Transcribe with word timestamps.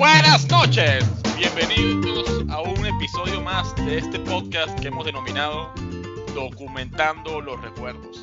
Buenas 0.00 0.48
noches, 0.48 1.04
bienvenidos 1.36 2.46
a 2.48 2.62
un 2.62 2.86
episodio 2.86 3.42
más 3.42 3.76
de 3.84 3.98
este 3.98 4.18
podcast 4.18 4.80
que 4.80 4.88
hemos 4.88 5.04
denominado 5.04 5.74
Documentando 6.34 7.42
los 7.42 7.60
Recuerdos. 7.60 8.18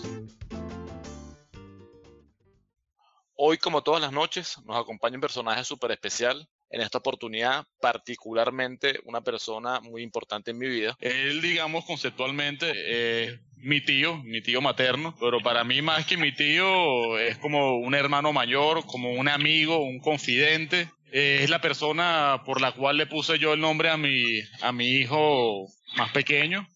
Hoy, 3.35 3.59
como 3.59 3.83
todas 3.83 4.01
las 4.01 4.11
noches, 4.11 4.57
nos 4.65 4.75
acompaña 4.75 5.17
un 5.17 5.21
personaje 5.21 5.63
súper 5.63 5.91
especial. 5.91 6.49
En 6.71 6.81
esta 6.81 6.97
oportunidad, 6.97 7.63
particularmente 7.79 8.99
una 9.05 9.21
persona 9.21 9.79
muy 9.79 10.01
importante 10.01 10.49
en 10.49 10.57
mi 10.57 10.67
vida. 10.67 10.97
Él, 10.99 11.43
digamos, 11.43 11.85
conceptualmente, 11.85 12.71
es 13.27 13.39
mi 13.55 13.81
tío, 13.81 14.17
mi 14.23 14.41
tío 14.41 14.61
materno, 14.61 15.15
pero 15.19 15.41
para 15.41 15.63
mí 15.63 15.83
más 15.83 16.07
que 16.07 16.17
mi 16.17 16.33
tío 16.33 17.19
es 17.19 17.37
como 17.37 17.77
un 17.77 17.93
hermano 17.93 18.33
mayor, 18.33 18.83
como 18.87 19.11
un 19.11 19.29
amigo, 19.29 19.77
un 19.77 19.99
confidente. 19.99 20.89
Eh, 21.11 21.39
es 21.43 21.49
la 21.49 21.61
persona 21.61 22.41
por 22.45 22.61
la 22.61 22.73
cual 22.73 22.97
le 22.97 23.07
puse 23.07 23.39
yo 23.39 23.53
el 23.53 23.61
nombre 23.61 23.89
a 23.89 23.97
mi, 23.97 24.41
a 24.61 24.71
mi 24.71 24.87
hijo 24.87 25.67
más 25.97 26.11
pequeño. 26.11 26.67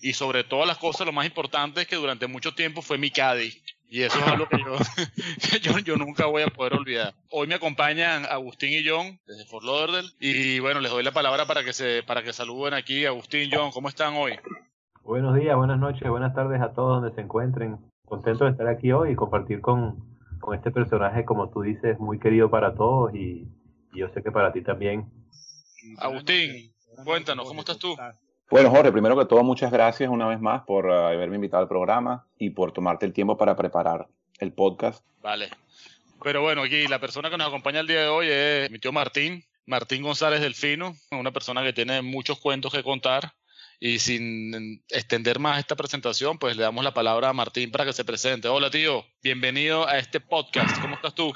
Y 0.00 0.12
sobre 0.12 0.44
todas 0.44 0.66
las 0.66 0.78
cosas, 0.78 1.06
lo 1.06 1.12
más 1.12 1.26
importante 1.26 1.80
es 1.80 1.86
que 1.86 1.96
durante 1.96 2.26
mucho 2.26 2.54
tiempo 2.54 2.82
fue 2.82 2.98
mi 2.98 3.10
caddy. 3.10 3.52
Y 3.88 4.02
eso 4.02 4.18
es 4.18 4.26
algo 4.26 4.46
que 4.50 5.60
yo, 5.60 5.78
yo 5.78 5.96
nunca 5.96 6.26
voy 6.26 6.42
a 6.42 6.48
poder 6.48 6.74
olvidar. 6.74 7.14
Hoy 7.30 7.46
me 7.46 7.54
acompañan 7.54 8.24
Agustín 8.26 8.70
y 8.72 8.86
John 8.86 9.18
desde 9.26 9.44
Fort 9.46 9.64
Lauderdale. 9.64 10.08
Y 10.18 10.58
bueno, 10.58 10.80
les 10.80 10.90
doy 10.90 11.04
la 11.04 11.12
palabra 11.12 11.46
para 11.46 11.62
que 11.62 11.72
se, 11.72 12.02
para 12.02 12.22
que 12.22 12.32
saluden 12.32 12.74
aquí. 12.74 13.06
Agustín 13.06 13.42
y 13.42 13.54
John, 13.54 13.70
¿cómo 13.70 13.88
están 13.88 14.14
hoy? 14.14 14.32
Buenos 15.02 15.36
días, 15.36 15.54
buenas 15.56 15.78
noches, 15.78 16.08
buenas 16.08 16.34
tardes 16.34 16.60
a 16.60 16.72
todos 16.72 17.00
donde 17.00 17.14
se 17.14 17.20
encuentren. 17.20 17.78
Contento 18.04 18.46
de 18.46 18.50
estar 18.50 18.66
aquí 18.66 18.90
hoy 18.90 19.12
y 19.12 19.14
compartir 19.14 19.60
con, 19.60 20.18
con 20.40 20.54
este 20.54 20.70
personaje, 20.70 21.24
como 21.24 21.50
tú 21.50 21.62
dices, 21.62 21.98
muy 21.98 22.18
querido 22.18 22.50
para 22.50 22.74
todos 22.74 23.14
y, 23.14 23.46
y 23.94 24.00
yo 24.00 24.08
sé 24.12 24.22
que 24.22 24.30
para 24.30 24.52
ti 24.52 24.62
también. 24.62 25.10
Agustín, 25.98 26.72
cuéntanos, 27.04 27.46
¿cómo 27.46 27.60
estás 27.60 27.78
tú? 27.78 27.96
Bueno, 28.50 28.70
Jorge, 28.70 28.92
primero 28.92 29.16
que 29.16 29.24
todo, 29.24 29.42
muchas 29.42 29.72
gracias 29.72 30.10
una 30.10 30.26
vez 30.26 30.40
más 30.40 30.62
por 30.64 30.86
uh, 30.86 31.06
haberme 31.06 31.36
invitado 31.36 31.62
al 31.62 31.68
programa 31.68 32.26
y 32.38 32.50
por 32.50 32.72
tomarte 32.72 33.06
el 33.06 33.12
tiempo 33.12 33.36
para 33.36 33.56
preparar 33.56 34.06
el 34.38 34.52
podcast. 34.52 35.04
Vale. 35.22 35.50
Pero 36.22 36.42
bueno, 36.42 36.62
aquí 36.62 36.86
la 36.86 37.00
persona 37.00 37.30
que 37.30 37.36
nos 37.36 37.48
acompaña 37.48 37.80
el 37.80 37.86
día 37.86 38.02
de 38.02 38.08
hoy 38.08 38.28
es 38.30 38.70
mi 38.70 38.78
tío 38.78 38.92
Martín, 38.92 39.44
Martín 39.66 40.02
González 40.02 40.40
Delfino, 40.40 40.94
una 41.10 41.32
persona 41.32 41.62
que 41.62 41.72
tiene 41.72 42.02
muchos 42.02 42.38
cuentos 42.38 42.72
que 42.72 42.82
contar. 42.82 43.32
Y 43.80 43.98
sin 43.98 44.82
extender 44.88 45.40
más 45.40 45.58
esta 45.58 45.74
presentación, 45.74 46.38
pues 46.38 46.56
le 46.56 46.62
damos 46.62 46.84
la 46.84 46.94
palabra 46.94 47.30
a 47.30 47.32
Martín 47.32 47.70
para 47.70 47.84
que 47.84 47.92
se 47.92 48.04
presente. 48.04 48.48
Hola 48.48 48.70
tío, 48.70 49.04
bienvenido 49.22 49.86
a 49.86 49.98
este 49.98 50.20
podcast. 50.20 50.80
¿Cómo 50.80 50.94
estás 50.94 51.14
tú? 51.14 51.34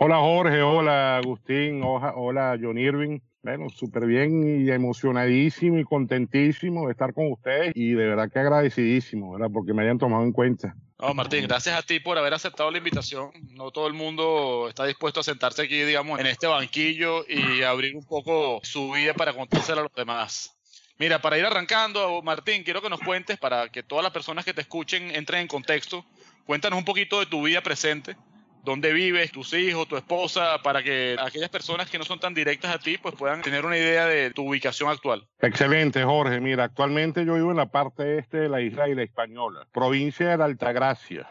Hola 0.00 0.16
Jorge, 0.16 0.60
hola 0.60 1.18
Agustín, 1.18 1.80
hola, 1.84 2.58
John 2.60 2.78
Irving. 2.78 3.20
Bueno, 3.42 3.68
súper 3.68 4.06
bien 4.06 4.66
y 4.66 4.70
emocionadísimo 4.70 5.78
y 5.78 5.84
contentísimo 5.84 6.86
de 6.86 6.92
estar 6.92 7.14
con 7.14 7.30
ustedes 7.30 7.72
y 7.76 7.90
de 7.90 8.06
verdad 8.08 8.28
que 8.32 8.40
agradecidísimo, 8.40 9.32
¿verdad? 9.32 9.50
Porque 9.52 9.72
me 9.72 9.82
hayan 9.82 9.98
tomado 9.98 10.24
en 10.24 10.32
cuenta. 10.32 10.74
No, 10.98 11.14
Martín, 11.14 11.46
gracias 11.46 11.78
a 11.78 11.82
ti 11.82 12.00
por 12.00 12.18
haber 12.18 12.34
aceptado 12.34 12.70
la 12.70 12.78
invitación. 12.78 13.30
No 13.50 13.70
todo 13.70 13.86
el 13.86 13.92
mundo 13.92 14.66
está 14.68 14.84
dispuesto 14.84 15.20
a 15.20 15.22
sentarse 15.22 15.62
aquí, 15.62 15.82
digamos, 15.82 16.18
en 16.18 16.26
este 16.26 16.48
banquillo 16.48 17.24
y 17.28 17.62
abrir 17.62 17.94
un 17.94 18.04
poco 18.04 18.60
su 18.64 18.90
vida 18.92 19.14
para 19.14 19.32
contársela 19.32 19.82
a 19.82 19.84
los 19.84 19.94
demás. 19.94 20.58
Mira, 20.98 21.20
para 21.20 21.38
ir 21.38 21.44
arrancando, 21.44 22.20
Martín, 22.22 22.64
quiero 22.64 22.82
que 22.82 22.90
nos 22.90 23.00
cuentes, 23.00 23.38
para 23.38 23.68
que 23.68 23.82
todas 23.82 24.02
las 24.02 24.12
personas 24.12 24.44
que 24.44 24.54
te 24.54 24.62
escuchen 24.62 25.14
entren 25.14 25.42
en 25.42 25.48
contexto, 25.48 26.04
cuéntanos 26.46 26.78
un 26.78 26.84
poquito 26.84 27.20
de 27.20 27.26
tu 27.26 27.42
vida 27.42 27.60
presente, 27.60 28.16
dónde 28.64 28.92
vives, 28.92 29.30
tus 29.30 29.52
hijos, 29.52 29.86
tu 29.86 29.96
esposa, 29.96 30.58
para 30.62 30.82
que 30.82 31.16
aquellas 31.18 31.50
personas 31.50 31.88
que 31.90 31.98
no 31.98 32.04
son 32.04 32.18
tan 32.18 32.34
directas 32.34 32.74
a 32.74 32.78
ti, 32.78 32.98
pues 32.98 33.14
puedan 33.14 33.42
tener 33.42 33.64
una 33.64 33.76
idea 33.76 34.06
de 34.06 34.30
tu 34.30 34.48
ubicación 34.48 34.90
actual. 34.90 35.26
Excelente, 35.40 36.02
Jorge. 36.02 36.40
Mira, 36.40 36.64
actualmente 36.64 37.24
yo 37.24 37.34
vivo 37.34 37.50
en 37.50 37.58
la 37.58 37.70
parte 37.70 38.18
este 38.18 38.38
de 38.38 38.48
la 38.48 38.60
isla 38.60 38.88
y 38.88 38.94
la 38.94 39.02
Española, 39.02 39.66
provincia 39.72 40.28
de 40.28 40.36
la 40.36 40.46
Altagracia, 40.46 41.28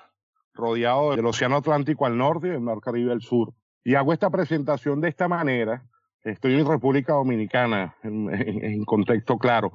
rodeado 0.54 1.16
del 1.16 1.26
Océano 1.26 1.58
Atlántico 1.58 2.06
al 2.06 2.18
norte 2.18 2.48
y 2.48 2.52
del 2.52 2.62
Mar 2.62 2.80
Caribe 2.82 3.12
al 3.12 3.22
sur. 3.22 3.54
Y 3.84 3.96
hago 3.96 4.14
esta 4.14 4.30
presentación 4.30 5.02
de 5.02 5.10
esta 5.10 5.28
manera. 5.28 5.84
Estoy 6.24 6.54
en 6.54 6.66
República 6.66 7.14
Dominicana, 7.14 7.98
en, 8.02 8.34
en, 8.34 8.64
en 8.64 8.86
contexto 8.86 9.38
claro 9.38 9.74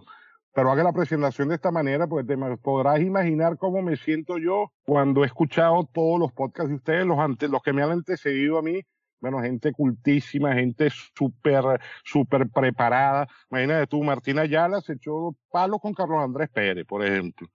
pero 0.59 0.73
haga 0.73 0.83
la 0.83 0.93
presentación 0.93 1.51
de 1.51 1.55
esta 1.55 1.71
manera, 1.71 2.09
porque 2.09 2.35
te 2.35 2.57
podrás 2.57 3.01
imaginar 3.01 3.57
cómo 3.59 3.81
me 3.81 3.97
siento 3.97 4.39
yo 4.39 4.73
cuando 4.85 5.23
he 5.23 5.27
escuchado 5.29 5.89
todos 5.95 6.19
los 6.19 6.33
podcasts 6.33 6.71
de 6.71 6.75
ustedes, 6.75 7.07
los, 7.07 7.17
ante, 7.21 7.47
los 7.47 7.63
que 7.63 7.73
me 7.73 7.81
han 7.81 7.93
antecedido 7.93 8.59
a 8.59 8.63
mí, 8.63 8.81
bueno, 9.21 9.41
gente 9.41 9.71
cultísima, 9.71 10.55
gente 10.55 10.91
súper, 10.91 11.63
súper 12.03 12.49
preparada. 12.49 13.29
Imagínate 13.53 13.87
tú, 13.87 14.03
Martina 14.03 14.43
Ayala 14.43 14.81
se 14.81 14.95
echó 14.95 15.37
palo 15.49 15.79
con 15.79 15.95
Carlos 15.95 16.25
Andrés 16.25 16.49
Pérez, 16.53 16.85
por 16.85 17.07
ejemplo. 17.07 17.47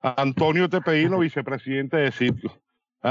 Antonio 0.00 0.70
Tepedino, 0.70 1.18
vicepresidente 1.18 1.98
de 1.98 2.12
sitio. 2.12 2.50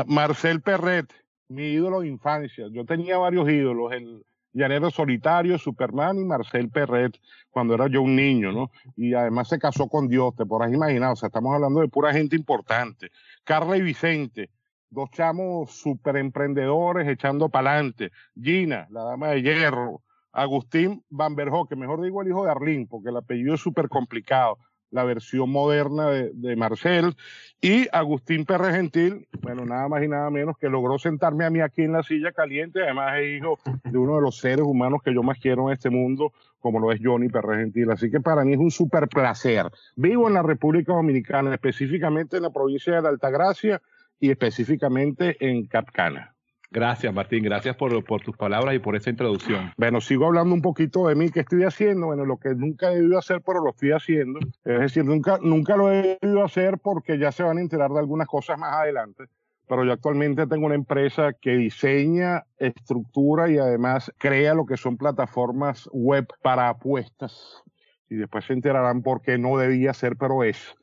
Marcel 0.07 0.63
Perret, 0.63 1.13
mi 1.47 1.73
ídolo 1.73 1.99
de 1.99 2.07
infancia. 2.07 2.65
Yo 2.71 2.85
tenía 2.85 3.19
varios 3.19 3.47
ídolos, 3.47 3.91
el, 3.91 4.25
Llanero 4.57 4.90
Solitario, 4.90 5.57
Superman 5.57 6.18
y 6.18 6.25
Marcel 6.25 6.69
Perret, 6.69 7.18
cuando 7.50 7.75
era 7.75 7.88
yo 7.88 8.01
un 8.01 8.16
niño, 8.16 8.51
¿no? 8.51 8.72
Y 8.95 9.13
además 9.13 9.47
se 9.50 9.59
casó 9.59 9.88
con 9.88 10.07
Dios, 10.07 10.35
te 10.35 10.45
podrás 10.45 10.73
imaginar, 10.73 11.13
o 11.13 11.16
sea, 11.16 11.28
estamos 11.28 11.53
hablando 11.53 11.79
de 11.79 11.88
pura 11.88 12.12
gente 12.12 12.35
importante. 12.35 13.12
Carla 13.44 13.78
y 13.78 13.81
Vicente, 13.81 14.50
dos 14.90 15.12
chamos 15.12 15.72
super 15.72 16.18
emprendedores 16.18 17.07
echando 17.07 17.50
pa'lante. 17.50 18.12
Gina, 18.35 18.88
la 18.90 19.03
dama 19.03 19.29
de 19.29 19.44
hierro. 19.44 20.01
Agustín 20.31 21.03
Van 21.09 21.35
que 21.35 21.75
mejor 21.75 22.01
digo 22.01 22.22
el 22.22 22.28
hijo 22.28 22.44
de 22.44 22.51
Arlín, 22.51 22.88
porque 22.88 23.09
el 23.09 23.18
apellido 23.18 23.56
es 23.56 23.62
súper 23.62 23.89
complicado 23.89 24.57
la 24.91 25.03
versión 25.03 25.49
moderna 25.49 26.09
de, 26.09 26.31
de, 26.33 26.55
Marcel, 26.55 27.15
y 27.61 27.87
Agustín 27.91 28.45
Perre 28.45 28.73
Gentil, 28.73 29.27
bueno, 29.41 29.65
nada 29.65 29.87
más 29.87 30.03
y 30.03 30.07
nada 30.07 30.29
menos 30.29 30.57
que 30.57 30.69
logró 30.69 30.97
sentarme 30.99 31.45
a 31.45 31.49
mí 31.49 31.59
aquí 31.59 31.81
en 31.81 31.93
la 31.93 32.03
silla 32.03 32.31
caliente, 32.31 32.83
además 32.83 33.19
es 33.19 33.37
hijo 33.37 33.59
de 33.83 33.97
uno 33.97 34.15
de 34.15 34.21
los 34.21 34.37
seres 34.37 34.65
humanos 34.65 35.01
que 35.03 35.13
yo 35.13 35.23
más 35.23 35.39
quiero 35.39 35.67
en 35.67 35.73
este 35.73 35.89
mundo, 35.89 36.31
como 36.59 36.79
lo 36.79 36.91
es 36.91 36.99
Johnny 37.03 37.29
Perre 37.29 37.57
Gentil. 37.57 37.91
Así 37.91 38.09
que 38.09 38.19
para 38.19 38.43
mí 38.43 38.53
es 38.53 38.59
un 38.59 38.71
súper 38.71 39.07
placer. 39.07 39.69
Vivo 39.95 40.27
en 40.27 40.33
la 40.33 40.43
República 40.43 40.93
Dominicana, 40.93 41.53
específicamente 41.53 42.37
en 42.37 42.43
la 42.43 42.49
provincia 42.51 43.01
de 43.01 43.07
Altagracia 43.07 43.81
y 44.19 44.31
específicamente 44.31 45.37
en 45.39 45.67
Capcana. 45.67 46.36
Gracias, 46.69 47.13
Martín. 47.13 47.44
Gracias 47.44 47.75
por, 47.75 48.03
tus 48.22 48.35
palabras 48.35 48.75
y 48.75 48.79
por 48.79 48.95
esa 48.95 49.09
introducción. 49.09 49.72
Bueno, 49.78 50.01
sigo 50.01 50.25
hablando 50.25 50.53
un 50.53 50.61
poquito 50.61 51.07
de 51.07 51.16
mí, 51.16 51.29
¿qué 51.29 51.41
estoy 51.41 51.63
haciendo? 51.63 52.07
Bueno, 52.07 52.25
lo 52.25 52.38
que 52.38 52.53
nunca 52.55 52.91
he 52.91 52.95
debido 52.95 53.17
hacer, 53.17 53.41
pero 53.41 53.61
lo 53.61 53.69
estoy 53.69 53.91
haciendo. 53.91 54.39
Es 54.66 54.79
decir, 54.79 55.06
nunca, 55.06 55.39
nunca 55.41 55.77
lo 55.77 55.91
he 55.91 56.17
debido 56.22 56.44
hacer 56.44 56.77
porque 56.79 57.17
ya 57.17 57.31
se 57.31 57.44
van 57.44 57.57
a 57.57 57.61
enterar 57.61 57.91
de 57.91 58.00
algunas 58.00 58.27
cosas 58.27 58.59
más 58.59 58.73
adelante. 58.73 59.25
Pero 59.67 59.83
yo 59.83 59.94
actualmente 59.94 60.47
tengo 60.47 60.66
una 60.66 60.75
empresa 60.75 61.33
que 61.33 61.51
diseña, 61.51 62.45
estructura 62.57 63.50
y 63.50 63.57
además 63.57 64.11
crea 64.17 64.53
lo 64.53 64.66
que 64.66 64.77
son 64.77 64.97
plataformas 64.97 65.89
web 65.91 66.27
para 66.41 66.69
apuestas. 66.69 67.63
Y 68.09 68.16
después 68.16 68.45
se 68.45 68.53
enterarán 68.53 69.03
por 69.03 69.22
qué 69.22 69.38
no 69.38 69.57
debía 69.57 69.94
ser, 69.94 70.16
pero 70.17 70.44
es. 70.44 70.75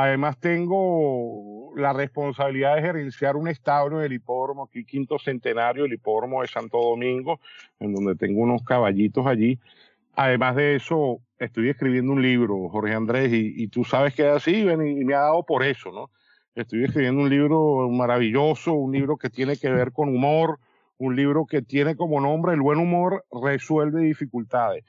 Además 0.00 0.38
tengo 0.38 1.72
la 1.74 1.92
responsabilidad 1.92 2.76
de 2.76 2.82
gerenciar 2.82 3.34
un 3.34 3.48
establo 3.48 3.98
del 3.98 4.12
hipódromo, 4.12 4.62
aquí 4.62 4.84
quinto 4.84 5.18
centenario, 5.18 5.86
el 5.86 5.92
hipódromo 5.92 6.40
de 6.40 6.46
Santo 6.46 6.80
Domingo, 6.80 7.40
en 7.80 7.94
donde 7.94 8.14
tengo 8.14 8.42
unos 8.42 8.62
caballitos 8.62 9.26
allí. 9.26 9.58
Además 10.14 10.54
de 10.54 10.76
eso, 10.76 11.18
estoy 11.40 11.70
escribiendo 11.70 12.12
un 12.12 12.22
libro, 12.22 12.68
Jorge 12.68 12.94
Andrés, 12.94 13.32
y, 13.32 13.66
tú 13.66 13.82
sabes 13.82 14.14
que 14.14 14.22
es 14.22 14.36
así, 14.36 14.60
y 14.60 15.04
me 15.04 15.14
ha 15.14 15.22
dado 15.22 15.42
por 15.42 15.64
eso, 15.64 15.90
¿no? 15.90 16.10
Estoy 16.54 16.84
escribiendo 16.84 17.20
un 17.20 17.28
libro 17.28 17.88
maravilloso, 17.90 18.74
un 18.74 18.92
libro 18.92 19.16
que 19.16 19.30
tiene 19.30 19.56
que 19.56 19.68
ver 19.68 19.90
con 19.90 20.10
humor, 20.10 20.60
un 20.98 21.16
libro 21.16 21.44
que 21.44 21.60
tiene 21.60 21.96
como 21.96 22.20
nombre 22.20 22.54
El 22.54 22.60
buen 22.60 22.78
humor 22.78 23.24
resuelve 23.32 24.02
dificultades 24.02 24.84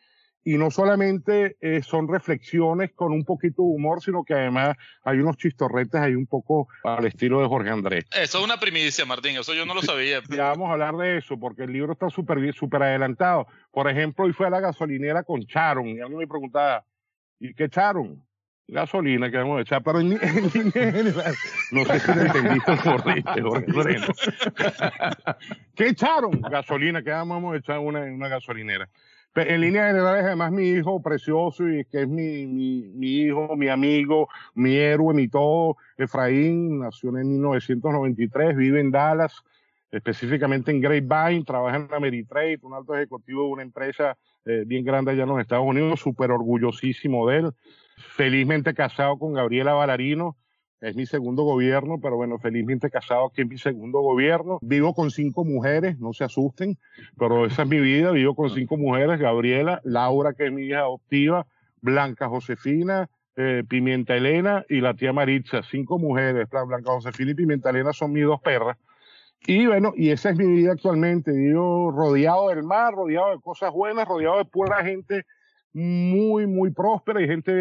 y 0.49 0.57
no 0.57 0.71
solamente 0.71 1.57
eh, 1.61 1.83
son 1.83 2.07
reflexiones 2.07 2.89
con 2.95 3.13
un 3.13 3.23
poquito 3.23 3.61
de 3.61 3.67
humor, 3.67 4.01
sino 4.01 4.23
que 4.23 4.33
además 4.33 4.75
hay 5.03 5.19
unos 5.19 5.37
chistorretes 5.37 6.01
ahí 6.01 6.15
un 6.15 6.25
poco 6.25 6.67
al 6.83 7.05
estilo 7.05 7.39
de 7.39 7.47
Jorge 7.47 7.69
Andrés. 7.69 8.05
Eso 8.19 8.39
es 8.39 8.43
una 8.43 8.59
primicia, 8.59 9.05
Martín, 9.05 9.37
eso 9.37 9.53
yo 9.53 9.67
no 9.67 9.75
lo 9.75 9.83
sabía. 9.83 10.21
Ya 10.27 10.45
vamos 10.45 10.69
a 10.69 10.71
hablar 10.71 10.97
de 10.97 11.19
eso, 11.19 11.39
porque 11.39 11.65
el 11.65 11.71
libro 11.71 11.93
está 11.93 12.09
súper 12.09 12.51
súper 12.55 12.81
adelantado. 12.81 13.45
Por 13.69 13.87
ejemplo, 13.91 14.25
hoy 14.25 14.33
fue 14.33 14.47
a 14.47 14.49
la 14.49 14.59
gasolinera 14.59 15.21
con 15.21 15.45
Charon, 15.45 15.87
y 15.87 15.99
alguien 15.99 16.17
me 16.17 16.27
preguntaba, 16.27 16.83
¿y 17.39 17.53
qué 17.53 17.69
Charon? 17.69 18.19
Gasolina 18.69 19.29
que 19.29 19.37
vamos 19.37 19.59
a 19.59 19.61
echar, 19.61 19.83
pero 19.83 19.99
en, 19.99 20.13
en 20.13 20.49
línea 20.51 20.91
general, 20.91 21.35
no 21.71 21.85
sé 21.85 21.99
si 21.99 22.13
lo 22.13 22.21
entendiste 22.21 22.77
Jorge. 22.77 23.23
¿Qué 25.75 25.89
echaron? 25.89 26.41
Gasolina 26.41 27.03
que 27.03 27.11
vamos 27.11 27.53
a 27.53 27.57
echar 27.57 27.77
una, 27.79 28.07
en 28.07 28.13
una 28.13 28.27
gasolinera. 28.27 28.89
En 29.47 29.61
línea 29.61 29.87
general 29.87 30.25
además 30.25 30.51
mi 30.51 30.69
hijo 30.69 31.01
precioso 31.01 31.67
y 31.67 31.85
que 31.85 32.01
es 32.01 32.07
mi, 32.07 32.45
mi, 32.45 32.89
mi, 32.93 33.07
hijo, 33.21 33.55
mi 33.55 33.67
amigo, 33.69 34.27
mi 34.53 34.75
héroe, 34.75 35.13
mi 35.13 35.27
todo. 35.27 35.77
Efraín 35.97 36.79
nació 36.79 37.09
en 37.17 37.29
1993, 37.29 38.55
vive 38.55 38.79
en 38.79 38.91
Dallas. 38.91 39.43
específicamente 39.91 40.71
en 40.71 40.81
Grapevine, 40.81 41.43
trabaja 41.43 41.77
en 41.77 41.93
Ameritrade, 41.93 42.59
un 42.61 42.75
alto 42.75 42.95
ejecutivo 42.95 43.45
de 43.45 43.49
una 43.49 43.63
empresa 43.63 44.17
eh, 44.45 44.63
bien 44.65 44.83
grande 44.83 45.11
allá 45.11 45.23
en 45.23 45.29
los 45.29 45.41
Estados 45.41 45.65
Unidos, 45.65 45.99
súper 45.99 46.31
orgullosísimo 46.31 47.27
de 47.27 47.37
él. 47.37 47.51
Felizmente 47.97 48.73
casado 48.73 49.17
con 49.17 49.33
Gabriela 49.33 49.73
Valarino, 49.73 50.37
es 50.81 50.95
mi 50.95 51.05
segundo 51.05 51.43
gobierno, 51.43 51.99
pero 52.01 52.15
bueno, 52.15 52.39
felizmente 52.39 52.89
casado 52.89 53.27
aquí 53.27 53.41
en 53.41 53.49
mi 53.49 53.57
segundo 53.57 53.99
gobierno. 53.99 54.59
Vivo 54.61 54.93
con 54.93 55.11
cinco 55.11 55.43
mujeres, 55.43 55.99
no 55.99 56.13
se 56.13 56.23
asusten, 56.23 56.77
pero 57.17 57.45
esa 57.45 57.63
es 57.63 57.67
mi 57.67 57.79
vida. 57.79 58.11
Vivo 58.11 58.35
con 58.35 58.49
cinco 58.49 58.77
mujeres, 58.77 59.19
Gabriela, 59.19 59.81
Laura, 59.83 60.33
que 60.33 60.45
es 60.45 60.51
mi 60.51 60.63
hija 60.63 60.79
adoptiva, 60.79 61.45
Blanca 61.81 62.29
Josefina, 62.29 63.09
eh, 63.35 63.63
Pimienta 63.67 64.15
Elena 64.15 64.65
y 64.69 64.81
la 64.81 64.93
tía 64.93 65.11
Maritza. 65.11 65.63
Cinco 65.63 65.99
mujeres, 65.99 66.47
Blanca 66.49 66.91
Josefina 66.91 67.31
y 67.31 67.35
Pimienta 67.35 67.71
Elena 67.71 67.91
son 67.91 68.13
mis 68.13 68.23
dos 68.23 68.41
perras. 68.41 68.77
Y 69.47 69.65
bueno, 69.65 69.93
y 69.95 70.09
esa 70.09 70.29
es 70.29 70.37
mi 70.37 70.45
vida 70.45 70.73
actualmente. 70.73 71.31
Vivo 71.31 71.91
rodeado 71.91 72.49
del 72.49 72.63
mar, 72.63 72.93
rodeado 72.93 73.31
de 73.31 73.41
cosas 73.41 73.71
buenas, 73.71 74.07
rodeado 74.07 74.37
de 74.37 74.45
pura 74.45 74.83
gente 74.83 75.25
muy, 75.73 76.47
muy 76.47 76.71
próspera 76.71 77.21
y 77.21 77.27
gente 77.27 77.51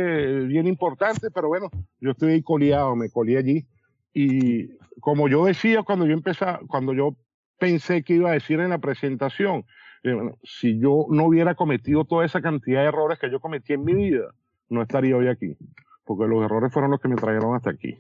bien 0.46 0.66
importante, 0.66 1.30
pero 1.30 1.48
bueno, 1.48 1.70
yo 2.00 2.12
estoy 2.12 2.32
ahí 2.32 2.42
coleado, 2.42 2.96
me 2.96 3.10
colé 3.10 3.36
allí. 3.36 3.66
Y 4.14 4.68
como 5.00 5.28
yo 5.28 5.44
decía 5.44 5.82
cuando 5.82 6.06
yo 6.06 6.14
empecé, 6.14 6.46
cuando 6.68 6.94
yo 6.94 7.16
pensé 7.58 8.02
que 8.02 8.14
iba 8.14 8.30
a 8.30 8.34
decir 8.34 8.60
en 8.60 8.70
la 8.70 8.78
presentación, 8.78 9.64
eh, 10.02 10.12
bueno, 10.12 10.38
si 10.42 10.78
yo 10.78 11.06
no 11.10 11.26
hubiera 11.26 11.54
cometido 11.54 12.04
toda 12.04 12.24
esa 12.24 12.40
cantidad 12.40 12.82
de 12.82 12.88
errores 12.88 13.18
que 13.18 13.30
yo 13.30 13.40
cometí 13.40 13.74
en 13.74 13.84
mi 13.84 13.94
vida, 13.94 14.32
no 14.68 14.82
estaría 14.82 15.16
hoy 15.16 15.28
aquí, 15.28 15.56
porque 16.04 16.26
los 16.26 16.44
errores 16.44 16.72
fueron 16.72 16.90
los 16.90 17.00
que 17.00 17.08
me 17.08 17.16
trajeron 17.16 17.54
hasta 17.54 17.70
aquí. 17.70 17.98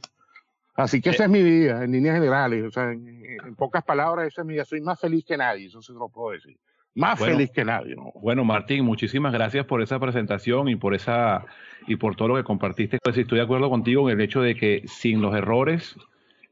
Así 0.74 1.00
que 1.00 1.10
esa 1.10 1.24
es 1.24 1.30
mi 1.30 1.42
vida, 1.42 1.82
en 1.82 1.90
líneas 1.90 2.14
generales, 2.14 2.64
o 2.64 2.70
sea, 2.70 2.92
en, 2.92 3.24
en, 3.44 3.56
pocas 3.56 3.84
palabras, 3.84 4.28
esa 4.28 4.42
es 4.42 4.46
mi 4.46 4.54
vida. 4.54 4.64
Soy 4.64 4.80
más 4.80 5.00
feliz 5.00 5.24
que 5.24 5.36
nadie, 5.36 5.66
eso 5.66 5.82
sí 5.82 5.92
lo 5.92 6.08
puedo 6.08 6.32
decir 6.32 6.56
más 6.98 7.18
feliz 7.18 7.50
que 7.50 7.64
nadie. 7.64 7.94
¿no? 7.94 8.12
Bueno, 8.20 8.44
Martín, 8.44 8.84
muchísimas 8.84 9.32
gracias 9.32 9.64
por 9.66 9.82
esa 9.82 9.98
presentación 9.98 10.68
y 10.68 10.76
por 10.76 10.94
esa 10.94 11.44
y 11.86 11.96
por 11.96 12.16
todo 12.16 12.28
lo 12.28 12.36
que 12.36 12.44
compartiste. 12.44 12.98
Pues 13.02 13.16
estoy 13.16 13.38
de 13.38 13.44
acuerdo 13.44 13.70
contigo 13.70 14.10
en 14.10 14.18
el 14.18 14.24
hecho 14.24 14.42
de 14.42 14.56
que 14.56 14.82
sin 14.86 15.22
los 15.22 15.34
errores 15.34 15.96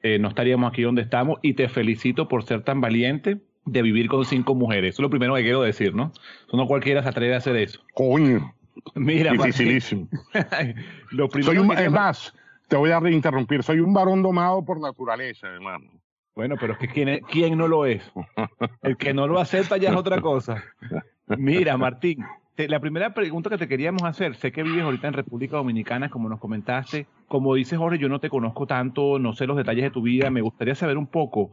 eh, 0.02 0.18
no 0.18 0.28
estaríamos 0.28 0.70
aquí 0.70 0.82
donde 0.82 1.02
estamos 1.02 1.38
y 1.42 1.54
te 1.54 1.68
felicito 1.68 2.28
por 2.28 2.44
ser 2.44 2.62
tan 2.62 2.80
valiente 2.80 3.38
de 3.64 3.82
vivir 3.82 4.08
con 4.08 4.24
cinco 4.24 4.54
mujeres. 4.54 4.94
Eso 4.94 5.02
es 5.02 5.04
lo 5.04 5.10
primero 5.10 5.34
que 5.34 5.42
quiero 5.42 5.62
decir, 5.62 5.94
¿no? 5.94 6.12
No 6.52 6.66
cualquiera 6.66 7.02
se 7.02 7.08
atreve 7.08 7.34
a 7.34 7.38
hacer 7.38 7.56
eso. 7.56 7.80
Coño. 7.92 8.54
Mira, 8.94 9.32
dificilísimo. 9.32 10.08
lo 11.10 11.28
soy 11.28 11.58
un, 11.58 11.76
es 11.76 11.90
más, 11.90 12.32
te 12.68 12.76
voy 12.76 12.92
a 12.92 13.00
reinterrumpir. 13.00 13.64
Soy 13.64 13.80
un 13.80 13.92
varón 13.92 14.22
domado 14.22 14.64
por 14.64 14.80
naturaleza, 14.80 15.48
hermano. 15.48 15.90
Bueno, 16.36 16.56
pero 16.60 16.74
es 16.74 16.78
que 16.78 16.88
¿quién, 16.88 17.20
¿quién 17.30 17.56
no 17.56 17.66
lo 17.66 17.86
es? 17.86 18.12
El 18.82 18.98
que 18.98 19.14
no 19.14 19.26
lo 19.26 19.40
acepta 19.40 19.78
ya 19.78 19.88
es 19.88 19.96
otra 19.96 20.20
cosa. 20.20 20.62
Mira, 21.38 21.78
Martín, 21.78 22.18
la 22.58 22.78
primera 22.78 23.14
pregunta 23.14 23.48
que 23.48 23.56
te 23.56 23.66
queríamos 23.66 24.02
hacer, 24.02 24.36
sé 24.36 24.52
que 24.52 24.62
vives 24.62 24.84
ahorita 24.84 25.08
en 25.08 25.14
República 25.14 25.56
Dominicana, 25.56 26.10
como 26.10 26.28
nos 26.28 26.38
comentaste. 26.38 27.06
Como 27.26 27.54
dices, 27.54 27.78
Jorge, 27.78 27.98
yo 27.98 28.10
no 28.10 28.20
te 28.20 28.28
conozco 28.28 28.66
tanto, 28.66 29.18
no 29.18 29.32
sé 29.32 29.46
los 29.46 29.56
detalles 29.56 29.84
de 29.84 29.90
tu 29.90 30.02
vida. 30.02 30.28
Me 30.30 30.42
gustaría 30.42 30.74
saber 30.74 30.98
un 30.98 31.06
poco 31.06 31.50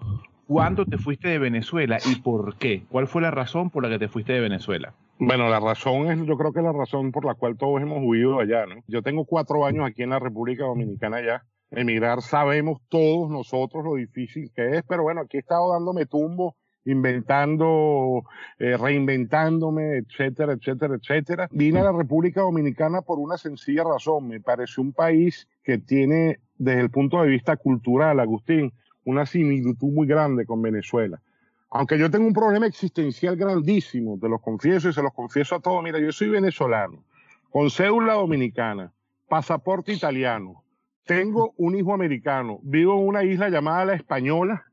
cuándo 0.47 0.85
te 0.85 0.97
fuiste 0.97 1.29
de 1.29 1.39
Venezuela 1.39 1.97
y 2.05 2.17
por 2.17 2.57
qué. 2.57 2.83
¿Cuál 2.89 3.07
fue 3.07 3.21
la 3.21 3.31
razón 3.31 3.69
por 3.69 3.83
la 3.83 3.89
que 3.89 3.99
te 3.99 4.09
fuiste 4.09 4.33
de 4.33 4.41
Venezuela? 4.41 4.93
Bueno, 5.17 5.47
la 5.47 5.61
razón 5.61 6.11
es, 6.11 6.25
yo 6.27 6.37
creo 6.37 6.51
que 6.51 6.61
la 6.61 6.73
razón 6.73 7.13
por 7.13 7.23
la 7.23 7.35
cual 7.35 7.55
todos 7.57 7.81
hemos 7.81 7.99
huido 8.01 8.41
allá, 8.41 8.65
¿no? 8.65 8.83
Yo 8.87 9.01
tengo 9.01 9.23
cuatro 9.23 9.65
años 9.65 9.85
aquí 9.87 10.03
en 10.03 10.09
la 10.09 10.19
República 10.19 10.65
Dominicana 10.65 11.21
ya 11.21 11.43
emigrar 11.75 12.21
sabemos 12.21 12.81
todos 12.89 13.29
nosotros 13.29 13.83
lo 13.83 13.95
difícil 13.95 14.51
que 14.55 14.77
es, 14.77 14.83
pero 14.87 15.03
bueno, 15.03 15.21
aquí 15.21 15.37
he 15.37 15.39
estado 15.39 15.73
dándome 15.73 16.05
tumbo, 16.05 16.55
inventando, 16.85 18.23
eh, 18.59 18.77
reinventándome, 18.77 19.97
etcétera, 19.97 20.53
etcétera, 20.53 20.95
etcétera. 20.95 21.47
Vine 21.51 21.79
a 21.79 21.85
la 21.85 21.91
República 21.91 22.41
Dominicana 22.41 23.01
por 23.01 23.19
una 23.19 23.37
sencilla 23.37 23.83
razón. 23.83 24.27
Me 24.27 24.41
pareció 24.41 24.83
un 24.83 24.93
país 24.93 25.47
que 25.63 25.77
tiene, 25.77 26.39
desde 26.57 26.81
el 26.81 26.89
punto 26.89 27.21
de 27.21 27.29
vista 27.29 27.55
cultural, 27.55 28.19
Agustín, 28.19 28.73
una 29.05 29.25
similitud 29.25 29.91
muy 29.91 30.07
grande 30.07 30.45
con 30.45 30.61
Venezuela. 30.61 31.21
Aunque 31.69 31.97
yo 31.97 32.11
tengo 32.11 32.27
un 32.27 32.33
problema 32.33 32.67
existencial 32.67 33.35
grandísimo, 33.35 34.17
te 34.21 34.29
lo 34.29 34.39
confieso 34.39 34.89
y 34.89 34.93
se 34.93 35.01
los 35.01 35.13
confieso 35.13 35.55
a 35.55 35.59
todos. 35.59 35.83
Mira, 35.83 35.99
yo 35.99 36.11
soy 36.11 36.29
venezolano, 36.29 37.03
con 37.49 37.69
cédula 37.71 38.13
dominicana, 38.13 38.93
pasaporte 39.27 39.91
italiano, 39.91 40.62
tengo 41.05 41.53
un 41.57 41.75
hijo 41.75 41.93
americano, 41.93 42.59
vivo 42.63 42.93
en 42.99 43.07
una 43.07 43.23
isla 43.23 43.49
llamada 43.49 43.85
La 43.85 43.93
Española, 43.93 44.65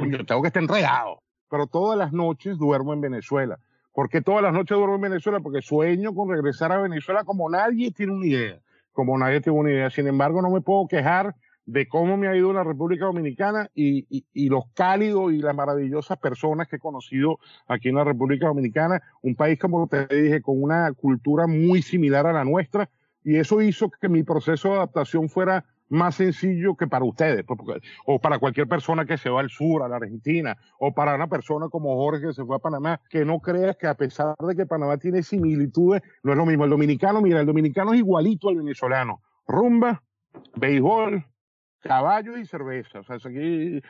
yo 0.00 0.24
tengo 0.24 0.42
que 0.42 0.48
estar 0.48 0.62
enredado, 0.62 1.22
pero 1.50 1.66
todas 1.66 1.98
las 1.98 2.12
noches 2.12 2.58
duermo 2.58 2.92
en 2.92 3.00
Venezuela. 3.00 3.58
¿Por 3.92 4.08
qué 4.08 4.20
todas 4.22 4.42
las 4.42 4.52
noches 4.52 4.76
duermo 4.76 4.96
en 4.96 5.02
Venezuela? 5.02 5.40
Porque 5.40 5.62
sueño 5.62 6.14
con 6.14 6.28
regresar 6.28 6.72
a 6.72 6.80
Venezuela 6.80 7.22
como 7.24 7.48
nadie 7.48 7.92
tiene 7.92 8.12
una 8.12 8.26
idea, 8.26 8.60
como 8.92 9.16
nadie 9.16 9.40
tiene 9.40 9.58
una 9.58 9.70
idea. 9.70 9.90
Sin 9.90 10.08
embargo, 10.08 10.42
no 10.42 10.50
me 10.50 10.62
puedo 10.62 10.88
quejar 10.88 11.36
de 11.66 11.86
cómo 11.86 12.16
me 12.16 12.26
ha 12.26 12.36
ido 12.36 12.52
la 12.52 12.64
República 12.64 13.04
Dominicana 13.04 13.70
y, 13.74 14.04
y, 14.10 14.26
y, 14.34 14.48
los 14.48 14.64
cálidos 14.74 15.32
y 15.32 15.38
las 15.38 15.54
maravillosas 15.54 16.18
personas 16.18 16.66
que 16.68 16.76
he 16.76 16.80
conocido 16.80 17.38
aquí 17.68 17.88
en 17.88 17.94
la 17.94 18.04
República 18.04 18.48
Dominicana, 18.48 19.00
un 19.22 19.34
país, 19.36 19.58
como 19.58 19.86
te 19.86 20.06
dije, 20.06 20.42
con 20.42 20.60
una 20.62 20.92
cultura 20.92 21.46
muy 21.46 21.80
similar 21.80 22.26
a 22.26 22.32
la 22.32 22.44
nuestra, 22.44 22.90
y 23.22 23.36
eso 23.36 23.62
hizo 23.62 23.90
que 23.90 24.08
mi 24.08 24.22
proceso 24.22 24.68
de 24.70 24.74
adaptación 24.74 25.30
fuera 25.30 25.64
más 25.94 26.16
sencillo 26.16 26.76
que 26.76 26.86
para 26.86 27.04
ustedes, 27.04 27.44
pues, 27.46 27.80
o 28.04 28.18
para 28.18 28.38
cualquier 28.38 28.68
persona 28.68 29.06
que 29.06 29.16
se 29.16 29.30
va 29.30 29.40
al 29.40 29.50
sur, 29.50 29.82
a 29.82 29.88
la 29.88 29.96
Argentina, 29.96 30.56
o 30.78 30.92
para 30.92 31.14
una 31.14 31.28
persona 31.28 31.68
como 31.68 31.96
Jorge 31.96 32.26
que 32.26 32.32
se 32.32 32.44
fue 32.44 32.56
a 32.56 32.58
Panamá, 32.58 33.00
que 33.08 33.24
no 33.24 33.40
creas 33.40 33.76
que 33.76 33.86
a 33.86 33.94
pesar 33.94 34.34
de 34.38 34.56
que 34.56 34.66
Panamá 34.66 34.98
tiene 34.98 35.22
similitudes, 35.22 36.02
no 36.22 36.32
es 36.32 36.38
lo 36.38 36.46
mismo. 36.46 36.64
El 36.64 36.70
dominicano, 36.70 37.20
mira, 37.20 37.40
el 37.40 37.46
dominicano 37.46 37.92
es 37.92 38.00
igualito 38.00 38.48
al 38.48 38.56
venezolano. 38.56 39.22
Rumba, 39.46 40.02
béisbol, 40.56 41.24
caballo 41.80 42.36
y 42.36 42.46
cerveza. 42.46 43.00
O 43.00 43.04
sea, 43.04 43.16
aquí, 43.16 43.80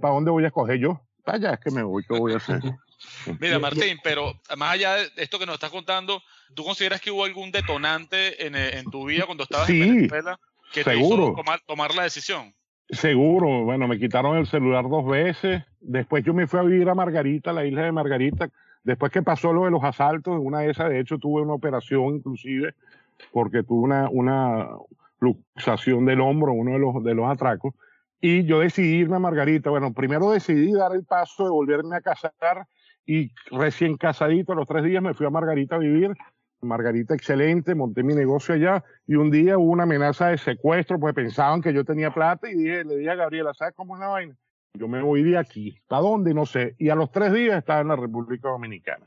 ¿para 0.00 0.14
dónde 0.14 0.30
voy 0.30 0.44
a 0.44 0.48
escoger 0.48 0.78
yo? 0.78 1.00
Allá 1.24 1.54
es 1.54 1.60
que 1.60 1.70
me 1.70 1.82
voy, 1.82 2.04
¿qué 2.08 2.16
voy 2.16 2.34
a 2.34 2.36
hacer? 2.36 2.60
Mira, 3.40 3.58
Martín, 3.58 3.98
pero 4.02 4.40
más 4.56 4.72
allá 4.72 4.94
de 4.94 5.10
esto 5.16 5.38
que 5.38 5.46
nos 5.46 5.54
estás 5.54 5.70
contando, 5.70 6.22
¿tú 6.54 6.64
consideras 6.64 7.00
que 7.00 7.10
hubo 7.10 7.24
algún 7.24 7.50
detonante 7.50 8.46
en, 8.46 8.54
en 8.54 8.84
tu 8.90 9.06
vida 9.06 9.26
cuando 9.26 9.44
estabas 9.44 9.68
en 9.68 9.96
Venezuela? 9.96 10.38
Que 10.72 10.82
Seguro. 10.82 11.34
tomar, 11.66 11.94
la 11.94 12.02
decisión. 12.02 12.54
Seguro, 12.88 13.64
bueno, 13.64 13.88
me 13.88 13.98
quitaron 13.98 14.36
el 14.36 14.46
celular 14.46 14.88
dos 14.88 15.06
veces. 15.06 15.62
Después 15.80 16.24
yo 16.24 16.34
me 16.34 16.46
fui 16.46 16.60
a 16.60 16.62
vivir 16.62 16.88
a 16.88 16.94
Margarita, 16.94 17.52
la 17.52 17.64
isla 17.64 17.82
de 17.82 17.92
Margarita. 17.92 18.48
Después 18.84 19.10
que 19.10 19.22
pasó 19.22 19.52
lo 19.52 19.64
de 19.64 19.70
los 19.70 19.82
asaltos, 19.82 20.38
una 20.40 20.60
de 20.60 20.70
esas, 20.70 20.90
de 20.90 21.00
hecho, 21.00 21.18
tuve 21.18 21.42
una 21.42 21.54
operación 21.54 22.16
inclusive, 22.16 22.74
porque 23.32 23.62
tuve 23.64 23.84
una, 23.84 24.08
una 24.10 24.68
luxación 25.18 26.04
del 26.04 26.20
hombro, 26.20 26.52
uno 26.52 26.72
de 26.72 26.78
los, 26.78 27.02
de 27.02 27.14
los 27.14 27.28
atracos. 27.28 27.74
Y 28.20 28.44
yo 28.44 28.60
decidí 28.60 28.96
irme 28.98 29.16
a 29.16 29.20
Margarita. 29.20 29.70
Bueno, 29.70 29.92
primero 29.92 30.30
decidí 30.30 30.72
dar 30.72 30.94
el 30.94 31.04
paso 31.04 31.44
de 31.44 31.50
volverme 31.50 31.96
a 31.96 32.00
casar 32.00 32.66
y 33.06 33.30
recién 33.50 33.96
casadito, 33.96 34.52
a 34.52 34.56
los 34.56 34.66
tres 34.66 34.82
días 34.82 35.02
me 35.02 35.14
fui 35.14 35.26
a 35.26 35.30
Margarita 35.30 35.76
a 35.76 35.78
vivir 35.78 36.12
Margarita 36.60 37.14
excelente, 37.14 37.74
monté 37.74 38.02
mi 38.02 38.14
negocio 38.14 38.54
allá 38.54 38.84
y 39.06 39.14
un 39.14 39.30
día 39.30 39.58
hubo 39.58 39.70
una 39.70 39.84
amenaza 39.84 40.28
de 40.28 40.38
secuestro, 40.38 40.98
pues 40.98 41.14
pensaban 41.14 41.60
que 41.60 41.72
yo 41.72 41.84
tenía 41.84 42.10
plata 42.10 42.50
y 42.50 42.54
dije, 42.54 42.84
le 42.84 42.96
dije 42.96 43.10
a 43.10 43.14
Gabriela, 43.14 43.54
¿sabes 43.54 43.74
cómo 43.74 43.96
es 43.96 44.00
la 44.00 44.08
vaina? 44.08 44.36
Yo 44.74 44.88
me 44.88 45.02
voy 45.02 45.22
de 45.22 45.38
aquí. 45.38 45.78
¿Para 45.86 46.02
dónde? 46.02 46.34
No 46.34 46.44
sé. 46.44 46.74
Y 46.78 46.90
a 46.90 46.94
los 46.94 47.10
tres 47.10 47.32
días 47.32 47.58
estaba 47.58 47.80
en 47.80 47.88
la 47.88 47.96
República 47.96 48.48
Dominicana. 48.48 49.06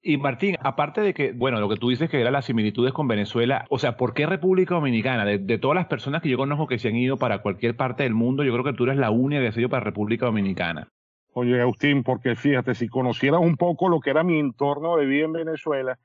Y 0.00 0.16
Martín, 0.16 0.56
aparte 0.60 1.00
de 1.00 1.12
que, 1.12 1.32
bueno, 1.32 1.58
lo 1.58 1.68
que 1.68 1.76
tú 1.76 1.88
dices 1.88 2.08
que 2.08 2.20
eran 2.20 2.32
las 2.32 2.44
similitudes 2.44 2.92
con 2.92 3.08
Venezuela, 3.08 3.64
o 3.68 3.78
sea, 3.78 3.96
¿por 3.96 4.14
qué 4.14 4.26
República 4.26 4.76
Dominicana? 4.76 5.24
De, 5.24 5.58
todas 5.58 5.74
las 5.74 5.86
personas 5.86 6.22
que 6.22 6.28
yo 6.28 6.38
conozco 6.38 6.68
que 6.68 6.78
se 6.78 6.88
han 6.88 6.96
ido 6.96 7.16
para 7.16 7.42
cualquier 7.42 7.76
parte 7.76 8.04
del 8.04 8.14
mundo, 8.14 8.44
yo 8.44 8.52
creo 8.52 8.64
que 8.64 8.72
tú 8.74 8.84
eres 8.84 8.96
la 8.96 9.10
única 9.10 9.42
que 9.42 9.50
se 9.50 9.58
ha 9.58 9.62
ido 9.62 9.70
para 9.70 9.84
República 9.84 10.26
Dominicana. 10.26 10.88
Oye, 11.32 11.60
Agustín, 11.60 12.04
porque 12.04 12.36
fíjate, 12.36 12.74
si 12.74 12.88
conocieras 12.88 13.40
un 13.40 13.56
poco 13.56 13.88
lo 13.88 14.00
que 14.00 14.10
era 14.10 14.22
mi 14.22 14.38
entorno 14.38 14.96
de 14.96 15.06
vida 15.06 15.24
en 15.24 15.32
Venezuela, 15.32 15.98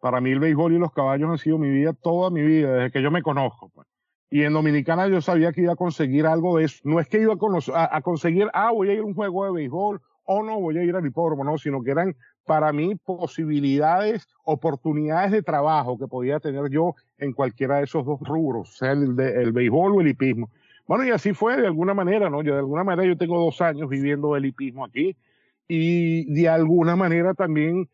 para 0.00 0.20
mí 0.20 0.30
el 0.30 0.40
béisbol 0.40 0.74
y 0.74 0.78
los 0.78 0.92
caballos 0.92 1.30
han 1.30 1.38
sido 1.38 1.58
mi 1.58 1.70
vida 1.70 1.92
toda 1.92 2.30
mi 2.30 2.42
vida, 2.42 2.72
desde 2.74 2.90
que 2.90 3.02
yo 3.02 3.10
me 3.10 3.22
conozco. 3.22 3.70
Pues. 3.74 3.86
Y 4.30 4.42
en 4.42 4.52
Dominicana 4.52 5.08
yo 5.08 5.20
sabía 5.20 5.52
que 5.52 5.62
iba 5.62 5.72
a 5.72 5.76
conseguir 5.76 6.26
algo 6.26 6.58
de 6.58 6.64
eso. 6.64 6.80
No 6.84 7.00
es 7.00 7.08
que 7.08 7.20
iba 7.20 7.34
a, 7.34 8.00
conseguir, 8.02 8.48
ah, 8.52 8.70
voy 8.72 8.90
a 8.90 8.94
ir 8.94 9.00
a 9.00 9.04
un 9.04 9.14
juego 9.14 9.46
de 9.46 9.52
béisbol 9.52 10.00
o 10.24 10.42
no 10.42 10.60
voy 10.60 10.76
a 10.76 10.84
ir 10.84 10.94
al 10.94 11.06
hipódromo, 11.06 11.44
no, 11.44 11.56
sino 11.56 11.82
que 11.82 11.90
eran 11.90 12.14
para 12.44 12.70
mí 12.72 12.94
posibilidades, 12.96 14.28
oportunidades 14.44 15.32
de 15.32 15.42
trabajo 15.42 15.98
que 15.98 16.06
podía 16.06 16.38
tener 16.38 16.68
yo 16.70 16.94
en 17.16 17.32
cualquiera 17.32 17.78
de 17.78 17.84
esos 17.84 18.04
dos 18.04 18.20
rubros, 18.20 18.76
sea 18.76 18.92
el, 18.92 19.16
de, 19.16 19.42
el 19.42 19.52
béisbol 19.52 19.96
o 19.96 20.00
el 20.02 20.08
hipismo. 20.08 20.50
Bueno, 20.86 21.04
y 21.04 21.10
así 21.10 21.32
fue 21.32 21.56
de 21.56 21.66
alguna 21.66 21.94
manera, 21.94 22.28
¿no? 22.28 22.42
Yo 22.42 22.52
de 22.52 22.60
alguna 22.60 22.84
manera 22.84 23.08
yo 23.08 23.16
tengo 23.16 23.38
dos 23.38 23.60
años 23.62 23.88
viviendo 23.88 24.36
el 24.36 24.44
hipismo 24.46 24.84
aquí 24.84 25.16
y 25.66 26.24
de 26.32 26.48
alguna 26.48 26.96
manera 26.96 27.32
también 27.34 27.88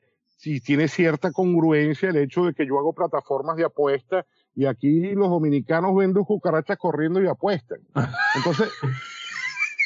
si 0.44 0.60
tiene 0.60 0.88
cierta 0.88 1.32
congruencia 1.32 2.10
el 2.10 2.16
hecho 2.16 2.44
de 2.44 2.52
que 2.52 2.66
yo 2.66 2.78
hago 2.78 2.92
plataformas 2.92 3.56
de 3.56 3.64
apuesta 3.64 4.26
y 4.54 4.66
aquí 4.66 5.14
los 5.14 5.30
dominicanos 5.30 5.96
venden 5.96 6.22
cucarachas 6.22 6.76
corriendo 6.76 7.22
y 7.22 7.26
apuestan. 7.26 7.78
Entonces, 8.36 8.70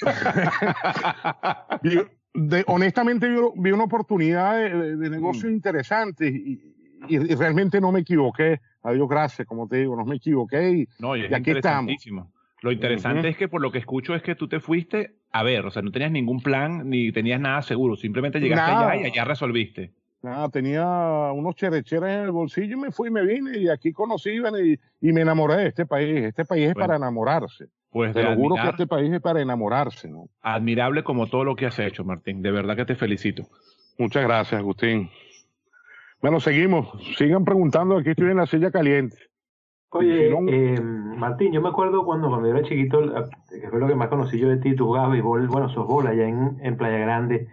de, 2.35 2.65
honestamente 2.67 3.29
vi, 3.29 3.37
vi 3.55 3.71
una 3.71 3.85
oportunidad 3.85 4.59
de, 4.59 4.97
de, 4.97 5.11
negocios 5.11 5.53
interesantes 5.53 6.35
y, 6.35 6.75
y, 7.07 7.15
y, 7.15 7.35
realmente 7.37 7.81
no 7.81 7.93
me 7.93 8.01
equivoqué. 8.01 8.61
Adiós, 8.83 9.09
gracias, 9.09 9.47
como 9.47 9.69
te 9.69 9.77
digo, 9.77 9.95
no 9.95 10.05
me 10.05 10.17
equivoqué 10.17 10.71
y, 10.71 10.89
no, 10.99 11.17
y, 11.17 11.21
y 11.21 11.35
aquí 11.35 11.53
estamos. 11.53 11.93
Lo 12.63 12.73
interesante 12.73 13.21
uh 13.21 13.23
-huh. 13.23 13.31
es 13.31 13.37
que 13.37 13.47
por 13.47 13.61
lo 13.61 13.71
que 13.71 13.79
escucho 13.79 14.17
es 14.17 14.23
que 14.23 14.35
tú 14.35 14.49
te 14.49 14.59
fuiste 14.59 15.15
a 15.31 15.45
ver, 15.45 15.65
o 15.67 15.71
sea, 15.71 15.83
no 15.83 15.93
tenías 15.93 16.11
ningún 16.11 16.41
plan 16.41 16.91
ni 16.91 17.13
tenías 17.13 17.41
nada 17.41 17.63
seguro, 17.63 17.95
simplemente 17.95 18.41
llegaste 18.41 18.73
Nada. 18.73 18.91
allá 18.91 19.03
y 19.03 19.11
allá 19.13 19.25
resolviste. 19.25 19.93
Nada, 20.21 20.49
tenía 20.49 20.85
unos 21.33 21.55
cherecheres 21.55 22.09
en 22.11 22.21
el 22.25 22.33
bolsillo 22.33 22.77
y 22.77 22.81
me 22.81 22.91
fui 22.91 23.09
y 23.09 23.11
me 23.13 23.23
vine 23.25 23.57
y 23.59 23.69
aquí 23.69 23.93
conocí 23.93 24.31
y, 24.31 24.79
y 25.09 25.13
me 25.13 25.21
enamoré 25.21 25.57
de 25.59 25.67
este 25.69 25.87
país. 25.87 26.25
Este 26.25 26.45
país 26.45 26.69
es 26.69 26.75
Bueno. 26.75 26.87
para 26.87 26.97
enamorarse. 26.97 27.67
Pues 27.91 28.13
Te 28.13 28.23
juro 28.35 28.57
que 28.57 28.69
este 28.69 28.87
país 28.87 29.13
es 29.13 29.21
para 29.21 29.41
enamorarse, 29.41 30.09
¿no? 30.09 30.29
admirable 30.43 31.03
como 31.05 31.27
todo 31.29 31.45
lo 31.45 31.55
que 31.57 31.67
has 31.67 31.79
hecho, 31.79 32.05
Martín. 32.05 32.43
De 32.43 32.51
verdad 32.51 32.77
que 32.77 32.85
te 32.85 32.97
felicito. 32.97 33.45
Muchas 33.97 34.25
gracias, 34.25 34.59
Agustín. 34.61 35.09
Bueno, 36.21 36.41
seguimos. 36.41 36.89
Sigan 37.17 37.45
preguntando. 37.45 37.97
Aquí 37.97 38.11
estoy 38.11 38.31
en 38.31 38.37
la 38.39 38.47
silla 38.47 38.71
caliente. 38.71 39.17
Oye, 39.91 40.29
Si 40.29 40.35
no- 40.35 40.51
eh, 40.51 40.81
Martín, 41.17 41.53
yo 41.53 41.63
me 41.63 41.69
acuerdo 41.71 42.05
cuando, 42.05 42.29
cuando 42.29 42.49
yo 42.49 42.57
era 42.57 42.69
chiquito, 42.69 43.01
que 43.49 43.69
fue 43.71 43.81
lo 43.81 43.87
que 43.87 43.95
más 43.95 44.09
conocí 44.09 44.39
yo 44.39 44.49
de 44.49 44.59
ti, 44.59 44.75
tú 44.77 44.87
jugabas 44.87 45.13
béisbol, 45.13 45.47
bueno, 45.49 45.69
softball 45.71 46.07
allá 46.09 46.29
en, 46.29 46.59
en 46.61 46.77
Playa 46.77 46.99
Grande. 46.99 47.49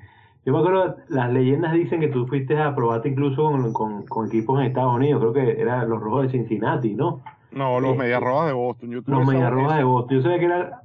Yo 0.46 0.54
me 0.54 0.60
acuerdo, 0.60 0.96
las 1.10 1.32
leyendas 1.34 1.74
dicen 1.74 2.00
que 2.00 2.08
tú 2.08 2.28
fuiste 2.28 2.58
a 2.58 2.76
probarte 2.76 3.10
incluso 3.10 3.44
con, 3.50 3.74
con, 3.74 4.06
con 4.06 4.28
equipos 4.28 4.60
en 4.60 4.68
Estados 4.68 4.96
Unidos, 4.96 5.20
creo 5.20 5.34
que 5.34 5.60
eran 5.62 5.90
los 5.90 6.00
Rojos 6.00 6.24
de 6.24 6.30
Cincinnati, 6.30 6.94
¿no? 6.94 7.22
No, 7.52 7.80
los 7.80 7.96
Eh, 7.96 7.98
Medias 7.98 8.22
Rojas 8.22 8.48
de 8.48 8.54
Boston. 8.54 8.92
Yo 8.92 9.00
Los 9.06 9.26
Mediarrojas 9.26 9.78
de 9.78 9.84
Boston. 9.84 10.18
Yo 10.18 10.22
sabía 10.24 10.40
que 10.40 10.46
era, 10.46 10.82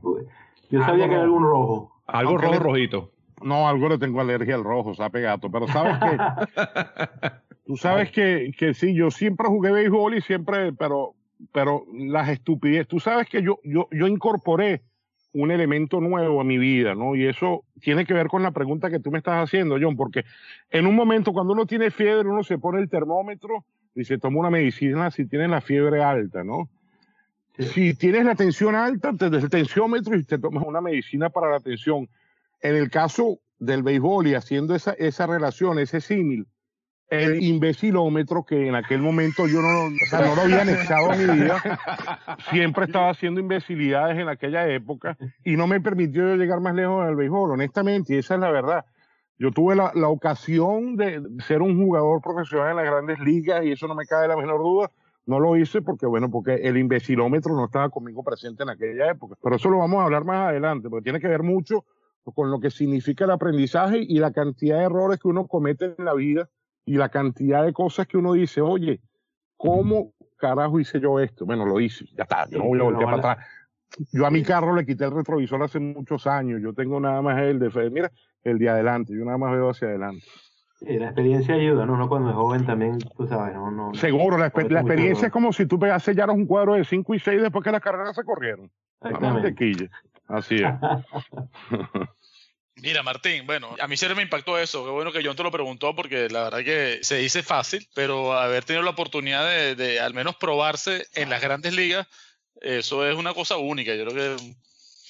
yo 0.70 0.80
sabía 0.84 1.08
que 1.08 1.14
era 1.14 1.22
algún 1.24 1.42
rojo. 1.42 1.92
Algo 2.06 2.30
Aunque 2.30 2.46
rojo 2.46 2.58
le- 2.58 2.64
rojito. 2.64 3.10
No, 3.42 3.68
algo 3.68 3.88
le 3.88 3.98
tengo 3.98 4.20
alergia 4.20 4.54
al 4.54 4.64
rojo, 4.64 4.94
sabe 4.94 5.20
gato. 5.22 5.50
Pero 5.50 5.66
sabes 5.68 5.96
que, 5.98 6.18
tú 7.66 7.76
sabes 7.76 8.10
que, 8.10 8.52
que 8.56 8.74
sí, 8.74 8.94
yo 8.94 9.10
siempre 9.10 9.46
jugué 9.48 9.72
béisbol 9.72 10.14
y 10.16 10.20
siempre, 10.20 10.72
pero, 10.72 11.14
pero 11.52 11.84
las 11.92 12.28
estupidez. 12.28 12.86
Tú 12.86 13.00
sabes 13.00 13.28
que 13.28 13.42
yo, 13.42 13.58
yo, 13.64 13.88
yo 13.90 14.06
incorporé 14.06 14.82
un 15.32 15.50
elemento 15.50 16.00
nuevo 16.00 16.40
a 16.40 16.44
mi 16.44 16.58
vida, 16.58 16.94
¿no? 16.94 17.14
Y 17.14 17.26
eso 17.26 17.64
tiene 17.80 18.04
que 18.04 18.14
ver 18.14 18.28
con 18.28 18.42
la 18.42 18.50
pregunta 18.50 18.90
que 18.90 19.00
tú 19.00 19.10
me 19.10 19.18
estás 19.18 19.44
haciendo, 19.44 19.76
John, 19.80 19.96
porque 19.96 20.24
en 20.70 20.86
un 20.86 20.94
momento 20.94 21.32
cuando 21.32 21.52
uno 21.52 21.66
tiene 21.66 21.90
fiebre, 21.90 22.28
uno 22.28 22.42
se 22.42 22.58
pone 22.58 22.80
el 22.80 22.88
termómetro 22.88 23.64
y 23.94 24.04
se 24.04 24.18
toma 24.18 24.40
una 24.40 24.50
medicina 24.50 25.10
si 25.10 25.26
tiene 25.26 25.48
la 25.48 25.60
fiebre 25.60 26.02
alta, 26.02 26.42
¿no? 26.42 26.68
Sí. 27.56 27.64
Si 27.64 27.94
tienes 27.94 28.24
la 28.24 28.34
tensión 28.34 28.74
alta, 28.74 29.12
te 29.12 29.28
des 29.28 29.44
el 29.44 29.50
tensiómetro 29.50 30.16
y 30.16 30.24
te 30.24 30.38
tomas 30.38 30.64
una 30.66 30.80
medicina 30.80 31.30
para 31.30 31.50
la 31.50 31.60
tensión. 31.60 32.08
En 32.60 32.76
el 32.76 32.90
caso 32.90 33.38
del 33.58 33.82
béisbol 33.82 34.26
y 34.26 34.34
haciendo 34.34 34.74
esa, 34.74 34.92
esa 34.92 35.26
relación, 35.26 35.78
ese 35.78 36.00
símil, 36.00 36.46
el 37.10 37.42
imbecilómetro 37.42 38.44
que 38.44 38.68
en 38.68 38.76
aquel 38.76 39.02
momento 39.02 39.48
yo 39.48 39.60
no, 39.60 39.86
o 39.86 40.06
sea, 40.08 40.20
no 40.20 40.36
lo 40.36 40.42
había 40.42 40.62
anexado 40.62 41.10
a 41.10 41.16
mi 41.16 41.24
vida, 41.24 41.60
siempre 42.50 42.84
estaba 42.86 43.10
haciendo 43.10 43.40
imbecilidades 43.40 44.16
en 44.16 44.28
aquella 44.28 44.68
época 44.68 45.18
y 45.44 45.56
no 45.56 45.66
me 45.66 45.80
permitió 45.80 46.36
llegar 46.36 46.60
más 46.60 46.74
lejos 46.74 47.02
en 47.02 47.10
el 47.10 47.16
béisbol, 47.16 47.50
honestamente, 47.50 48.14
y 48.14 48.18
esa 48.18 48.34
es 48.34 48.40
la 48.40 48.50
verdad. 48.52 48.84
Yo 49.38 49.50
tuve 49.50 49.74
la, 49.74 49.90
la 49.94 50.08
ocasión 50.08 50.96
de 50.96 51.20
ser 51.46 51.62
un 51.62 51.82
jugador 51.82 52.20
profesional 52.22 52.70
en 52.70 52.76
las 52.76 52.84
grandes 52.84 53.18
ligas 53.20 53.64
y 53.64 53.72
eso 53.72 53.88
no 53.88 53.94
me 53.94 54.06
cabe 54.06 54.28
la 54.28 54.36
menor 54.36 54.58
duda. 54.58 54.90
No 55.26 55.40
lo 55.40 55.56
hice 55.56 55.82
porque, 55.82 56.06
bueno, 56.06 56.30
porque 56.30 56.54
el 56.54 56.76
imbecilómetro 56.76 57.54
no 57.56 57.64
estaba 57.64 57.88
conmigo 57.88 58.22
presente 58.22 58.62
en 58.62 58.70
aquella 58.70 59.10
época. 59.10 59.36
Pero 59.42 59.56
eso 59.56 59.70
lo 59.70 59.78
vamos 59.78 60.00
a 60.00 60.04
hablar 60.04 60.24
más 60.24 60.50
adelante, 60.50 60.88
porque 60.90 61.04
tiene 61.04 61.20
que 61.20 61.28
ver 61.28 61.42
mucho 61.42 61.84
con 62.34 62.50
lo 62.50 62.60
que 62.60 62.70
significa 62.70 63.24
el 63.24 63.30
aprendizaje 63.30 63.98
y 64.00 64.18
la 64.18 64.32
cantidad 64.32 64.78
de 64.78 64.84
errores 64.84 65.18
que 65.18 65.28
uno 65.28 65.46
comete 65.46 65.94
en 65.96 66.04
la 66.04 66.14
vida 66.14 66.48
y 66.84 66.96
la 66.96 67.08
cantidad 67.08 67.64
de 67.64 67.72
cosas 67.72 68.06
que 68.06 68.16
uno 68.16 68.32
dice, 68.32 68.60
oye, 68.60 69.00
¿cómo 69.56 70.12
carajo 70.36 70.80
hice 70.80 71.00
yo 71.00 71.20
esto? 71.20 71.44
Bueno, 71.46 71.66
lo 71.66 71.80
hice, 71.80 72.06
ya 72.16 72.22
está, 72.24 72.46
yo 72.48 72.58
no 72.58 72.64
voy 72.64 72.80
a 72.80 72.90
no, 72.90 72.98
para 73.00 73.16
atrás. 73.16 73.46
Yo 74.12 74.24
a 74.24 74.30
mi 74.30 74.42
carro 74.42 74.74
le 74.74 74.86
quité 74.86 75.04
el 75.04 75.10
retrovisor 75.10 75.62
hace 75.62 75.78
muchos 75.80 76.26
años, 76.26 76.60
yo 76.62 76.72
tengo 76.72 77.00
nada 77.00 77.20
más 77.22 77.40
el 77.40 77.58
de, 77.58 77.70
fe- 77.70 77.90
mira, 77.90 78.10
el 78.42 78.58
de 78.58 78.68
adelante, 78.68 79.12
yo 79.16 79.24
nada 79.24 79.36
más 79.36 79.52
veo 79.52 79.70
hacia 79.70 79.88
adelante. 79.88 80.24
Sí, 80.78 80.96
la 80.98 81.06
experiencia 81.06 81.54
ayuda, 81.56 81.84
¿no? 81.84 81.92
Uno 81.94 82.08
cuando 82.08 82.30
es 82.30 82.36
joven 82.36 82.64
también, 82.64 82.98
tú 83.16 83.26
sabes, 83.26 83.54
no, 83.54 83.70
no. 83.70 83.92
Seguro, 83.94 84.38
la, 84.38 84.50
exper- 84.50 84.70
la 84.70 84.80
experiencia 84.80 85.26
es 85.26 85.32
como 85.32 85.52
si 85.52 85.66
tú 85.66 85.78
pegas 85.78 86.02
sellaras 86.02 86.34
un 86.34 86.46
cuadro 86.46 86.74
de 86.74 86.84
5 86.84 87.14
y 87.14 87.18
6 87.18 87.42
después 87.42 87.62
que 87.62 87.70
las 87.72 87.82
carreras 87.82 88.14
se 88.16 88.24
corrieron. 88.24 88.70
Exactamente. 89.02 89.88
Así 90.28 90.54
es. 90.62 90.72
Mira, 92.82 93.02
Martín, 93.02 93.46
bueno, 93.46 93.76
a 93.80 93.86
mí 93.86 93.96
siempre 93.96 94.16
me 94.16 94.22
impactó 94.22 94.58
eso. 94.58 94.84
Qué 94.84 94.90
bueno 94.90 95.12
que 95.12 95.22
John 95.24 95.36
te 95.36 95.42
lo 95.42 95.50
preguntó 95.50 95.94
porque 95.94 96.28
la 96.28 96.44
verdad 96.44 96.64
que 96.64 97.00
se 97.02 97.16
dice 97.16 97.42
fácil, 97.42 97.86
pero 97.94 98.32
haber 98.32 98.64
tenido 98.64 98.82
la 98.82 98.90
oportunidad 98.90 99.44
de, 99.76 100.00
al 100.00 100.14
menos 100.14 100.36
probarse 100.36 101.06
en 101.14 101.30
las 101.30 101.42
grandes 101.42 101.74
ligas, 101.74 102.06
eso 102.60 103.06
es 103.06 103.16
una 103.16 103.34
cosa 103.34 103.56
única. 103.56 103.94
Yo 103.94 104.06
creo 104.06 104.36
que 104.36 104.54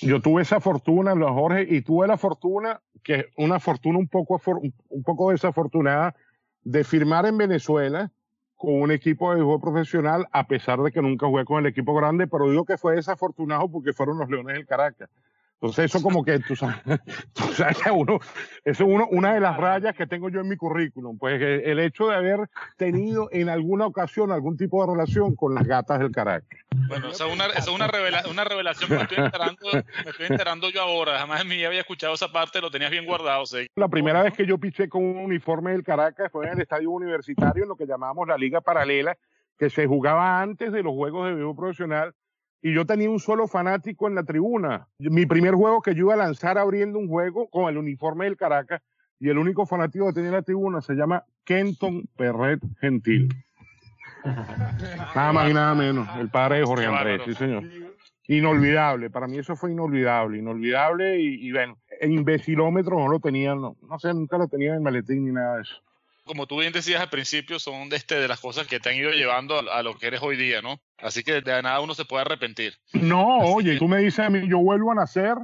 Yo 0.00 0.20
tuve 0.20 0.42
esa 0.42 0.60
fortuna, 0.60 1.14
los 1.14 1.30
Jorge, 1.30 1.66
y 1.68 1.82
tuve 1.82 2.06
la 2.06 2.16
fortuna, 2.16 2.80
que 3.02 3.26
una 3.36 3.60
fortuna 3.60 3.98
un 3.98 4.08
poco, 4.08 4.40
un 4.88 5.02
poco 5.02 5.30
desafortunada, 5.30 6.14
de 6.62 6.84
firmar 6.84 7.26
en 7.26 7.38
Venezuela 7.38 8.10
con 8.56 8.74
un 8.74 8.90
equipo 8.90 9.30
de 9.30 9.36
béisbol 9.36 9.60
profesional, 9.60 10.26
a 10.32 10.46
pesar 10.46 10.80
de 10.80 10.92
que 10.92 11.00
nunca 11.00 11.26
jugué 11.26 11.46
con 11.46 11.60
el 11.60 11.70
equipo 11.70 11.94
grande, 11.94 12.26
pero 12.26 12.50
digo 12.50 12.66
que 12.66 12.76
fue 12.76 12.96
desafortunado 12.96 13.70
porque 13.70 13.94
fueron 13.94 14.18
los 14.18 14.28
Leones 14.28 14.54
del 14.54 14.66
Caracas. 14.66 15.08
Entonces 15.62 15.84
eso 15.94 16.02
como 16.02 16.24
que, 16.24 16.38
tú 16.38 16.56
sabes, 16.56 16.76
tú 17.34 17.42
sabes 17.52 17.76
uno, 17.92 18.18
eso 18.64 18.84
es 18.84 18.88
uno, 18.88 19.06
una 19.10 19.34
de 19.34 19.40
las 19.40 19.58
rayas 19.58 19.94
que 19.94 20.06
tengo 20.06 20.30
yo 20.30 20.40
en 20.40 20.48
mi 20.48 20.56
currículum, 20.56 21.18
pues 21.18 21.38
que 21.38 21.56
el 21.70 21.78
hecho 21.80 22.08
de 22.08 22.16
haber 22.16 22.48
tenido 22.78 23.28
en 23.30 23.50
alguna 23.50 23.86
ocasión 23.86 24.32
algún 24.32 24.56
tipo 24.56 24.82
de 24.86 24.92
relación 24.94 25.34
con 25.36 25.54
las 25.54 25.64
gatas 25.66 25.98
del 25.98 26.12
Caracas. 26.12 26.58
Bueno, 26.88 27.10
esa 27.10 27.26
es 27.26 27.32
una, 27.34 27.44
esa 27.46 27.58
es 27.58 27.68
una, 27.68 27.88
revela- 27.88 28.26
una 28.30 28.44
revelación 28.44 28.88
que 28.88 28.96
me 28.96 29.02
estoy, 29.02 29.18
enterando, 29.18 29.66
me 29.72 30.10
estoy 30.10 30.26
enterando 30.30 30.70
yo 30.70 30.80
ahora. 30.80 31.18
Jamás 31.18 31.42
en 31.42 31.48
mi 31.48 31.56
vida 31.56 31.66
había 31.68 31.80
escuchado 31.80 32.14
esa 32.14 32.32
parte, 32.32 32.60
lo 32.62 32.70
tenías 32.70 32.90
bien 32.90 33.04
guardado. 33.04 33.44
sé. 33.44 33.66
La 33.76 33.88
primera 33.88 34.22
vez 34.22 34.32
que 34.32 34.46
yo 34.46 34.56
piché 34.56 34.88
con 34.88 35.04
un 35.04 35.18
uniforme 35.18 35.72
del 35.72 35.84
Caracas 35.84 36.32
fue 36.32 36.46
en 36.46 36.54
el 36.54 36.60
estadio 36.62 36.90
universitario, 36.90 37.64
en 37.64 37.68
lo 37.68 37.76
que 37.76 37.86
llamábamos 37.86 38.26
la 38.26 38.38
Liga 38.38 38.62
Paralela, 38.62 39.14
que 39.58 39.68
se 39.68 39.86
jugaba 39.86 40.40
antes 40.40 40.72
de 40.72 40.82
los 40.82 40.94
juegos 40.94 41.26
de 41.28 41.34
béisbol 41.34 41.54
profesional. 41.56 42.14
Y 42.62 42.74
yo 42.74 42.84
tenía 42.84 43.08
un 43.08 43.20
solo 43.20 43.48
fanático 43.48 44.06
en 44.06 44.14
la 44.14 44.24
tribuna. 44.24 44.88
Mi 44.98 45.26
primer 45.26 45.54
juego 45.54 45.80
que 45.80 45.94
yo 45.94 46.00
iba 46.06 46.14
a 46.14 46.18
lanzar 46.18 46.58
abriendo 46.58 46.98
un 46.98 47.08
juego 47.08 47.48
con 47.48 47.68
el 47.68 47.78
uniforme 47.78 48.26
del 48.26 48.36
Caracas, 48.36 48.82
y 49.18 49.28
el 49.28 49.38
único 49.38 49.66
fanático 49.66 50.06
que 50.06 50.14
tenía 50.14 50.30
en 50.30 50.34
la 50.36 50.42
tribuna 50.42 50.80
se 50.80 50.94
llama 50.94 51.24
Kenton 51.44 52.04
Perret 52.16 52.60
Gentil. 52.80 53.28
Nada 55.14 55.32
más 55.32 55.50
y 55.50 55.54
nada 55.54 55.74
menos, 55.74 56.08
el 56.18 56.28
padre 56.30 56.58
de 56.58 56.64
Jorge 56.64 56.86
Andrés, 56.86 57.22
sí 57.26 57.34
señor. 57.34 57.64
Inolvidable, 58.28 59.10
para 59.10 59.26
mí 59.26 59.38
eso 59.38 59.56
fue 59.56 59.72
inolvidable, 59.72 60.38
inolvidable 60.38 61.20
y, 61.20 61.48
y 61.48 61.52
bueno, 61.52 61.76
el 62.00 62.12
imbecilómetro 62.12 62.98
no 62.98 63.08
lo 63.08 63.20
tenía, 63.20 63.54
no, 63.54 63.76
no 63.82 63.98
sé, 63.98 64.14
nunca 64.14 64.38
lo 64.38 64.46
tenía 64.48 64.70
en 64.70 64.76
el 64.76 64.80
maletín 64.80 65.24
ni 65.24 65.32
nada 65.32 65.56
de 65.56 65.62
eso. 65.62 65.74
Como 66.30 66.46
tú 66.46 66.60
bien 66.60 66.72
decías 66.72 67.00
al 67.00 67.10
principio, 67.10 67.58
son 67.58 67.88
de, 67.88 67.96
este, 67.96 68.14
de 68.14 68.28
las 68.28 68.38
cosas 68.38 68.68
que 68.68 68.78
te 68.78 68.88
han 68.90 68.94
ido 68.94 69.10
llevando 69.10 69.56
a, 69.56 69.78
a 69.78 69.82
lo 69.82 69.96
que 69.99 70.06
eres 70.06 70.22
hoy 70.22 70.37
día, 70.37 70.62
¿no? 70.62 70.80
Así 70.99 71.25
que 71.25 71.40
de 71.40 71.60
nada 71.60 71.80
uno 71.80 71.92
se 71.92 72.04
puede 72.04 72.22
arrepentir. 72.22 72.75
No, 72.92 73.38
oye, 73.38 73.76
tú 73.80 73.88
me 73.88 73.99
dices 73.99 74.20
a 74.20 74.30
mí, 74.30 74.49
yo 74.49 74.58
vuelvo 74.58 74.92
a 74.92 74.94
nacer 74.94 75.34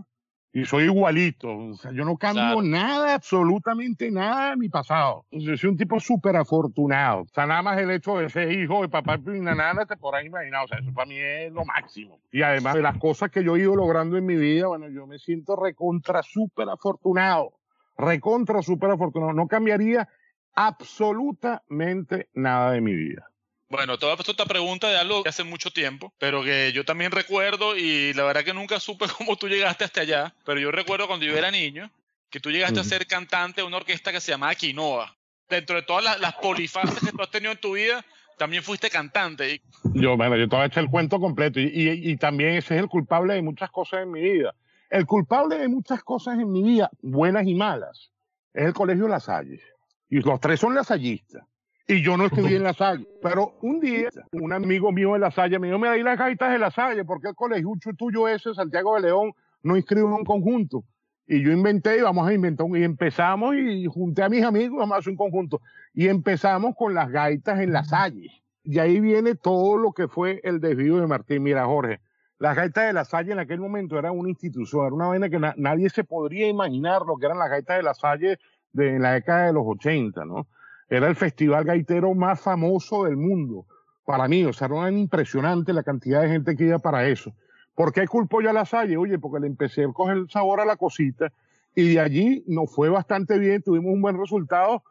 y 0.53 0.65
soy 0.65 0.85
igualito, 0.85 1.49
o 1.49 1.75
sea, 1.75 1.91
yo 1.91 2.05
no 2.05 2.17
cambio 2.17 2.45
Claro. 2.45 2.63
nada, 2.63 3.15
absolutamente 3.15 4.13
nada 4.13 4.51
de 4.51 4.57
mi 4.59 4.69
pasado. 4.69 5.27
Yo 5.33 5.57
soy 5.57 5.71
un 5.71 5.77
tipo 5.77 5.99
súper 5.99 6.37
afortunado, 6.37 7.23
o 7.23 7.29
sea, 7.35 7.47
nada 7.47 7.63
más 7.63 7.79
el 7.79 7.91
hecho 7.91 8.19
de 8.19 8.31
ser 8.31 8.53
hijo 8.53 8.83
de 8.83 8.89
papá 8.89 9.19
y 9.27 9.41
nana, 9.41 9.87
te 9.87 9.97
podrás 9.97 10.25
imaginar, 10.25 10.67
o 10.67 10.69
sea, 10.69 10.79
eso 10.79 10.95
para 10.95 11.07
mí 11.09 11.17
es 11.19 11.53
lo 11.53 11.65
máximo. 11.65 12.21
Y 12.31 12.43
además 12.43 12.75
de 12.77 12.83
las 12.83 12.97
cosas 12.97 13.33
que 13.33 13.43
yo 13.43 13.57
he 13.57 13.61
ido 13.63 13.75
logrando 13.75 14.17
en 14.17 14.25
mi 14.25 14.37
vida, 14.37 14.69
bueno, 14.69 14.89
yo 14.89 15.05
me 15.09 15.19
siento 15.19 15.57
recontra 15.57 16.23
súper 16.23 16.69
afortunado, 16.69 17.55
recontra 17.99 18.63
súper 18.63 18.93
afortunado, 18.93 19.33
no 19.33 19.49
cambiaría 19.49 20.09
absolutamente 20.57 22.29
nada 22.35 22.73
de 22.73 22.81
mi 22.81 22.95
vida. 22.95 23.31
Bueno, 23.69 23.99
te 23.99 24.07
voy 24.07 24.13
a 24.13 24.15
hacer 24.15 24.31
esta 24.31 24.47
pregunta 24.47 24.89
de 24.89 24.97
algo 24.97 25.23
que 25.23 25.29
hace 25.29 25.45
mucho 25.45 25.71
tiempo, 25.71 26.13
pero 26.19 26.43
que 26.43 26.73
yo 26.73 26.85
también 26.85 27.11
recuerdo 27.11 27.77
y 27.77 28.13
la 28.15 28.25
verdad 28.25 28.45
que 28.45 28.55
nunca 28.55 28.81
supe 28.81 29.07
cómo 29.19 29.37
tú 29.37 29.49
llegaste 29.49 29.85
hasta 29.85 30.01
allá, 30.01 30.35
pero 30.45 30.59
yo 30.59 30.71
recuerdo 30.73 31.07
cuando 31.07 31.27
yo 31.27 31.37
era 31.37 31.51
niño 31.51 31.91
que 32.31 32.41
tú 32.41 32.51
llegaste 32.51 32.81
a 32.81 32.85
ser 32.85 33.07
cantante 33.07 33.61
de 33.61 33.67
una 33.67 33.77
orquesta 33.77 34.13
que 34.13 34.21
se 34.21 34.33
llamaba 34.33 34.55
Quinoa. 34.55 35.17
Dentro 35.49 35.77
de 35.77 35.83
todas 35.83 36.03
las, 36.03 36.21
las 36.21 36.35
polifases 36.35 36.99
que 36.99 37.13
tú 37.13 37.23
has 37.23 37.31
tenido 37.31 37.53
en 37.53 37.59
tu 37.59 37.75
vida, 37.75 38.05
también 38.37 38.65
fuiste 38.65 38.91
cantante. 38.91 39.55
Y 39.55 39.63
Yo, 39.95 40.17
bueno, 40.17 40.37
yo 40.37 40.49
te 40.49 40.57
voy 40.57 40.65
a 40.65 40.67
echar 40.67 40.83
el 40.83 40.91
cuento 40.91 41.21
completo 41.21 41.61
y, 41.61 41.67
y, 41.73 42.11
y 42.11 42.17
también 42.17 42.55
ese 42.55 42.75
es 42.75 42.81
el 42.81 42.89
culpable 42.89 43.35
de 43.35 43.43
muchas 43.43 43.71
cosas 43.71 44.03
en 44.03 44.11
mi 44.11 44.21
vida. 44.21 44.55
El 44.91 45.07
culpable 45.07 45.57
de 45.57 45.69
muchas 45.69 46.03
cosas 46.03 46.39
en 46.39 46.51
mi 46.51 46.63
vida, 46.63 46.91
buenas 47.01 47.47
y 47.47 47.55
malas, 47.55 48.11
es 48.53 48.67
el 48.67 48.75
colegio 48.75 49.07
La 49.07 49.21
Salle. 49.21 49.61
Y 50.09 50.21
los 50.21 50.41
tres 50.41 50.61
son 50.61 50.75
lasallistas. 50.75 51.45
Y 51.89 52.03
yo 52.03 52.17
no 52.17 52.27
estudié 52.27 52.57
en 52.57 52.63
La 52.65 52.75
Salle. 52.75 53.07
Pero 53.23 53.55
un 53.63 53.81
día, 53.81 54.09
un 54.33 54.53
amigo 54.53 54.91
mío 54.93 55.13
de 55.13 55.21
La 55.21 55.31
Salle 55.31 55.59
me 55.59 55.69
dijo, 55.69 55.79
mira, 55.79 55.93
ahí 55.93 56.03
las 56.03 56.19
gaitas 56.19 56.51
de 56.53 56.59
La 56.59 56.71
Salle, 56.71 57.05
porque 57.05 57.29
el 57.29 57.35
colegio 57.35 57.73
tuyo 57.97 58.29
ese, 58.29 58.55
Santiago 58.55 58.97
de 58.97 59.03
León, 59.03 59.33
no 59.63 59.77
inscribe 59.77 60.05
un 60.05 60.25
conjunto? 60.25 60.85
Y 61.29 61.43
yo 61.43 61.51
inventé 61.51 61.99
y 61.99 62.03
vamos 62.03 62.29
a 62.29 62.33
inventar 62.33 62.67
y 62.75 62.85
empezamos 62.85 63.57
y 63.57 63.87
junté 63.87 64.23
a 64.23 64.29
mis 64.29 64.45
amigos, 64.45 64.79
vamos 64.79 64.95
a 64.95 64.99
hacer 64.99 65.11
un 65.11 65.17
conjunto. 65.17 65.61
Y 65.93 66.09
empezamos 66.09 66.75
con 66.77 66.95
las 66.95 67.11
gaitas 67.11 67.61
en 67.61 67.73
la 67.73 67.85
Salle. 67.85 68.31
Y 68.63 68.79
ahí 68.79 69.01
viene 69.01 69.35
todo 69.35 69.77
lo 69.77 69.93
que 69.93 70.09
fue 70.09 70.41
el 70.45 70.61
desvío 70.61 70.99
de 70.99 71.07
Martín. 71.07 71.43
Mira, 71.43 71.67
Jorge, 71.67 72.01
las 72.39 72.57
gaitas 72.57 72.87
de 72.87 72.93
la 72.93 73.05
Salle 73.05 73.33
en 73.33 73.39
aquel 73.39 73.61
momento 73.61 73.99
eran 73.99 74.17
una 74.17 74.29
institución, 74.29 74.87
era 74.87 74.95
una 74.95 75.07
vaina 75.07 75.29
que 75.29 75.39
nadie 75.57 75.89
se 75.89 76.05
podría 76.05 76.49
imaginar 76.49 77.03
lo 77.03 77.17
que 77.17 77.27
eran 77.27 77.39
las 77.39 77.49
gaitas 77.49 77.77
de 77.77 77.83
la 77.83 77.95
Salle 77.95 78.39
de, 78.77 78.95
en 78.95 79.03
la 79.03 79.15
década 79.15 79.47
de 79.47 79.53
los 79.53 79.65
80, 79.67 80.25
¿no? 80.25 80.47
Era 80.89 81.09
el 81.09 81.17
festival 81.17 81.65
gaitero 81.65 82.15
más 82.15 82.41
famoso 82.41 83.05
del 83.05 83.17
mundo. 83.17 83.67
Para 84.05 84.29
mí, 84.29 84.45
o 84.45 84.53
sea, 84.53 84.69
era 84.69 84.91
impresionante 84.91 85.73
la 85.73 85.83
cantidad 85.83 86.23
de 86.23 86.29
gente 86.29 86.55
que 86.55 86.65
iba 86.65 86.79
para 86.79 87.09
eso. 87.09 87.33
¿Por 87.75 87.93
qué 87.93 88.07
culpo 88.07 88.41
yo 88.41 88.51
a 88.51 88.53
la 88.53 88.65
Salle? 88.65 88.97
Oye, 88.97 89.19
porque 89.19 89.41
le 89.41 89.49
empecé 89.49 89.85
a 89.85 89.93
coger 89.93 90.19
el 90.19 90.31
sabor 90.31 90.61
a 90.61 90.65
la 90.65 90.77
cosita 90.77 91.33
y 91.75 91.95
de 91.95 92.01
allí 92.01 92.45
nos 92.47 92.75
fue 92.75 92.89
bastante 92.89 93.39
bien, 93.39 93.63
tuvimos 93.63 93.93
un 93.93 94.01
buen 94.01 94.19
resultado 94.19 94.83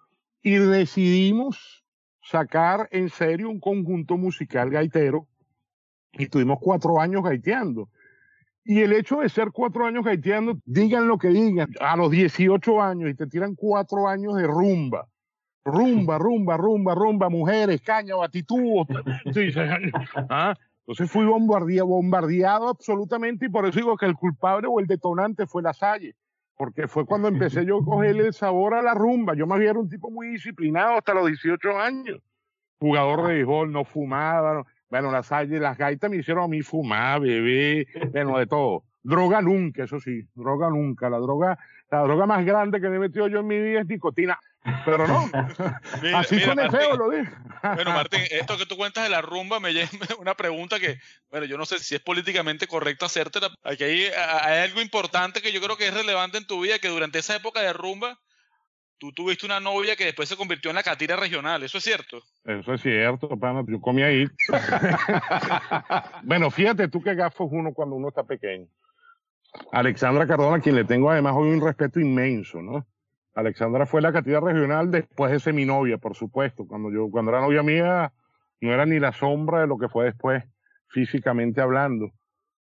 y 0.43 0.55
decidimos 0.55 1.83
sacar 2.21 2.87
en 2.91 3.09
serio 3.09 3.49
un 3.49 3.59
conjunto 3.59 4.17
musical 4.17 4.69
gaitero 4.69 5.27
y 6.13 6.27
tuvimos 6.27 6.59
cuatro 6.61 6.99
años 6.99 7.23
gaiteando. 7.23 7.89
Y 8.67 8.81
el 8.81 8.93
hecho 8.93 9.17
de 9.17 9.29
ser 9.29 9.51
cuatro 9.51 9.85
años 9.85 10.03
gaiteando, 10.03 10.57
digan 10.65 11.07
lo 11.07 11.19
que 11.19 11.27
digan, 11.27 11.69
a 11.79 11.95
los 11.95 12.09
18 12.09 12.81
años 12.81 13.11
y 13.11 13.13
te 13.13 13.27
tiran 13.27 13.53
cuatro 13.53 14.07
años 14.07 14.35
de 14.35 14.47
rumba, 14.47 15.07
rumba, 15.63 16.17
rumba, 16.17 16.57
rumba, 16.57 16.95
rumba, 16.95 17.29
mujeres, 17.29 17.79
caña, 17.81 18.15
batitubos. 18.15 18.87
¿ah? 20.29 20.55
Entonces 20.79 21.11
fui 21.11 21.25
bombardeado, 21.25 21.87
bombardeado 21.87 22.69
absolutamente 22.69 23.45
y 23.45 23.49
por 23.49 23.67
eso 23.67 23.79
digo 23.79 23.97
que 23.97 24.07
el 24.07 24.15
culpable 24.15 24.67
o 24.67 24.79
el 24.79 24.87
detonante 24.87 25.45
fue 25.45 25.61
la 25.61 25.73
Salle, 25.73 26.15
porque 26.57 26.87
fue 26.87 27.05
cuando 27.05 27.27
empecé 27.27 27.67
yo 27.67 27.77
a 27.77 27.85
cogerle 27.85 28.27
el 28.27 28.33
sabor 28.33 28.73
a 28.73 28.81
la 28.81 28.95
rumba. 28.95 29.35
Yo 29.35 29.45
más 29.45 29.59
bien 29.59 29.71
era 29.71 29.79
un 29.79 29.89
tipo 29.89 30.09
muy 30.09 30.29
disciplinado 30.29 30.97
hasta 30.97 31.13
los 31.13 31.27
18 31.27 31.77
años. 31.77 32.19
Jugador 32.79 33.27
de 33.27 33.33
béisbol, 33.35 33.71
no 33.71 33.85
fumaba. 33.85 34.65
Bueno, 34.89 35.11
la 35.11 35.23
Salle, 35.23 35.59
las 35.59 35.77
gaitas 35.77 36.09
me 36.09 36.17
hicieron 36.17 36.43
a 36.43 36.47
mí 36.47 36.61
fumar, 36.61 37.19
beber, 37.19 37.87
bueno, 38.11 38.37
de 38.37 38.47
todo. 38.47 38.83
Droga 39.03 39.41
nunca, 39.41 39.83
eso 39.83 39.99
sí, 39.99 40.23
droga 40.33 40.69
nunca. 40.69 41.09
La 41.09 41.17
droga, 41.17 41.59
la 41.91 42.01
droga 42.01 42.25
más 42.25 42.43
grande 42.45 42.81
que 42.81 42.89
me 42.89 42.95
he 42.95 42.99
metido 42.99 43.27
yo 43.27 43.39
en 43.39 43.47
mi 43.47 43.59
vida 43.59 43.81
es 43.81 43.87
nicotina. 43.87 44.39
Pero 44.83 45.07
no, 45.07 45.29
así 46.15 46.35
mira, 46.35 46.71
feo, 46.71 46.97
lo 46.97 47.09
dije. 47.09 47.31
bueno, 47.75 47.91
Martín, 47.93 48.21
esto 48.31 48.57
que 48.57 48.65
tú 48.65 48.75
cuentas 48.77 49.03
de 49.03 49.09
la 49.09 49.21
rumba 49.21 49.59
me 49.59 49.73
lleva 49.73 49.89
una 50.19 50.33
pregunta 50.33 50.79
que, 50.79 50.99
bueno, 51.29 51.45
yo 51.45 51.57
no 51.57 51.65
sé 51.65 51.79
si 51.79 51.95
es 51.95 52.01
políticamente 52.01 52.67
correcto 52.67 53.05
hacértela. 53.05 53.51
Aquí 53.63 53.83
hay, 53.83 54.05
hay 54.05 54.63
algo 54.63 54.81
importante 54.81 55.41
que 55.41 55.51
yo 55.51 55.61
creo 55.61 55.77
que 55.77 55.87
es 55.87 55.93
relevante 55.93 56.39
en 56.39 56.47
tu 56.47 56.61
vida, 56.61 56.79
que 56.79 56.87
durante 56.87 57.19
esa 57.19 57.35
época 57.35 57.61
de 57.61 57.73
rumba, 57.73 58.19
tú 58.97 59.11
tuviste 59.11 59.45
una 59.45 59.59
novia 59.59 59.95
que 59.95 60.05
después 60.05 60.29
se 60.29 60.37
convirtió 60.37 60.71
en 60.71 60.75
la 60.75 60.83
catira 60.83 61.15
regional, 61.15 61.63
¿eso 61.63 61.77
es 61.77 61.83
cierto? 61.83 62.21
Eso 62.43 62.73
es 62.73 62.81
cierto, 62.81 63.29
pana, 63.37 63.63
yo 63.67 63.79
comí 63.81 64.03
ahí. 64.03 64.25
bueno, 66.23 66.49
fíjate 66.51 66.87
tú 66.87 67.01
qué 67.01 67.15
gafos 67.15 67.49
uno 67.51 67.73
cuando 67.73 67.95
uno 67.95 68.09
está 68.09 68.23
pequeño. 68.23 68.67
Alexandra 69.71 70.27
Cardona, 70.27 70.57
a 70.57 70.59
quien 70.59 70.75
le 70.75 70.83
tengo 70.83 71.09
además 71.09 71.33
hoy 71.35 71.49
un 71.49 71.61
respeto 71.61 71.99
inmenso, 71.99 72.61
¿no? 72.61 72.85
Alexandra 73.33 73.85
fue 73.85 74.01
la 74.01 74.13
catedral 74.13 74.43
regional 74.43 74.91
después 74.91 75.31
de 75.31 75.39
ser 75.39 75.53
mi 75.53 75.65
novia, 75.65 75.97
por 75.97 76.15
supuesto. 76.15 76.65
Cuando 76.65 76.91
yo, 76.91 77.09
cuando 77.11 77.31
era 77.31 77.41
novia 77.41 77.63
mía, 77.63 78.13
no 78.61 78.73
era 78.73 78.85
ni 78.85 78.99
la 78.99 79.11
sombra 79.11 79.61
de 79.61 79.67
lo 79.67 79.77
que 79.77 79.89
fue 79.89 80.05
después, 80.05 80.43
físicamente 80.87 81.59
hablando. 81.59 82.11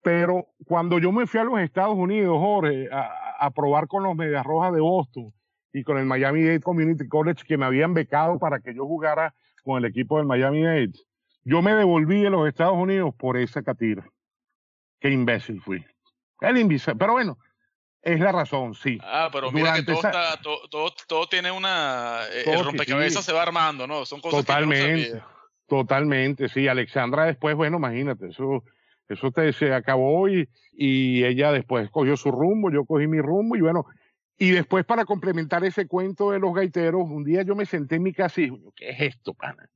Pero 0.03 0.49
cuando 0.67 0.99
yo 0.99 1.13
me 1.13 1.27
fui 1.27 1.41
a 1.41 1.45
los 1.45 1.61
Estados 1.61 1.97
Unidos, 1.97 2.37
Jorge, 2.39 2.89
a, 2.93 3.51
probar 3.51 3.87
con 3.87 4.03
los 4.03 4.17
Medias 4.17 4.45
Rojas 4.45 4.73
de 4.73 4.81
Boston 4.81 5.33
y 5.77 5.85
con 5.85 5.99
el 5.99 6.07
Miami 6.07 6.43
Dade 6.43 6.61
Community 6.61 7.07
College 7.07 7.45
que 7.47 7.59
me 7.59 7.67
habían 7.67 7.93
becado 7.93 8.39
para 8.39 8.61
que 8.61 8.75
yo 8.75 8.87
jugara 8.87 9.35
con 9.63 9.77
el 9.77 9.85
equipo 9.85 10.17
del 10.17 10.27
Miami 10.27 10.63
Dade, 10.63 10.93
yo 11.45 11.61
me 11.61 11.75
devolví 11.75 12.23
de 12.23 12.31
los 12.31 12.49
Estados 12.49 12.79
Unidos 12.79 13.15
por 13.15 13.37
esa 13.37 13.63
catira. 13.63 14.09
Qué 14.99 15.11
imbécil 15.11 15.61
fui. 15.61 15.85
El 16.41 16.57
imbécil. 16.57 16.97
Pero 16.97 17.13
bueno, 17.13 17.39
es 18.01 18.19
la 18.21 18.33
razón, 18.33 18.75
sí. 18.75 18.99
Ah, 19.03 19.29
pero 19.31 19.53
mira 19.53 19.75
que 19.75 19.83
todo, 19.83 19.97
está, 19.97 20.41
todo, 20.41 20.91
todo, 21.07 21.27
tiene 21.29 21.51
una... 21.51 22.21
Eh, 22.33 22.45
el 22.47 22.65
rompecabezas 22.65 23.23
se 23.23 23.35
va 23.35 23.43
armando, 23.43 23.87
¿no? 23.87 24.07
Son 24.07 24.23
cosas 24.23 24.47
totalmente, 24.47 25.13
que 25.13 25.23
Totalmente, 25.67 26.49
sí. 26.49 26.69
Alexandra 26.69 27.27
después, 27.27 27.55
bueno, 27.55 27.77
imagínate, 27.77 28.29
eso, 28.29 28.65
eso 29.11 29.31
te, 29.31 29.53
se 29.53 29.75
acabó 29.75 30.27
y, 30.31 30.49
y 30.73 31.23
ella 31.23 31.53
después 31.53 31.91
cogió 31.91 32.17
su 32.17 32.31
rumbo, 32.31 32.71
yo 32.71 32.87
cogí 32.87 33.07
mi 33.07 33.21
rumbo 33.21 33.57
y 33.57 33.61
bueno, 33.61 33.85
y 34.39 34.51
después 34.51 34.85
para 34.85 35.05
complementar 35.05 35.65
ese 35.65 35.87
cuento 35.87 36.31
de 36.31 36.39
los 36.39 36.55
gaiteros, 36.55 37.03
un 37.03 37.25
día 37.25 37.43
yo 37.43 37.57
me 37.57 37.65
senté 37.65 37.97
en 37.97 38.03
mi 38.03 38.13
casa 38.13 38.41
y 38.41 38.51
dije, 38.51 38.63
¿qué 38.75 38.91
es 38.91 39.01
esto, 39.01 39.35
pana? 39.35 39.69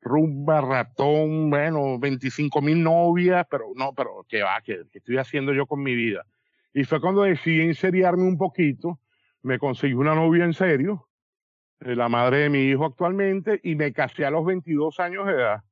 Rumba, 0.00 0.60
ratón, 0.60 1.50
bueno, 1.50 1.98
25 1.98 2.62
mil 2.62 2.82
novias, 2.82 3.46
pero 3.50 3.66
no, 3.74 3.92
pero 3.92 4.24
¿qué 4.28 4.42
va? 4.42 4.60
¿Qué, 4.64 4.82
¿Qué 4.90 4.98
estoy 4.98 5.18
haciendo 5.18 5.52
yo 5.52 5.66
con 5.66 5.82
mi 5.82 5.94
vida? 5.94 6.24
Y 6.72 6.84
fue 6.84 7.00
cuando 7.00 7.22
decidí 7.22 7.62
enseriarme 7.62 8.22
un 8.22 8.38
poquito, 8.38 9.00
me 9.42 9.58
conseguí 9.58 9.94
una 9.94 10.14
novia 10.14 10.44
en 10.44 10.54
serio, 10.54 11.08
eh, 11.80 11.94
la 11.94 12.08
madre 12.08 12.38
de 12.38 12.50
mi 12.50 12.60
hijo 12.68 12.84
actualmente, 12.84 13.60
y 13.62 13.74
me 13.74 13.92
casé 13.92 14.24
a 14.24 14.30
los 14.30 14.44
22 14.46 14.98
años 15.00 15.26
de 15.26 15.32
edad. 15.32 15.62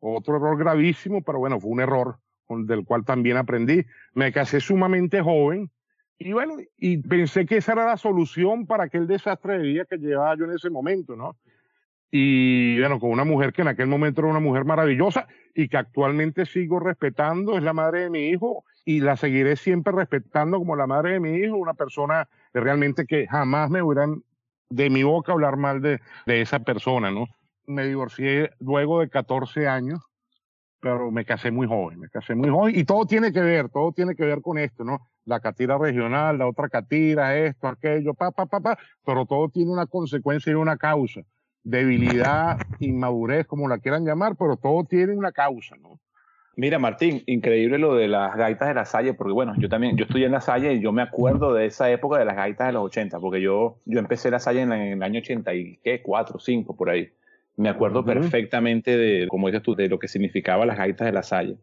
Otro 0.00 0.36
error 0.36 0.58
gravísimo, 0.58 1.22
pero 1.22 1.38
bueno, 1.38 1.60
fue 1.60 1.70
un 1.70 1.80
error 1.80 2.18
del 2.48 2.84
cual 2.84 3.04
también 3.04 3.36
aprendí. 3.36 3.84
Me 4.12 4.32
casé 4.32 4.60
sumamente 4.60 5.22
joven 5.22 5.70
y 6.18 6.32
bueno, 6.32 6.56
y 6.76 6.98
pensé 6.98 7.46
que 7.46 7.56
esa 7.56 7.72
era 7.72 7.86
la 7.86 7.96
solución 7.96 8.66
para 8.66 8.84
aquel 8.84 9.06
desastre 9.06 9.58
de 9.58 9.64
vida 9.64 9.84
que 9.84 9.98
llevaba 9.98 10.36
yo 10.36 10.44
en 10.44 10.52
ese 10.52 10.70
momento, 10.70 11.16
¿no? 11.16 11.36
Y 12.10 12.78
bueno, 12.78 13.00
con 13.00 13.10
una 13.10 13.24
mujer 13.24 13.52
que 13.52 13.62
en 13.62 13.68
aquel 13.68 13.88
momento 13.88 14.20
era 14.20 14.30
una 14.30 14.38
mujer 14.38 14.64
maravillosa 14.64 15.26
y 15.52 15.68
que 15.68 15.76
actualmente 15.76 16.46
sigo 16.46 16.78
respetando, 16.78 17.56
es 17.56 17.64
la 17.64 17.72
madre 17.72 18.02
de 18.02 18.10
mi 18.10 18.28
hijo 18.28 18.64
y 18.84 19.00
la 19.00 19.16
seguiré 19.16 19.56
siempre 19.56 19.92
respetando 19.92 20.58
como 20.58 20.76
la 20.76 20.86
madre 20.86 21.14
de 21.14 21.20
mi 21.20 21.34
hijo, 21.38 21.56
una 21.56 21.74
persona 21.74 22.28
realmente 22.52 23.06
que 23.06 23.26
jamás 23.26 23.68
me 23.68 23.82
hubieran 23.82 24.22
de 24.70 24.90
mi 24.90 25.02
boca 25.02 25.32
hablar 25.32 25.56
mal 25.56 25.82
de, 25.82 26.00
de 26.26 26.40
esa 26.40 26.60
persona, 26.60 27.10
¿no? 27.10 27.26
Me 27.66 27.86
divorcié 27.86 28.50
luego 28.60 29.00
de 29.00 29.08
14 29.08 29.66
años, 29.66 30.00
pero 30.84 31.10
me 31.10 31.24
casé 31.24 31.50
muy 31.50 31.66
joven, 31.66 31.98
me 31.98 32.10
casé 32.10 32.34
muy 32.34 32.50
joven 32.50 32.78
y 32.78 32.84
todo 32.84 33.06
tiene 33.06 33.32
que 33.32 33.40
ver, 33.40 33.70
todo 33.70 33.92
tiene 33.92 34.14
que 34.14 34.22
ver 34.22 34.42
con 34.42 34.58
esto, 34.58 34.84
¿no? 34.84 35.08
La 35.24 35.40
catira 35.40 35.78
regional, 35.78 36.36
la 36.36 36.46
otra 36.46 36.68
catira, 36.68 37.38
esto, 37.38 37.68
aquello, 37.68 38.12
pa, 38.12 38.32
pa, 38.32 38.44
pa, 38.44 38.60
pa, 38.60 38.78
pero 39.02 39.24
todo 39.24 39.48
tiene 39.48 39.72
una 39.72 39.86
consecuencia 39.86 40.52
y 40.52 40.56
una 40.56 40.76
causa. 40.76 41.22
Debilidad, 41.62 42.58
inmadurez, 42.80 43.46
como 43.46 43.66
la 43.66 43.78
quieran 43.78 44.04
llamar, 44.04 44.36
pero 44.38 44.58
todo 44.58 44.84
tiene 44.84 45.14
una 45.14 45.32
causa, 45.32 45.74
¿no? 45.76 45.98
Mira, 46.54 46.78
Martín, 46.78 47.22
increíble 47.28 47.78
lo 47.78 47.94
de 47.94 48.06
las 48.06 48.36
gaitas 48.36 48.68
de 48.68 48.74
la 48.74 48.84
Salle, 48.84 49.14
porque 49.14 49.32
bueno, 49.32 49.54
yo 49.56 49.70
también, 49.70 49.96
yo 49.96 50.04
estudié 50.04 50.26
en 50.26 50.32
la 50.32 50.42
Salle 50.42 50.74
y 50.74 50.80
yo 50.80 50.92
me 50.92 51.00
acuerdo 51.00 51.54
de 51.54 51.64
esa 51.64 51.90
época 51.90 52.18
de 52.18 52.26
las 52.26 52.36
gaitas 52.36 52.66
de 52.66 52.74
los 52.74 52.84
80, 52.84 53.20
porque 53.20 53.40
yo, 53.40 53.78
yo 53.86 54.00
empecé 54.00 54.30
la 54.30 54.38
Salle 54.38 54.60
en, 54.60 54.70
el 54.70 55.02
año 55.02 55.20
84, 55.20 56.38
5, 56.38 56.76
por 56.76 56.90
ahí. 56.90 57.10
Me 57.56 57.68
acuerdo 57.68 58.04
perfectamente 58.04 58.96
de, 58.96 59.28
como 59.28 59.46
dices 59.46 59.62
tú, 59.62 59.74
de 59.74 59.88
lo 59.88 59.98
que 59.98 60.08
significaba 60.08 60.66
las 60.66 60.76
gaitas 60.76 61.06
de 61.06 61.12
la 61.12 61.22
Salle. 61.22 61.56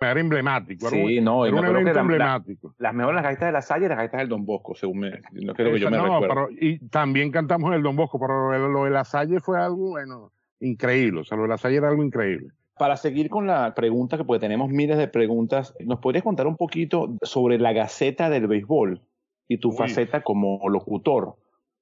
Era 0.00 0.20
emblemático. 0.20 0.88
Sí, 0.88 1.20
no, 1.20 1.44
era 1.44 1.56
un 1.56 1.66
evento 1.66 1.98
emblemático. 1.98 2.74
las 2.78 2.94
mejores 2.94 3.22
gaitas 3.22 3.46
de 3.46 3.52
la 3.52 3.62
Salle 3.62 3.86
y 3.86 3.88
las 3.88 3.98
gaitas 3.98 4.20
del 4.20 4.28
Don 4.28 4.46
Bosco, 4.46 4.74
según 4.74 5.00
me, 5.00 5.10
lo 5.32 5.54
que 5.54 5.78
yo 5.78 5.90
me 5.90 5.96
no, 5.96 6.20
Pero, 6.20 6.48
y 6.50 6.78
también 6.88 7.32
cantamos 7.32 7.70
en 7.70 7.76
el 7.76 7.82
Don 7.82 7.96
Bosco, 7.96 8.18
pero 8.20 8.56
lo 8.68 8.84
de 8.84 8.90
la 8.90 9.04
Salle 9.04 9.40
fue 9.40 9.60
algo, 9.60 9.90
bueno, 9.90 10.30
increíble. 10.60 11.20
O 11.20 11.24
sea, 11.24 11.36
lo 11.36 11.42
de 11.44 11.48
la 11.48 11.58
Salle 11.58 11.76
era 11.76 11.88
algo 11.88 12.04
increíble. 12.04 12.48
Para 12.78 12.96
seguir 12.96 13.28
con 13.28 13.48
la 13.48 13.74
pregunta, 13.74 14.16
que 14.16 14.24
pues 14.24 14.40
tenemos 14.40 14.70
miles 14.70 14.98
de 14.98 15.08
preguntas, 15.08 15.74
¿nos 15.80 15.98
podrías 15.98 16.22
contar 16.22 16.46
un 16.46 16.56
poquito 16.56 17.16
sobre 17.22 17.58
la 17.58 17.72
Gaceta 17.72 18.30
del 18.30 18.46
Béisbol 18.46 19.02
y 19.48 19.58
tu 19.58 19.72
faceta 19.72 20.22
como 20.22 20.60
locutor? 20.68 21.34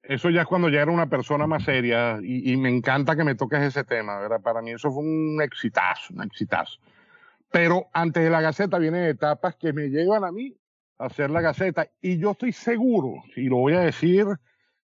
Eso 0.07 0.29
ya 0.29 0.41
es 0.41 0.47
cuando 0.47 0.69
ya 0.69 0.81
era 0.81 0.91
una 0.91 1.09
persona 1.09 1.47
más 1.47 1.63
seria 1.63 2.19
y, 2.21 2.55
me 2.55 2.69
encanta 2.69 3.15
que 3.15 3.25
me 3.25 3.35
toques 3.35 3.61
ese 3.61 3.83
tema, 3.83 4.19
¿verdad? 4.19 4.41
Para 4.41 4.61
mí 4.61 4.71
eso 4.71 4.89
fue 4.91 5.03
un 5.03 5.41
exitazo, 5.41 6.13
un 6.13 6.23
exitazo. 6.23 6.79
Pero 7.51 7.87
antes 7.91 8.23
de 8.23 8.29
la 8.29 8.39
Gaceta 8.39 8.77
vienen 8.77 9.03
etapas 9.03 9.55
que 9.55 9.73
me 9.73 9.89
llevan 9.89 10.23
a 10.23 10.31
mí 10.31 10.55
a 10.97 11.05
hacer 11.07 11.29
la 11.29 11.41
Gaceta 11.41 11.87
y 12.01 12.17
yo 12.17 12.31
estoy 12.31 12.53
seguro, 12.53 13.21
y 13.35 13.49
lo 13.49 13.57
voy 13.57 13.73
a 13.73 13.81
decir 13.81 14.25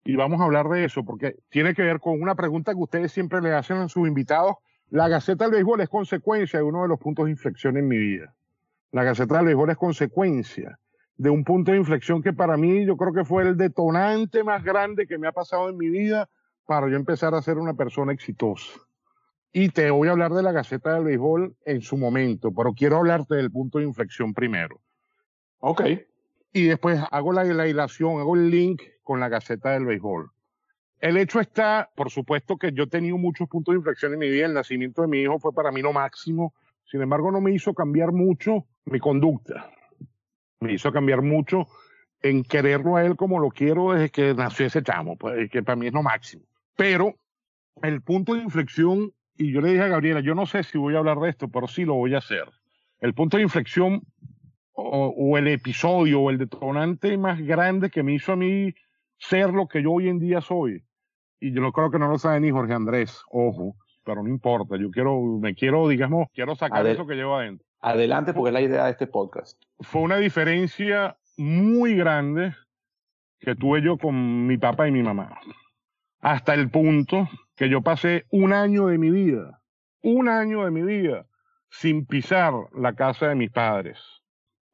y 0.04 0.16
vamos 0.16 0.42
a 0.42 0.46
hablar 0.46 0.68
de 0.70 0.86
eso, 0.86 1.06
porque 1.06 1.36
tiene 1.50 1.76
que 1.76 1.84
ver 1.84 2.00
con 2.00 2.20
una 2.20 2.34
pregunta 2.34 2.74
que 2.74 2.80
ustedes 2.80 3.12
siempre 3.12 3.42
le 3.42 3.54
hacen 3.54 3.78
a 3.78 3.90
sus 3.90 4.08
invitados 4.08 4.56
la 4.92 5.08
Gaceta 5.08 5.46
del 5.46 5.54
Béisbol 5.54 5.80
es 5.80 5.88
consecuencia 5.88 6.60
de 6.60 6.66
uno 6.66 6.82
de 6.82 6.90
los 6.90 7.00
puntos 7.00 7.24
de 7.24 7.32
inflexión 7.32 7.78
en 7.78 7.88
mi 7.88 7.98
vida. 7.98 8.36
La 8.92 9.06
Gaceta 9.06 9.38
del 9.38 9.46
Béisbol 9.46 9.70
es 9.70 9.78
consecuencia 9.78 10.80
de 11.22 11.30
un 11.30 11.44
punto 11.44 11.72
de 11.72 11.78
inflexión 11.78 12.24
que 12.24 12.34
para 12.34 12.58
mí 12.58 12.84
yo 12.84 12.98
creo 12.98 13.14
que 13.14 13.24
fue 13.24 13.44
el 13.44 13.56
detonante 13.56 14.44
más 14.44 14.64
grande 14.64 15.06
que 15.06 15.20
me 15.20 15.28
ha 15.28 15.32
pasado 15.32 15.70
en 15.70 15.78
mi 15.78 15.88
vida 15.88 16.28
para 16.66 16.90
yo 16.90 16.96
empezar 16.96 17.36
a 17.36 17.44
ser 17.44 17.60
una 17.60 17.76
persona 17.76 18.12
exitosa. 18.12 18.72
Y 19.54 19.70
te 19.70 19.92
voy 19.92 20.08
a 20.08 20.14
hablar 20.14 20.32
de 20.32 20.42
la 20.42 20.52
Gaceta 20.52 20.96
del 20.96 21.04
Béisbol 21.04 21.56
en 21.64 21.82
su 21.82 21.96
momento, 21.96 22.52
pero 22.52 22.74
quiero 22.74 22.98
hablarte 22.98 23.36
del 23.36 23.52
punto 23.52 23.78
de 23.78 23.86
inflexión 23.86 24.34
primero. 24.34 24.82
Ok. 25.60 25.84
y 26.54 26.66
después 26.66 27.00
hago 27.12 27.34
la, 27.34 27.44
la 27.44 27.68
hilación, 27.68 28.20
hago 28.20 28.36
el 28.36 28.50
link 28.50 28.82
con 29.04 29.20
la 29.20 29.30
Gaceta 29.30 29.74
del 29.74 29.86
Béisbol. 29.86 30.32
El 31.02 31.18
hecho 31.18 31.40
está, 31.40 31.92
por 31.96 32.10
supuesto 32.10 32.58
que 32.58 32.72
yo 32.72 32.86
he 32.86 32.88
tenido 32.88 33.20
muchos 33.20 33.48
puntos 33.48 33.74
de 33.74 33.78
inflexión 33.78 34.14
en 34.14 34.20
mi 34.20 34.30
vida, 34.32 34.48
el 34.48 34.56
nacimiento 34.56 35.04
de 35.04 35.08
mi 35.08 35.20
hijo 35.20 35.38
fue 35.38 35.54
para 35.54 35.72
mí 35.72 35.84
lo 35.84 35.94
máximo, 35.94 36.56
sin 36.84 37.04
embargo 37.04 37.32
no 37.32 37.42
me 37.42 37.52
hizo 37.52 37.76
cambiar 37.76 38.12
mucho 38.12 38.66
mi 38.86 39.00
conducta, 39.00 39.70
me 40.62 40.74
hizo 40.74 40.92
cambiar 40.92 41.22
mucho 41.22 41.68
en 42.22 42.44
quererlo 42.44 42.96
a 42.96 43.04
él 43.04 43.16
como 43.16 43.40
lo 43.40 43.50
quiero 43.50 43.94
desde 43.94 44.10
que 44.10 44.34
nació 44.34 44.68
ese 44.68 44.84
chamo, 44.84 45.18
pues, 45.18 45.50
que 45.50 45.64
para 45.64 45.76
mí 45.76 45.88
es 45.88 45.94
lo 45.94 46.04
máximo. 46.04 46.44
Pero 46.78 47.16
el 47.82 48.02
punto 48.02 48.36
de 48.36 48.44
inflexión, 48.44 49.12
y 49.36 49.52
yo 49.52 49.60
le 49.60 49.70
dije 49.70 49.82
a 49.82 49.88
Gabriela, 49.88 50.20
yo 50.20 50.36
no 50.36 50.46
sé 50.46 50.64
si 50.64 50.78
voy 50.78 50.96
a 50.96 51.00
hablar 51.00 51.20
de 51.20 51.30
esto, 51.30 51.50
pero 51.50 51.68
sí 51.68 51.84
lo 51.84 51.96
voy 51.96 52.14
a 52.14 52.20
hacer. 52.20 52.46
El 53.00 53.14
punto 53.16 53.38
de 53.38 53.44
inflexión 53.44 54.04
o, 54.74 55.08
o 55.08 55.38
el 55.38 55.48
episodio 55.48 56.22
o 56.22 56.30
el 56.30 56.38
detonante 56.38 57.18
más 57.18 57.42
grande 57.42 57.90
que 57.90 58.04
me 58.04 58.14
hizo 58.14 58.34
a 58.34 58.36
mí 58.36 58.74
ser 59.18 59.52
lo 59.52 59.68
que 59.68 59.82
yo 59.82 59.92
hoy 59.94 60.10
en 60.10 60.20
día 60.20 60.42
soy, 60.42 60.84
y 61.40 61.52
yo 61.52 61.62
no 61.62 61.72
creo 61.72 61.90
que 61.90 62.00
no 62.00 62.08
lo 62.08 62.20
sabe 62.20 62.40
ni 62.40 62.52
Jorge 62.52 62.74
Andrés, 62.74 63.24
ojo, 63.32 63.76
pero 64.04 64.22
no 64.22 64.30
importa, 64.30 64.78
yo 64.78 64.92
quiero, 64.92 65.20
me 65.40 65.56
quiero, 65.56 65.88
digamos, 65.88 66.28
quiero 66.34 66.56
sacar 66.56 66.86
eso 66.86 67.08
que 67.08 67.16
llevo 67.16 67.36
adentro. 67.36 67.66
Adelante, 67.82 68.34
porque 68.34 68.50
es 68.50 68.54
la 68.54 68.62
idea 68.62 68.86
de 68.86 68.92
este 68.92 69.08
podcast. 69.08 69.60
Fue 69.80 70.02
una 70.02 70.18
diferencia 70.18 71.18
muy 71.38 71.96
grande 71.96 72.56
que 73.40 73.56
tuve 73.56 73.82
yo 73.82 73.98
con 73.98 74.46
mi 74.46 74.58
papá 74.58 74.88
y 74.88 74.92
mi 74.92 75.02
mamá. 75.02 75.40
Hasta 76.20 76.54
el 76.54 76.70
punto 76.70 77.28
que 77.56 77.70
yo 77.70 77.82
pasé 77.82 78.26
un 78.30 78.54
año 78.54 78.88
de 78.88 79.00
mi 79.00 79.10
vida, 79.10 79.62
un 80.04 80.30
año 80.30 80.64
de 80.64 80.72
mi 80.72 80.84
vida, 80.84 81.26
sin 81.72 82.06
pisar 82.06 82.54
la 82.76 82.94
casa 82.94 83.30
de 83.30 83.36
mis 83.36 83.50
padres. 83.50 83.98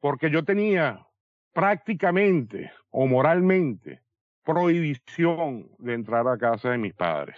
Porque 0.00 0.30
yo 0.30 0.44
tenía 0.44 1.06
prácticamente 1.54 2.70
o 2.90 3.06
moralmente 3.06 4.02
prohibición 4.44 5.70
de 5.78 5.94
entrar 5.94 6.28
a 6.28 6.36
casa 6.36 6.70
de 6.70 6.78
mis 6.78 6.92
padres. 6.92 7.36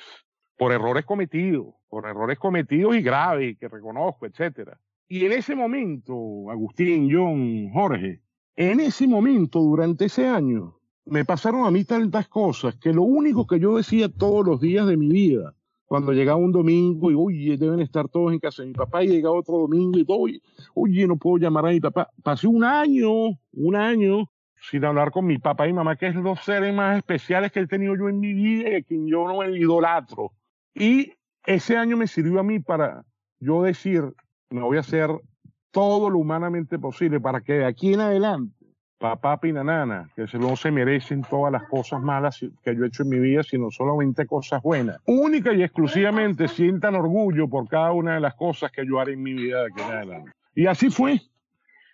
Por 0.56 0.72
errores 0.72 1.04
cometidos, 1.04 1.74
por 1.88 2.06
errores 2.06 2.38
cometidos 2.38 2.96
y 2.96 3.02
graves 3.02 3.56
que 3.58 3.68
reconozco, 3.68 4.26
etcétera. 4.26 4.78
Y 5.12 5.26
en 5.26 5.32
ese 5.32 5.56
momento, 5.56 6.48
Agustín, 6.52 7.08
John, 7.12 7.68
Jorge, 7.72 8.20
en 8.54 8.78
ese 8.78 9.08
momento, 9.08 9.58
durante 9.58 10.04
ese 10.04 10.28
año, 10.28 10.78
me 11.04 11.24
pasaron 11.24 11.66
a 11.66 11.70
mí 11.72 11.84
tantas 11.84 12.28
cosas 12.28 12.76
que 12.76 12.92
lo 12.92 13.02
único 13.02 13.44
que 13.44 13.58
yo 13.58 13.76
decía 13.76 14.08
todos 14.08 14.46
los 14.46 14.60
días 14.60 14.86
de 14.86 14.96
mi 14.96 15.08
vida, 15.08 15.56
cuando 15.86 16.12
llegaba 16.12 16.38
un 16.38 16.52
domingo 16.52 17.10
y, 17.10 17.14
oye, 17.14 17.56
deben 17.56 17.80
estar 17.80 18.08
todos 18.08 18.32
en 18.32 18.38
casa 18.38 18.62
de 18.62 18.68
mi 18.68 18.74
papá, 18.74 19.02
y 19.02 19.08
llegaba 19.08 19.34
otro 19.34 19.58
domingo 19.58 19.98
y 19.98 20.04
oye, 20.06 20.42
oye, 20.74 21.08
no 21.08 21.16
puedo 21.16 21.38
llamar 21.38 21.66
a 21.66 21.70
mi 21.70 21.80
papá. 21.80 22.08
Pasé 22.22 22.46
un 22.46 22.62
año, 22.62 23.10
un 23.50 23.74
año, 23.74 24.30
sin 24.70 24.84
hablar 24.84 25.10
con 25.10 25.26
mi 25.26 25.38
papá 25.38 25.66
y 25.66 25.72
mamá, 25.72 25.96
que 25.96 26.06
es 26.06 26.14
los 26.14 26.38
seres 26.44 26.72
más 26.72 26.96
especiales 26.96 27.50
que 27.50 27.58
he 27.58 27.66
tenido 27.66 27.96
yo 27.96 28.08
en 28.08 28.20
mi 28.20 28.32
vida 28.32 28.70
y 28.70 28.74
a 28.76 28.82
quien 28.82 29.08
yo 29.08 29.26
no 29.26 29.38
me 29.38 29.58
idolatro. 29.58 30.30
Y 30.72 31.14
ese 31.44 31.76
año 31.76 31.96
me 31.96 32.06
sirvió 32.06 32.38
a 32.38 32.44
mí 32.44 32.60
para 32.60 33.04
yo 33.40 33.64
decir, 33.64 34.14
me 34.50 34.62
voy 34.62 34.76
a 34.76 34.80
hacer 34.80 35.10
todo 35.70 36.10
lo 36.10 36.18
humanamente 36.18 36.78
posible 36.78 37.20
para 37.20 37.40
que 37.40 37.54
de 37.54 37.64
aquí 37.64 37.94
en 37.94 38.00
adelante, 38.00 38.54
papá 38.98 39.38
y 39.44 39.52
nanana, 39.52 40.10
que 40.14 40.26
no 40.38 40.56
se 40.56 40.70
merecen 40.70 41.22
todas 41.22 41.52
las 41.52 41.62
cosas 41.68 42.02
malas 42.02 42.38
que 42.62 42.76
yo 42.76 42.84
he 42.84 42.88
hecho 42.88 43.04
en 43.04 43.08
mi 43.08 43.18
vida, 43.18 43.42
sino 43.42 43.70
solamente 43.70 44.26
cosas 44.26 44.60
buenas. 44.62 44.98
Única 45.06 45.52
y 45.52 45.62
exclusivamente 45.62 46.48
sientan 46.48 46.96
orgullo 46.96 47.48
por 47.48 47.66
cada 47.68 47.92
una 47.92 48.14
de 48.14 48.20
las 48.20 48.34
cosas 48.34 48.70
que 48.72 48.84
yo 48.84 49.00
haré 49.00 49.14
en 49.14 49.22
mi 49.22 49.32
vida 49.32 49.60
de 49.60 49.66
aquí 49.68 49.80
en 49.80 49.90
adelante. 49.90 50.32
Y 50.54 50.66
así 50.66 50.90
fue. 50.90 51.20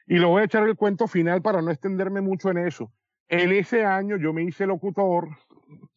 Y 0.08 0.16
lo 0.16 0.30
voy 0.30 0.42
a 0.42 0.44
echar 0.46 0.66
el 0.66 0.74
cuento 0.74 1.06
final 1.06 1.42
para 1.42 1.62
no 1.62 1.70
extenderme 1.70 2.22
mucho 2.22 2.50
en 2.50 2.58
eso. 2.58 2.90
En 3.28 3.52
ese 3.52 3.84
año 3.84 4.16
yo 4.16 4.32
me 4.32 4.42
hice 4.42 4.66
locutor, 4.66 5.28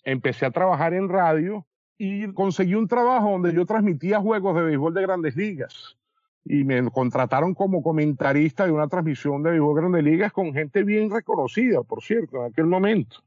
empecé 0.03 0.45
a 0.45 0.51
trabajar 0.51 0.93
en 0.93 1.07
radio 1.09 1.65
y 1.97 2.31
conseguí 2.33 2.75
un 2.75 2.87
trabajo 2.87 3.31
donde 3.31 3.53
yo 3.53 3.65
transmitía 3.65 4.19
juegos 4.19 4.55
de 4.55 4.63
béisbol 4.63 4.93
de 4.93 5.01
grandes 5.01 5.35
ligas. 5.35 5.98
Y 6.45 6.63
me 6.63 6.89
contrataron 6.89 7.53
como 7.53 7.83
comentarista 7.83 8.65
de 8.65 8.71
una 8.71 8.87
transmisión 8.87 9.43
de 9.43 9.51
béisbol 9.51 9.75
de 9.75 9.81
grandes 9.81 10.03
ligas 10.03 10.31
con 10.31 10.53
gente 10.53 10.83
bien 10.83 11.11
reconocida, 11.11 11.83
por 11.83 12.01
cierto, 12.01 12.37
en 12.37 12.51
aquel 12.51 12.65
momento. 12.65 13.17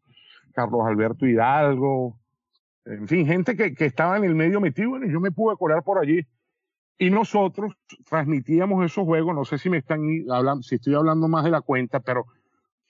Carlos 0.53 0.83
Alberto 0.85 1.27
Hidalgo, 1.27 2.19
en 2.85 3.07
fin, 3.07 3.27
gente 3.27 3.57
que, 3.57 3.75
que 3.75 3.87
estaba 3.87 4.17
en 4.17 4.25
el 4.25 4.35
medio 4.35 4.61
metido 4.61 5.03
y 5.05 5.13
yo 5.13 5.21
me 5.21 5.31
pude 5.31 5.57
colar 5.57 5.83
por 5.83 5.99
allí. 5.99 6.27
Y 6.99 7.11
nosotros 7.11 7.75
transmitíamos 8.09 8.85
esos 8.85 9.05
juegos, 9.05 9.35
no 9.35 9.45
sé 9.45 9.59
si 9.59 9.71
me 9.71 9.79
están 9.79 10.01
hablando, 10.31 10.63
si 10.63 10.77
estoy 10.77 10.95
hablando 10.95 11.27
más 11.29 11.45
de 11.45 11.51
la 11.51 11.61
cuenta, 11.61 12.01
pero 12.01 12.27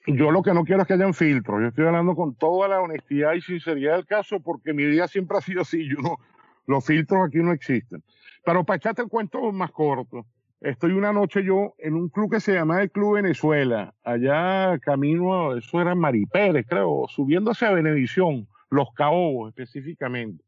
yo 0.07 0.31
lo 0.31 0.43
que 0.43 0.53
no 0.53 0.65
quiero 0.65 0.83
es 0.83 0.89
que 0.89 0.95
hayan 0.95 1.15
filtros. 1.15 1.61
Yo 1.61 1.69
estoy 1.69 1.87
hablando 1.87 2.15
con 2.15 2.35
toda 2.35 2.69
la 2.69 2.81
honestidad 2.81 3.35
y 3.35 3.41
sinceridad 3.41 3.97
del 3.97 4.07
caso, 4.07 4.41
porque 4.41 4.73
mi 4.73 4.85
vida 4.85 5.07
siempre 5.09 5.39
ha 5.39 5.41
sido 5.41 5.63
así. 5.63 5.89
Yo 5.89 5.97
no, 6.03 6.19
los 6.67 6.85
filtros 6.85 7.27
aquí 7.27 7.39
no 7.39 7.53
existen. 7.53 8.03
Pero 8.45 8.65
para 8.65 8.77
echarte 8.77 9.03
el 9.03 9.09
cuento 9.09 9.53
más 9.53 9.71
corto, 9.71 10.27
estoy 10.61 10.93
una 10.93 11.13
noche 11.13 11.45
yo 11.45 11.75
en 11.79 11.95
un 11.95 12.09
club 12.09 12.31
que 12.33 12.41
se 12.41 12.55
llama 12.55 12.83
el 12.83 12.91
Club 12.91 13.15
Venezuela, 13.17 13.95
allá 14.03 14.79
camino, 14.81 15.51
a- 15.53 15.59
eso 15.59 15.81
era 15.81 15.93
en 15.93 15.99
Maripérez, 15.99 16.67
creo, 16.69 17.05
subiendo 17.09 17.51
hacia 17.53 17.71
Benevisión, 17.71 18.49
Los 18.71 18.93
Caobos 18.95 19.51
específicamente. 19.51 20.45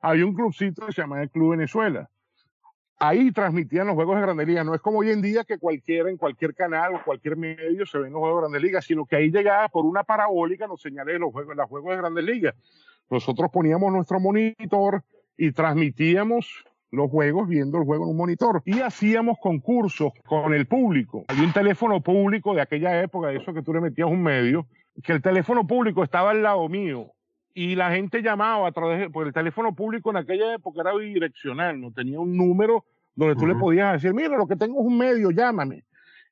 Había 0.00 0.26
un 0.26 0.34
clubcito 0.34 0.86
que 0.86 0.92
se 0.92 1.02
llama 1.02 1.22
el 1.22 1.30
Club 1.30 1.52
Venezuela 1.52 2.08
ahí 3.04 3.32
transmitían 3.32 3.88
los 3.88 3.96
juegos 3.96 4.14
de 4.14 4.22
Grandes 4.22 4.46
Ligas. 4.46 4.64
No 4.64 4.76
es 4.76 4.80
como 4.80 4.98
hoy 5.00 5.10
en 5.10 5.20
día 5.20 5.42
que 5.42 5.58
cualquiera, 5.58 6.08
en 6.08 6.16
cualquier 6.16 6.54
canal 6.54 6.94
o 6.94 7.02
cualquier 7.04 7.36
medio 7.36 7.84
se 7.84 7.98
ven 7.98 8.12
los 8.12 8.20
juegos 8.20 8.36
de 8.38 8.42
Grandes 8.42 8.62
Ligas, 8.62 8.84
sino 8.84 9.04
que 9.06 9.16
ahí 9.16 9.28
llegaba 9.32 9.68
por 9.68 9.84
una 9.84 10.04
parabólica 10.04 10.68
los 10.68 10.80
señales 10.80 11.14
de 11.14 11.18
los 11.18 11.32
juegos, 11.32 11.56
los 11.56 11.68
juegos 11.68 11.90
de 11.90 11.96
Grandes 11.96 12.24
Ligas. 12.24 12.54
Nosotros 13.10 13.50
poníamos 13.52 13.92
nuestro 13.92 14.20
monitor 14.20 15.02
y 15.36 15.50
transmitíamos 15.50 16.64
los 16.92 17.10
juegos 17.10 17.48
viendo 17.48 17.78
el 17.78 17.84
juego 17.84 18.04
en 18.04 18.10
un 18.10 18.16
monitor. 18.16 18.62
Y 18.64 18.80
hacíamos 18.80 19.38
concursos 19.40 20.12
con 20.26 20.54
el 20.54 20.66
público. 20.66 21.24
Hay 21.28 21.40
un 21.40 21.52
teléfono 21.52 22.00
público 22.00 22.54
de 22.54 22.60
aquella 22.60 23.02
época, 23.02 23.32
eso 23.32 23.52
que 23.52 23.62
tú 23.62 23.72
le 23.72 23.80
metías 23.80 24.08
un 24.08 24.22
medio, 24.22 24.66
que 25.02 25.12
el 25.12 25.22
teléfono 25.22 25.66
público 25.66 26.04
estaba 26.04 26.30
al 26.30 26.42
lado 26.42 26.68
mío 26.68 27.10
y 27.54 27.74
la 27.74 27.90
gente 27.90 28.22
llamaba 28.22 28.68
a 28.68 28.72
través 28.72 29.00
de, 29.00 29.10
porque 29.10 29.28
el 29.28 29.34
teléfono 29.34 29.74
público 29.74 30.10
en 30.10 30.18
aquella 30.18 30.54
época 30.54 30.82
era 30.82 30.94
bidireccional, 30.94 31.80
no 31.80 31.92
tenía 31.92 32.20
un 32.20 32.36
número 32.36 32.84
donde 33.14 33.36
tú 33.36 33.46
le 33.46 33.54
podías 33.54 33.94
decir, 33.94 34.14
mira, 34.14 34.36
lo 34.36 34.46
que 34.46 34.56
tengo 34.56 34.80
es 34.80 34.86
un 34.86 34.96
medio, 34.96 35.30
llámame. 35.30 35.84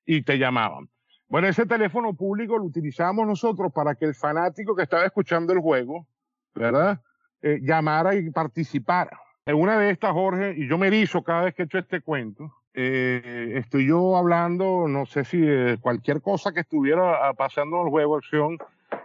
Y 0.06 0.22
te 0.22 0.38
llamaban. 0.38 0.88
Bueno, 1.28 1.46
ese 1.46 1.66
teléfono 1.66 2.14
público 2.14 2.58
lo 2.58 2.64
utilizábamos 2.64 3.26
nosotros 3.26 3.72
para 3.72 3.94
que 3.94 4.06
el 4.06 4.14
fanático 4.14 4.74
que 4.74 4.82
estaba 4.82 5.04
escuchando 5.04 5.52
el 5.52 5.60
juego, 5.60 6.06
¿verdad? 6.54 7.00
Eh, 7.42 7.60
llamara 7.62 8.14
y 8.14 8.30
participara. 8.30 9.20
En 9.46 9.56
una 9.56 9.78
de 9.78 9.90
estas, 9.90 10.12
Jorge, 10.12 10.54
y 10.56 10.68
yo 10.68 10.78
me 10.78 10.88
erizo 10.88 11.22
cada 11.22 11.44
vez 11.44 11.54
que 11.54 11.64
echo 11.64 11.78
este 11.78 12.00
cuento, 12.00 12.52
eh, 12.74 13.54
estoy 13.56 13.86
yo 13.88 14.16
hablando, 14.16 14.86
no 14.86 15.06
sé 15.06 15.24
si 15.24 15.40
de 15.40 15.78
cualquier 15.80 16.20
cosa 16.20 16.52
que 16.52 16.60
estuviera 16.60 17.26
ah, 17.28 17.34
pasando 17.34 17.80
en 17.80 17.86
el 17.86 17.90
juego, 17.90 18.16
acción, 18.16 18.58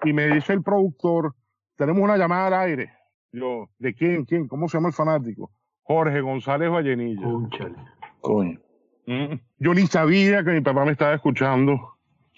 y 0.03 0.13
me 0.13 0.27
dice 0.27 0.53
el 0.53 0.61
productor, 0.61 1.33
tenemos 1.77 2.01
una 2.03 2.17
llamada 2.17 2.47
al 2.47 2.53
aire. 2.69 2.91
Yo, 3.31 3.69
¿de 3.79 3.93
quién? 3.93 4.25
¿Quién? 4.25 4.47
¿Cómo 4.47 4.67
se 4.67 4.77
llama 4.77 4.89
el 4.89 4.93
fanático? 4.93 5.51
Jorge 5.83 6.21
González 6.21 6.69
Vallenilla. 6.69 7.23
Cónchale. 7.23 7.75
Coño. 8.21 8.59
Mm. 9.07 9.35
Yo 9.59 9.73
ni 9.73 9.81
sabía 9.87 10.43
que 10.43 10.51
mi 10.51 10.61
papá 10.61 10.83
me 10.85 10.91
estaba 10.91 11.13
escuchando. 11.13 11.93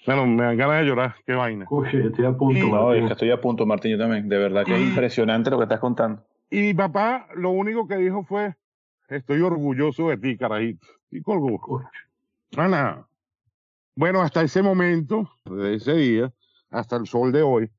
Bueno, 0.06 0.26
me 0.26 0.42
dan 0.44 0.56
ganas 0.56 0.80
de 0.80 0.86
llorar, 0.86 1.14
qué 1.26 1.34
vaina. 1.34 1.66
Uy, 1.70 1.88
estoy 1.92 2.24
a 2.24 2.32
punto. 2.32 2.60
Sí. 2.60 2.70
No, 2.70 2.92
es 2.94 3.06
que 3.06 3.12
estoy 3.12 3.30
a 3.30 3.40
punto, 3.40 3.66
Martín, 3.66 3.92
yo 3.92 3.98
también. 3.98 4.28
De 4.28 4.38
verdad 4.38 4.64
que 4.64 4.74
es 4.74 4.80
Mm. 4.80 4.88
impresionante 4.90 5.50
lo 5.50 5.58
que 5.58 5.64
estás 5.64 5.80
contando. 5.80 6.22
Y 6.50 6.60
mi 6.60 6.74
papá 6.74 7.28
lo 7.34 7.50
único 7.50 7.86
que 7.86 7.96
dijo 7.96 8.24
fue, 8.24 8.54
estoy 9.08 9.40
orgulloso 9.40 10.08
de 10.08 10.16
ti, 10.16 10.36
carajito. 10.36 10.86
Y 11.10 11.22
colgó. 11.22 11.82
Ah, 12.56 12.68
nada. 12.68 13.08
Bueno, 13.94 14.22
hasta 14.22 14.42
ese 14.42 14.62
momento, 14.62 15.30
de 15.44 15.74
ese 15.74 15.94
día, 15.94 16.32
hasta 16.70 16.96
el 16.96 17.06
sol 17.06 17.32
de 17.32 17.42
hoy, 17.42 17.70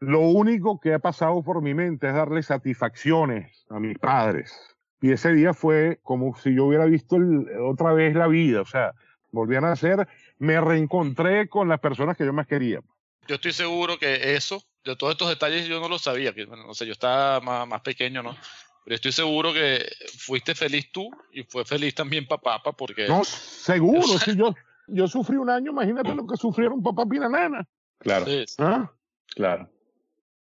lo 0.00 0.20
único 0.20 0.80
que 0.80 0.92
ha 0.92 0.98
pasado 0.98 1.42
por 1.42 1.62
mi 1.62 1.74
mente 1.74 2.08
es 2.08 2.14
darle 2.14 2.42
satisfacciones 2.42 3.64
a 3.70 3.78
mis 3.78 3.98
padres. 3.98 4.52
Y 5.00 5.12
ese 5.12 5.32
día 5.32 5.54
fue 5.54 6.00
como 6.02 6.36
si 6.36 6.54
yo 6.54 6.64
hubiera 6.64 6.86
visto 6.86 7.16
otra 7.62 7.92
vez 7.92 8.14
la 8.14 8.26
vida, 8.26 8.62
o 8.62 8.66
sea, 8.66 8.92
volvían 9.30 9.64
a 9.64 9.76
ser, 9.76 10.08
me 10.38 10.60
reencontré 10.60 11.48
con 11.48 11.68
las 11.68 11.80
personas 11.80 12.16
que 12.16 12.24
yo 12.24 12.32
más 12.32 12.46
quería. 12.46 12.80
Yo 13.26 13.36
estoy 13.36 13.52
seguro 13.52 13.98
que 13.98 14.34
eso, 14.34 14.62
de 14.86 14.96
todos 14.96 15.12
estos 15.12 15.28
detalles 15.28 15.66
yo 15.66 15.80
no 15.80 15.88
lo 15.88 15.98
sabía, 15.98 16.32
que 16.32 16.44
bueno, 16.44 16.66
no 16.66 16.74
sé, 16.74 16.86
yo 16.86 16.92
estaba 16.92 17.40
más, 17.40 17.66
más 17.66 17.80
pequeño, 17.82 18.22
¿no? 18.22 18.36
Pero 18.84 18.94
estoy 18.94 19.12
seguro 19.12 19.52
que 19.52 19.84
fuiste 20.16 20.54
feliz 20.54 20.90
tú 20.92 21.10
y 21.32 21.42
fue 21.42 21.64
feliz 21.64 21.94
también 21.94 22.26
papá, 22.26 22.62
pa, 22.62 22.72
porque 22.72 23.08
No, 23.08 23.24
seguro, 23.24 24.18
si 24.18 24.36
yo, 24.36 24.54
yo 24.86 25.08
sufrí 25.08 25.36
un 25.36 25.50
año, 25.50 25.72
imagínate 25.72 26.14
lo 26.14 26.26
que 26.26 26.36
sufrieron 26.36 26.82
papá 26.82 27.04
y 27.12 27.18
la 27.18 27.28
nana. 27.28 27.68
Claro, 27.98 28.26
Sí, 28.26 28.44
¿ah? 28.58 28.92
claro. 29.34 29.68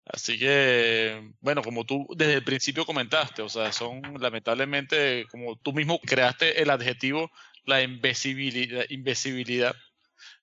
Así 0.07 0.39
que, 0.39 1.33
bueno, 1.41 1.62
como 1.62 1.85
tú 1.85 2.07
desde 2.17 2.35
el 2.35 2.45
principio 2.45 2.87
comentaste, 2.87 3.43
o 3.43 3.49
sea, 3.49 3.73
son 3.73 4.03
lamentablemente, 4.21 5.27
como 5.31 5.57
tú 5.57 5.73
mismo 5.73 6.01
creaste 6.01 6.62
el 6.62 6.71
adjetivo, 6.71 7.31
la 7.65 7.83
invisibilidad, 7.83 8.85
invisibilidad 8.89 9.75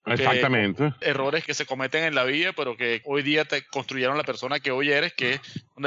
Exactamente. 0.06 0.94
errores 1.02 1.46
que 1.46 1.54
se 1.54 1.66
cometen 1.66 2.04
en 2.04 2.16
la 2.16 2.24
vida, 2.24 2.52
pero 2.56 2.76
que 2.76 3.02
hoy 3.06 3.24
día 3.24 3.46
te 3.46 3.66
construyeron 3.68 4.18
la 4.18 4.24
persona 4.24 4.60
que 4.60 4.72
hoy 4.72 4.92
eres, 4.92 5.14
que 5.14 5.40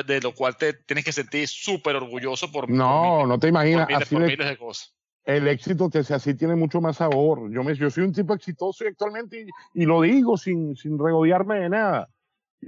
de 0.07 0.21
lo 0.21 0.33
cual 0.33 0.57
te 0.57 0.73
tienes 0.73 1.05
que 1.05 1.13
sentir 1.13 1.47
súper 1.49 1.97
orgulloso 1.97 2.51
por, 2.51 2.69
no, 2.69 3.19
por, 3.21 3.29
no 3.29 3.39
te 3.39 3.49
imaginas. 3.49 3.87
por 3.87 3.89
miles, 3.95 4.03
así 4.07 4.17
miles 4.17 4.49
de 4.49 4.57
cosas. 4.57 4.95
el 5.25 5.49
éxito 5.49 5.91
que 5.91 5.99
así 5.99 6.35
tiene 6.35 6.55
mucho 6.57 6.81
más 6.81 6.97
sabor. 6.97 7.51
Yo, 7.53 7.63
me, 7.63 7.75
yo 7.75 7.91
soy 7.91 8.05
un 8.05 8.13
tipo 8.13 8.35
exitoso 8.35 8.85
y 8.85 8.89
actualmente 8.89 9.43
y, 9.75 9.83
y 9.83 9.85
lo 9.85 10.01
digo 10.03 10.37
sin, 10.37 10.77
sin 10.77 10.99
regodearme 10.99 11.61
de 11.61 11.69
nada, 11.69 12.09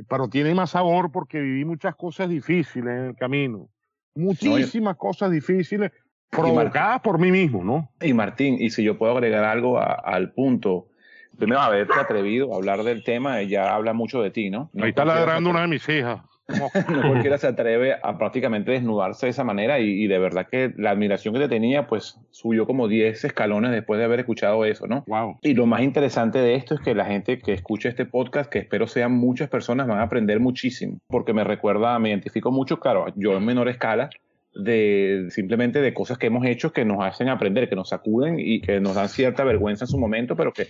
pero 0.09 0.29
tiene 0.29 0.55
más 0.55 0.71
sabor 0.71 1.11
porque 1.11 1.41
viví 1.41 1.65
muchas 1.65 1.95
cosas 1.97 2.29
difíciles 2.29 2.89
en 2.93 3.05
el 3.07 3.17
camino. 3.17 3.69
Muchísimas 4.15 4.97
cosas 4.97 5.31
difíciles 5.31 5.93
provocadas 6.31 7.01
por 7.01 7.19
mí 7.19 7.31
mismo, 7.31 7.65
¿no? 7.65 7.91
Y 8.01 8.13
Martín, 8.13 8.57
y 8.61 8.71
si 8.71 8.83
yo 8.85 8.99
puedo 8.99 9.13
agregar 9.13 9.45
algo 9.45 9.79
a- 9.79 9.95
al 9.95 10.33
punto, 10.33 10.88
primero 11.37 11.61
haberte 11.61 11.95
atrevido 11.99 12.53
a 12.53 12.57
hablar 12.57 12.83
del 12.83 13.05
tema, 13.05 13.43
ya 13.43 13.75
habla 13.75 13.93
mucho 13.93 14.23
de 14.23 14.31
ti, 14.31 14.51
¿no? 14.51 14.71
No 14.73 14.85
Ahí 14.85 14.91
está 14.91 15.05
ladrando 15.05 15.51
una 15.51 15.63
de 15.63 15.69
mis 15.69 15.89
hijas. 15.89 16.21
No 16.49 17.03
cualquiera 17.07 17.37
se 17.37 17.47
atreve 17.47 17.97
a 18.03 18.17
prácticamente 18.17 18.73
desnudarse 18.73 19.27
de 19.27 19.31
esa 19.31 19.45
manera 19.45 19.81
y, 19.81 20.05
y 20.05 20.07
de 20.07 20.19
verdad 20.19 20.47
que 20.51 20.73
la 20.79 20.93
admiración 20.93 21.35
que 21.35 21.41
te 21.41 21.49
tenía 21.49 21.87
pues 21.87 22.19
subió 22.31 22.67
como 22.67 22.89
10 22.89 23.23
escalones 23.23 23.71
después 23.71 23.99
de 23.99 24.05
haber 24.07 24.21
escuchado 24.21 24.65
eso, 24.65 24.87
¿no? 24.87 25.05
wow. 25.07 25.37
Y 25.43 25.53
lo 25.53 25.67
más 25.67 25.83
interesante 25.83 26.39
de 26.39 26.55
esto 26.55 26.75
es 26.75 26.81
que 26.81 26.95
la 26.95 27.05
gente 27.05 27.39
que 27.39 27.53
escucha 27.53 27.91
este 27.91 28.07
podcast, 28.07 28.51
que 28.51 28.61
espero 28.61 28.87
sean 28.87 29.13
muchas 29.13 29.51
personas, 29.51 29.87
van 29.87 29.99
a 29.99 30.05
aprender 30.05 30.41
muchísimo, 30.41 30.99
porque 31.09 31.35
me 31.35 31.45
recuerda, 31.45 31.99
me 31.99 32.09
identifico 32.09 32.51
mucho, 32.51 32.81
claro, 32.81 33.07
yo 33.15 33.37
en 33.37 33.45
menor 33.45 33.69
escala, 33.69 34.09
de 34.55 35.27
simplemente 35.31 35.81
de 35.81 35.95
cosas 35.95 36.19
que 36.19 36.29
hemos 36.29 36.45
hecho 36.47 36.73
que 36.73 36.85
nos 36.85 37.05
hacen 37.05 37.29
aprender, 37.29 37.69
que 37.69 37.77
nos 37.77 37.91
sacuden 37.91 38.37
y 38.39 38.61
que 38.61 38.81
nos 38.81 38.95
dan 38.95 39.09
cierta 39.09 39.45
vergüenza 39.45 39.85
en 39.85 39.89
su 39.89 39.99
momento, 39.99 40.35
pero 40.35 40.53
que 40.53 40.67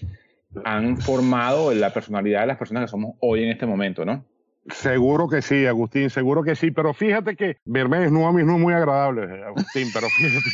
han 0.64 0.98
formado 0.98 1.72
la 1.74 1.92
personalidad 1.92 2.40
de 2.40 2.46
las 2.48 2.58
personas 2.58 2.84
que 2.84 2.88
somos 2.88 3.16
hoy 3.20 3.44
en 3.44 3.50
este 3.50 3.66
momento, 3.66 4.04
¿no? 4.04 4.24
Seguro 4.70 5.28
que 5.28 5.40
sí, 5.40 5.66
Agustín, 5.66 6.10
seguro 6.10 6.42
que 6.42 6.54
sí, 6.54 6.70
pero 6.70 6.92
fíjate 6.92 7.36
que 7.36 7.56
verme 7.64 8.00
desnudo 8.00 8.26
a 8.26 8.32
mí 8.32 8.42
no 8.44 8.54
es 8.54 8.60
muy 8.60 8.74
agradable, 8.74 9.42
Agustín, 9.44 9.88
pero 9.94 10.08
fíjate. 10.10 10.50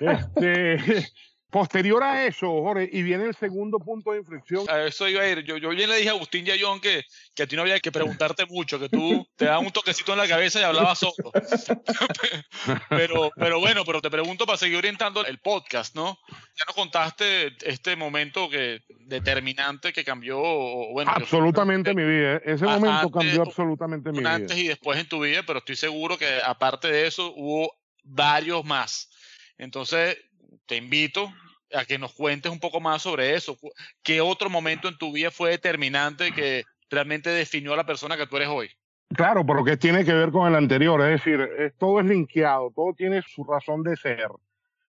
este, 0.00 1.06
posterior 1.54 2.02
a 2.02 2.26
eso, 2.26 2.48
Jorge, 2.48 2.90
y 2.92 3.04
viene 3.04 3.26
el 3.26 3.36
segundo 3.36 3.78
punto 3.78 4.10
de 4.10 4.18
inflexión. 4.18 4.68
A 4.68 4.82
eso 4.86 5.08
iba 5.08 5.22
a 5.22 5.28
ir. 5.28 5.44
Yo, 5.44 5.56
yo 5.56 5.68
bien 5.68 5.88
le 5.88 5.98
dije 5.98 6.08
a 6.08 6.12
Agustín 6.12 6.44
y 6.44 6.50
a 6.50 6.56
John 6.60 6.80
que, 6.80 7.04
que 7.32 7.44
a 7.44 7.46
ti 7.46 7.54
no 7.54 7.62
había 7.62 7.78
que 7.78 7.92
preguntarte 7.92 8.44
mucho, 8.46 8.80
que 8.80 8.88
tú 8.88 9.24
te 9.36 9.44
dabas 9.44 9.64
un 9.64 9.70
toquecito 9.70 10.10
en 10.14 10.18
la 10.18 10.26
cabeza 10.26 10.58
y 10.58 10.64
hablabas 10.64 10.98
solo. 10.98 11.30
pero, 12.88 13.30
pero 13.36 13.60
bueno, 13.60 13.84
pero 13.84 14.02
te 14.02 14.10
pregunto 14.10 14.46
para 14.46 14.58
seguir 14.58 14.78
orientando 14.78 15.24
el 15.24 15.38
podcast, 15.38 15.94
¿no? 15.94 16.18
Ya 16.28 16.64
nos 16.66 16.74
contaste 16.74 17.52
este 17.64 17.94
momento 17.94 18.50
que 18.50 18.82
determinante 19.06 19.92
que 19.92 20.02
cambió, 20.02 20.42
que 20.42 21.04
Absolutamente 21.06 21.94
mi 21.94 22.02
vida. 22.02 22.38
Ese 22.44 22.64
Ah, 22.66 22.80
momento 22.80 23.12
cambió 23.12 23.42
absolutamente 23.42 24.10
mi 24.10 24.18
vida. 24.18 24.34
antes 24.34 24.58
y 24.58 24.66
después 24.66 24.98
en 24.98 25.08
tu 25.08 25.20
vida, 25.20 25.44
pero 25.46 25.60
estoy 25.60 25.76
seguro 25.76 26.18
que 26.18 26.40
aparte 26.44 26.88
de 26.88 27.06
eso 27.06 27.32
hubo 27.36 27.72
varios 28.02 28.64
más. 28.64 29.08
Entonces, 29.56 30.18
te 30.66 30.76
invito 30.76 31.32
a 31.74 31.84
que 31.84 31.98
nos 31.98 32.12
cuentes 32.14 32.50
un 32.50 32.60
poco 32.60 32.80
más 32.80 33.02
sobre 33.02 33.34
eso. 33.34 33.56
¿Qué 34.02 34.20
otro 34.20 34.48
momento 34.48 34.88
en 34.88 34.98
tu 34.98 35.12
vida 35.12 35.30
fue 35.30 35.50
determinante 35.50 36.32
que 36.32 36.64
realmente 36.90 37.30
definió 37.30 37.74
a 37.74 37.76
la 37.76 37.86
persona 37.86 38.16
que 38.16 38.26
tú 38.26 38.36
eres 38.36 38.48
hoy? 38.48 38.70
Claro, 39.14 39.44
pero 39.46 39.64
que 39.64 39.76
tiene 39.76 40.04
que 40.04 40.12
ver 40.12 40.30
con 40.30 40.48
el 40.48 40.54
anterior, 40.54 41.00
es 41.02 41.22
decir, 41.22 41.72
todo 41.78 42.00
es 42.00 42.06
linkeado, 42.06 42.72
todo 42.74 42.94
tiene 42.94 43.22
su 43.22 43.44
razón 43.44 43.82
de 43.82 43.96
ser. 43.96 44.28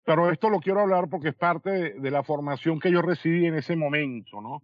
Pero 0.04 0.30
esto 0.30 0.50
lo 0.50 0.60
quiero 0.60 0.80
hablar 0.80 1.08
porque 1.10 1.30
es 1.30 1.34
parte 1.34 1.70
de, 1.70 1.94
de 1.94 2.10
la 2.10 2.22
formación 2.22 2.78
que 2.78 2.90
yo 2.90 3.02
recibí 3.02 3.46
en 3.46 3.56
ese 3.56 3.74
momento, 3.74 4.40
¿no? 4.40 4.62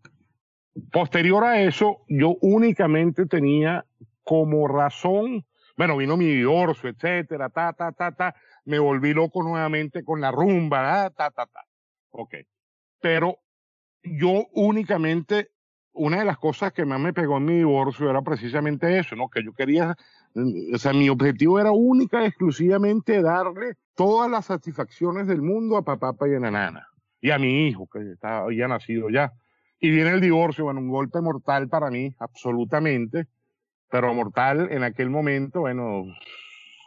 Posterior 0.92 1.44
a 1.44 1.60
eso, 1.60 2.04
yo 2.08 2.36
únicamente 2.40 3.26
tenía 3.26 3.84
como 4.22 4.68
razón, 4.68 5.44
bueno, 5.76 5.96
vino 5.96 6.16
mi 6.16 6.26
divorcio, 6.26 6.90
etcétera, 6.90 7.48
ta, 7.48 7.72
ta, 7.72 7.92
ta, 7.92 8.12
ta, 8.12 8.34
me 8.64 8.78
volví 8.78 9.12
loco 9.12 9.42
nuevamente 9.42 10.04
con 10.04 10.20
la 10.20 10.30
rumba, 10.30 11.10
ta, 11.10 11.30
ta, 11.30 11.46
ta. 11.46 11.64
Ok. 12.10 12.34
Pero 13.00 13.38
yo 14.02 14.46
únicamente 14.52 15.50
una 15.92 16.20
de 16.20 16.24
las 16.24 16.38
cosas 16.38 16.72
que 16.72 16.84
más 16.84 17.00
me 17.00 17.12
pegó 17.12 17.38
en 17.38 17.44
mi 17.44 17.56
divorcio 17.58 18.08
era 18.08 18.22
precisamente 18.22 18.98
eso, 18.98 19.16
¿no? 19.16 19.28
Que 19.28 19.42
yo 19.42 19.52
quería, 19.52 19.96
mm, 20.34 20.74
o 20.74 20.78
sea, 20.78 20.92
mi 20.92 21.08
objetivo 21.08 21.58
era 21.58 21.72
única 21.72 22.22
y 22.22 22.26
exclusivamente 22.26 23.22
darle 23.22 23.74
todas 23.94 24.30
las 24.30 24.46
satisfacciones 24.46 25.26
del 25.26 25.42
mundo 25.42 25.76
a 25.76 25.84
papá 25.84 26.28
y 26.28 26.34
a 26.34 26.40
la 26.40 26.50
nana. 26.50 26.86
Y 27.20 27.30
a 27.30 27.38
mi 27.38 27.68
hijo, 27.68 27.86
que 27.86 28.12
está, 28.12 28.38
había 28.38 28.68
nacido 28.68 29.10
ya. 29.10 29.32
Y 29.78 29.90
viene 29.90 30.10
el 30.10 30.20
divorcio, 30.20 30.64
bueno, 30.64 30.80
un 30.80 30.88
golpe 30.88 31.20
mortal 31.20 31.68
para 31.68 31.90
mí, 31.90 32.14
absolutamente. 32.18 33.26
Pero 33.90 34.14
mortal 34.14 34.68
en 34.70 34.84
aquel 34.84 35.10
momento, 35.10 35.60
bueno, 35.60 36.04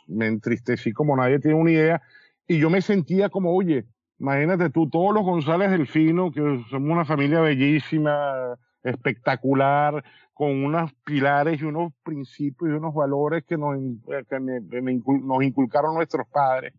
me 0.08 0.28
entristecí 0.28 0.92
como 0.92 1.16
nadie 1.16 1.40
tiene 1.40 1.58
una 1.58 1.72
idea. 1.72 2.02
Y 2.48 2.60
yo 2.60 2.70
me 2.70 2.82
sentía 2.82 3.30
como, 3.30 3.56
oye, 3.56 3.86
imagínate 4.24 4.70
tú, 4.70 4.90
todos 4.90 5.14
los 5.14 5.24
González 5.24 5.70
Delfino, 5.70 6.32
que 6.32 6.40
somos 6.70 6.90
una 6.90 7.04
familia 7.04 7.42
bellísima, 7.42 8.58
espectacular, 8.82 10.02
con 10.34 10.64
unos 10.64 10.94
pilares 11.04 11.62
y 11.62 11.66
unos 11.66 11.92
principios 12.04 12.72
y 12.72 12.74
unos 12.74 12.94
valores 12.94 13.44
que 13.44 13.58
nos, 13.58 13.78
que 14.08 14.40
nos 14.40 15.44
inculcaron 15.44 15.96
nuestros 15.96 16.26
padres. 16.30 16.74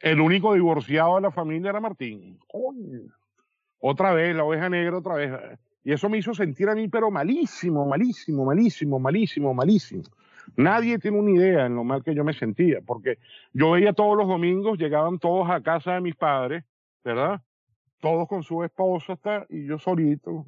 El 0.00 0.20
único 0.20 0.54
divorciado 0.54 1.16
de 1.16 1.20
la 1.20 1.30
familia 1.30 1.70
era 1.70 1.80
Martín. 1.80 2.38
Otra 3.78 4.14
vez, 4.14 4.34
la 4.34 4.44
oveja 4.44 4.70
negra, 4.70 4.96
otra 4.96 5.14
vez. 5.14 5.30
Y 5.84 5.92
eso 5.92 6.08
me 6.08 6.16
hizo 6.16 6.32
sentir 6.32 6.70
a 6.70 6.74
mí, 6.74 6.88
pero 6.88 7.10
malísimo, 7.10 7.86
malísimo, 7.86 8.46
malísimo, 8.46 8.98
malísimo, 8.98 9.52
malísimo. 9.52 10.04
Nadie 10.56 10.98
tiene 10.98 11.18
una 11.18 11.30
idea 11.30 11.66
en 11.66 11.74
lo 11.74 11.84
mal 11.84 12.02
que 12.02 12.14
yo 12.14 12.24
me 12.24 12.34
sentía, 12.34 12.80
porque 12.84 13.18
yo 13.52 13.72
veía 13.72 13.92
todos 13.92 14.16
los 14.16 14.28
domingos, 14.28 14.78
llegaban 14.78 15.18
todos 15.18 15.48
a 15.50 15.62
casa 15.62 15.94
de 15.94 16.00
mis 16.00 16.16
padres, 16.16 16.64
¿verdad? 17.04 17.40
Todos 18.00 18.28
con 18.28 18.42
su 18.42 18.62
esposa, 18.64 19.14
hasta, 19.14 19.46
y 19.48 19.66
yo 19.66 19.78
solito. 19.78 20.46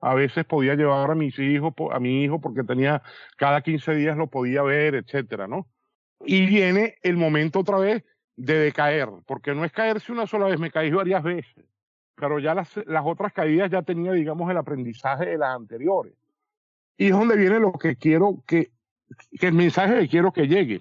A 0.00 0.14
veces 0.14 0.44
podía 0.44 0.74
llevar 0.74 1.10
a 1.10 1.14
mis 1.14 1.38
hijos, 1.38 1.72
a 1.90 1.98
mi 2.00 2.22
hijo, 2.22 2.40
porque 2.40 2.62
tenía, 2.64 3.02
cada 3.36 3.62
15 3.62 3.94
días 3.94 4.16
lo 4.16 4.26
podía 4.28 4.62
ver, 4.62 4.94
etcétera, 4.94 5.46
¿no? 5.46 5.66
Y 6.24 6.46
viene 6.46 6.96
el 7.02 7.16
momento 7.16 7.60
otra 7.60 7.78
vez 7.78 8.04
de 8.36 8.58
decaer, 8.58 9.08
porque 9.26 9.54
no 9.54 9.64
es 9.64 9.72
caerse 9.72 10.12
una 10.12 10.26
sola 10.26 10.46
vez, 10.46 10.60
me 10.60 10.70
caí 10.70 10.90
varias 10.90 11.22
veces, 11.22 11.64
pero 12.14 12.38
ya 12.38 12.54
las, 12.54 12.76
las 12.86 13.02
otras 13.04 13.32
caídas 13.32 13.70
ya 13.70 13.82
tenía, 13.82 14.12
digamos, 14.12 14.50
el 14.50 14.56
aprendizaje 14.58 15.26
de 15.26 15.38
las 15.38 15.56
anteriores. 15.56 16.14
Y 16.98 17.06
es 17.06 17.12
donde 17.12 17.36
viene 17.36 17.60
lo 17.60 17.72
que 17.72 17.96
quiero 17.96 18.42
que, 18.46 18.70
que 19.38 19.46
el 19.46 19.54
mensaje 19.54 20.00
que 20.00 20.08
quiero 20.08 20.32
que 20.32 20.48
llegue 20.48 20.80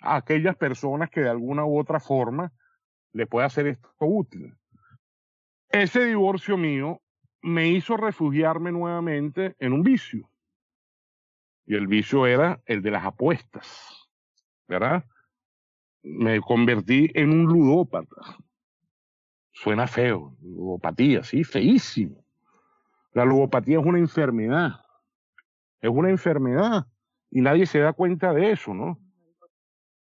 a 0.00 0.16
aquellas 0.16 0.56
personas 0.56 1.10
que 1.10 1.20
de 1.20 1.30
alguna 1.30 1.64
u 1.64 1.78
otra 1.78 2.00
forma 2.00 2.52
le 3.12 3.26
pueda 3.26 3.46
hacer 3.46 3.66
esto 3.66 3.88
útil. 4.00 4.54
Ese 5.70 6.04
divorcio 6.04 6.56
mío 6.56 7.00
me 7.42 7.68
hizo 7.68 7.96
refugiarme 7.96 8.72
nuevamente 8.72 9.56
en 9.58 9.72
un 9.72 9.82
vicio. 9.82 10.28
Y 11.66 11.74
el 11.74 11.86
vicio 11.86 12.26
era 12.26 12.60
el 12.66 12.82
de 12.82 12.90
las 12.90 13.04
apuestas, 13.04 14.08
¿verdad? 14.68 15.04
Me 16.02 16.40
convertí 16.40 17.10
en 17.14 17.30
un 17.30 17.44
ludópata. 17.46 18.38
Suena 19.52 19.86
feo, 19.86 20.36
ludopatía, 20.42 21.22
sí, 21.22 21.44
feísimo. 21.44 22.24
La 23.12 23.24
ludopatía 23.24 23.78
es 23.78 23.86
una 23.86 23.98
enfermedad. 23.98 24.80
Es 25.80 25.90
una 25.90 26.10
enfermedad 26.10 26.86
y 27.34 27.40
nadie 27.40 27.66
se 27.66 27.80
da 27.80 27.92
cuenta 27.92 28.32
de 28.32 28.52
eso, 28.52 28.72
¿no? 28.72 28.96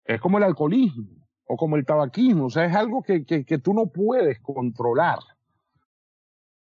Es 0.03 0.19
como 0.19 0.39
el 0.39 0.43
alcoholismo 0.43 1.07
o 1.45 1.55
como 1.55 1.75
el 1.77 1.85
tabaquismo, 1.85 2.47
o 2.47 2.49
sea, 2.49 2.65
es 2.65 2.75
algo 2.75 3.03
que, 3.03 3.23
que, 3.23 3.57
tú 3.59 3.73
no 3.73 3.87
puedes 3.87 4.39
controlar. 4.39 5.19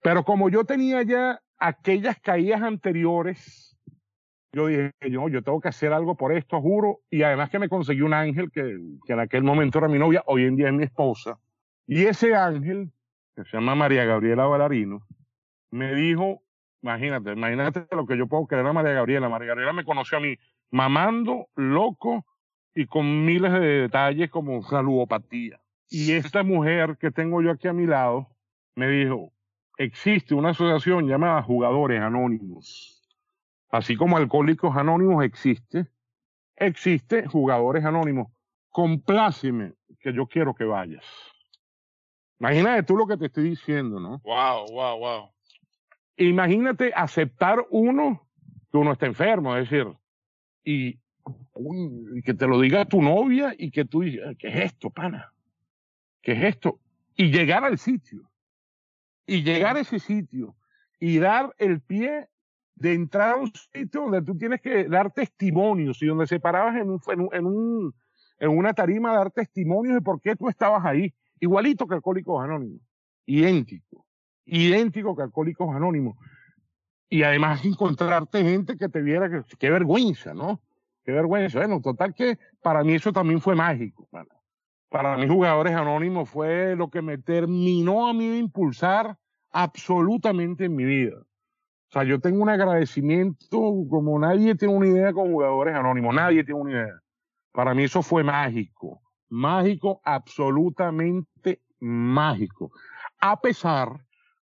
Pero 0.03 0.25
como 0.25 0.49
yo 0.49 0.65
tenía 0.65 1.03
ya 1.03 1.41
aquellas 1.59 2.19
caídas 2.19 2.63
anteriores, 2.63 3.77
yo 4.53 4.69
dije, 4.69 4.93
yo, 5.11 5.29
yo 5.29 5.43
tengo 5.43 5.61
que 5.61 5.69
hacer 5.69 5.93
algo 5.93 6.17
por 6.17 6.33
esto, 6.33 6.61
juro, 6.63 7.01
y 7.11 7.23
además 7.23 7.51
que 7.51 7.59
me 7.59 7.69
conseguí 7.69 8.01
un 8.01 8.15
ángel 8.15 8.51
que, 8.51 8.79
que 9.07 9.13
en 9.13 9.21
aquel 9.21 9.43
momento 9.43 9.79
era 9.79 9.89
mi 9.89 9.99
novia, 9.99 10.23
hoy 10.27 10.45
en 10.45 10.57
día 10.57 10.69
es 10.69 10.75
mi 10.75 10.85
esposa, 10.85 11.39
y 11.87 12.05
ese 12.07 12.35
ángel, 12.35 12.91
que 13.37 13.45
se 13.45 13.59
llama 13.59 13.75
María 13.75 14.07
Gabriela 14.07 14.47
Valarino, 14.47 15.07
me 15.71 15.95
dijo, 15.95 16.43
imagínate, 16.85 17.33
imagínate 17.33 17.87
lo 17.91 18.07
que 18.07 18.17
yo 18.17 18.27
puedo 18.27 18.47
creer 18.47 18.67
a 18.67 18.73
María 18.73 18.93
Gabriela. 18.93 19.29
María 19.29 19.49
Gabriela 19.49 19.73
me 19.73 19.85
conoció 19.85 20.19
a 20.19 20.21
mí 20.21 20.37
mamando, 20.71 21.49
loco 21.55 22.25
y 22.75 22.87
con 22.87 23.25
miles 23.25 23.53
de 23.53 23.83
detalles 23.83 24.31
como 24.31 24.61
la 24.71 24.83
ludopatía. 24.83 25.61
Y 25.89 26.13
esta 26.13 26.43
mujer 26.43 26.97
que 26.99 27.11
tengo 27.11 27.43
yo 27.43 27.53
aquí 27.53 27.69
a 27.69 27.73
mi 27.73 27.87
lado 27.87 28.29
me 28.75 28.89
dijo, 28.89 29.33
existe 29.79 30.35
una 30.35 30.51
asociación 30.51 31.07
llamada 31.07 31.43
Jugadores 31.43 32.01
Anónimos. 32.01 33.03
Así 33.71 33.97
como 33.97 34.17
Alcohólicos 34.17 34.77
Anónimos 34.77 35.25
existe, 35.25 35.87
existe 36.57 37.27
Jugadores 37.27 37.85
Anónimos. 37.85 38.33
Compláceme 38.71 39.75
que 40.01 40.13
yo 40.13 40.27
quiero 40.27 40.55
que 40.55 40.65
vayas. 40.65 41.05
Imagínate 42.41 42.83
tú 42.83 42.97
lo 42.97 43.07
que 43.07 43.17
te 43.17 43.27
estoy 43.27 43.51
diciendo, 43.51 44.01
¿no? 44.01 44.21
Wow, 44.25 44.67
wow, 44.73 44.99
wow. 44.99 45.31
Imagínate 46.17 46.93
aceptar 46.95 47.65
uno 47.71 48.29
que 48.71 48.79
uno 48.79 48.93
está 48.93 49.07
enfermo, 49.07 49.57
es 49.57 49.71
decir, 49.71 49.87
y, 50.65 50.99
uy, 51.55 52.23
que 52.23 52.35
te 52.35 52.47
lo 52.47 52.61
diga 52.61 52.85
tu 52.85 53.03
novia 53.03 53.55
y 53.57 53.71
que 53.71 53.85
tú 53.85 54.03
digas, 54.03 54.35
¿qué 54.39 54.49
es 54.49 54.73
esto, 54.73 54.91
pana? 54.91 55.33
¿Qué 56.23 56.33
es 56.33 56.45
esto? 56.45 56.81
Y 57.17 57.31
llegar 57.31 57.65
al 57.65 57.79
sitio. 57.79 58.31
Y 59.27 59.43
llegar 59.43 59.77
a 59.77 59.81
ese 59.81 59.99
sitio 59.99 60.57
y 60.99 61.19
dar 61.19 61.55
el 61.59 61.81
pie 61.81 62.29
de 62.77 62.95
entrar 62.95 63.35
a 63.35 63.37
un 63.37 63.53
sitio 63.53 64.03
donde 64.03 64.23
tú 64.23 64.37
tienes 64.37 64.61
que 64.61 64.85
dar 64.85 65.13
testimonios 65.13 66.03
y 66.03 66.07
donde 66.07 66.27
se 66.27 66.41
parabas 66.41 66.77
en, 66.77 66.91
un, 66.91 67.01
en, 67.09 67.21
un, 67.21 67.29
en, 67.33 67.47
un, 67.47 67.95
en 68.39 68.49
una 68.49 68.73
tarima 68.73 69.15
dar 69.15 69.31
testimonios 69.31 69.95
de 69.95 70.01
por 70.01 70.21
qué 70.21 70.35
tú 70.35 70.49
estabas 70.49 70.85
ahí. 70.85 71.13
Igualito 71.41 71.87
que 71.87 71.95
Alcohólicos 71.95 72.43
Anónimos. 72.43 72.81
Idéntico. 73.27 74.07
Idéntico 74.47 75.15
que 75.15 75.23
Alcohólicos 75.23 75.75
Anónimos. 75.75 76.17
Y 77.15 77.23
además 77.23 77.65
encontrarte 77.65 78.43
gente 78.43 78.77
que 78.77 78.89
te 78.89 79.01
viera 79.01 79.31
que, 79.31 79.45
qué 79.57 79.71
vergüenza, 79.71 80.35
¿no? 80.35 80.61
Qué 81.05 81.13
vergüenza. 81.13 81.61
Bueno, 81.61 81.81
total 81.81 82.13
que 82.13 82.41
para 82.61 82.83
mí 82.83 82.95
eso 82.95 83.13
también 83.13 83.41
fue 83.41 83.55
mágico. 83.55 84.09
Para, 84.11 84.27
para 84.89 85.17
mí 85.17 85.29
jugadores 85.29 85.77
anónimos 85.77 86.29
fue 86.29 86.75
lo 86.75 86.91
que 86.91 87.03
me 87.03 87.19
terminó 87.19 88.09
a 88.09 88.13
mí 88.13 88.27
de 88.31 88.39
impulsar 88.39 89.17
absolutamente 89.53 90.65
en 90.65 90.75
mi 90.75 90.83
vida. 90.83 91.19
O 91.21 91.93
sea, 91.93 92.03
yo 92.03 92.19
tengo 92.19 92.43
un 92.43 92.49
agradecimiento 92.49 93.61
como 93.89 94.19
nadie 94.19 94.57
tiene 94.57 94.75
una 94.75 94.89
idea 94.89 95.13
con 95.13 95.31
jugadores 95.31 95.77
anónimos, 95.77 96.17
nadie 96.17 96.43
tiene 96.43 96.61
una 96.63 96.73
idea. 96.73 97.01
Para 97.53 97.75
mí 97.75 97.85
eso 97.85 98.03
fue 98.03 98.25
mágico, 98.25 99.03
mágico, 99.29 100.01
absolutamente 100.03 101.61
mágico. 101.79 102.73
A 103.21 103.41
pesar 103.41 104.01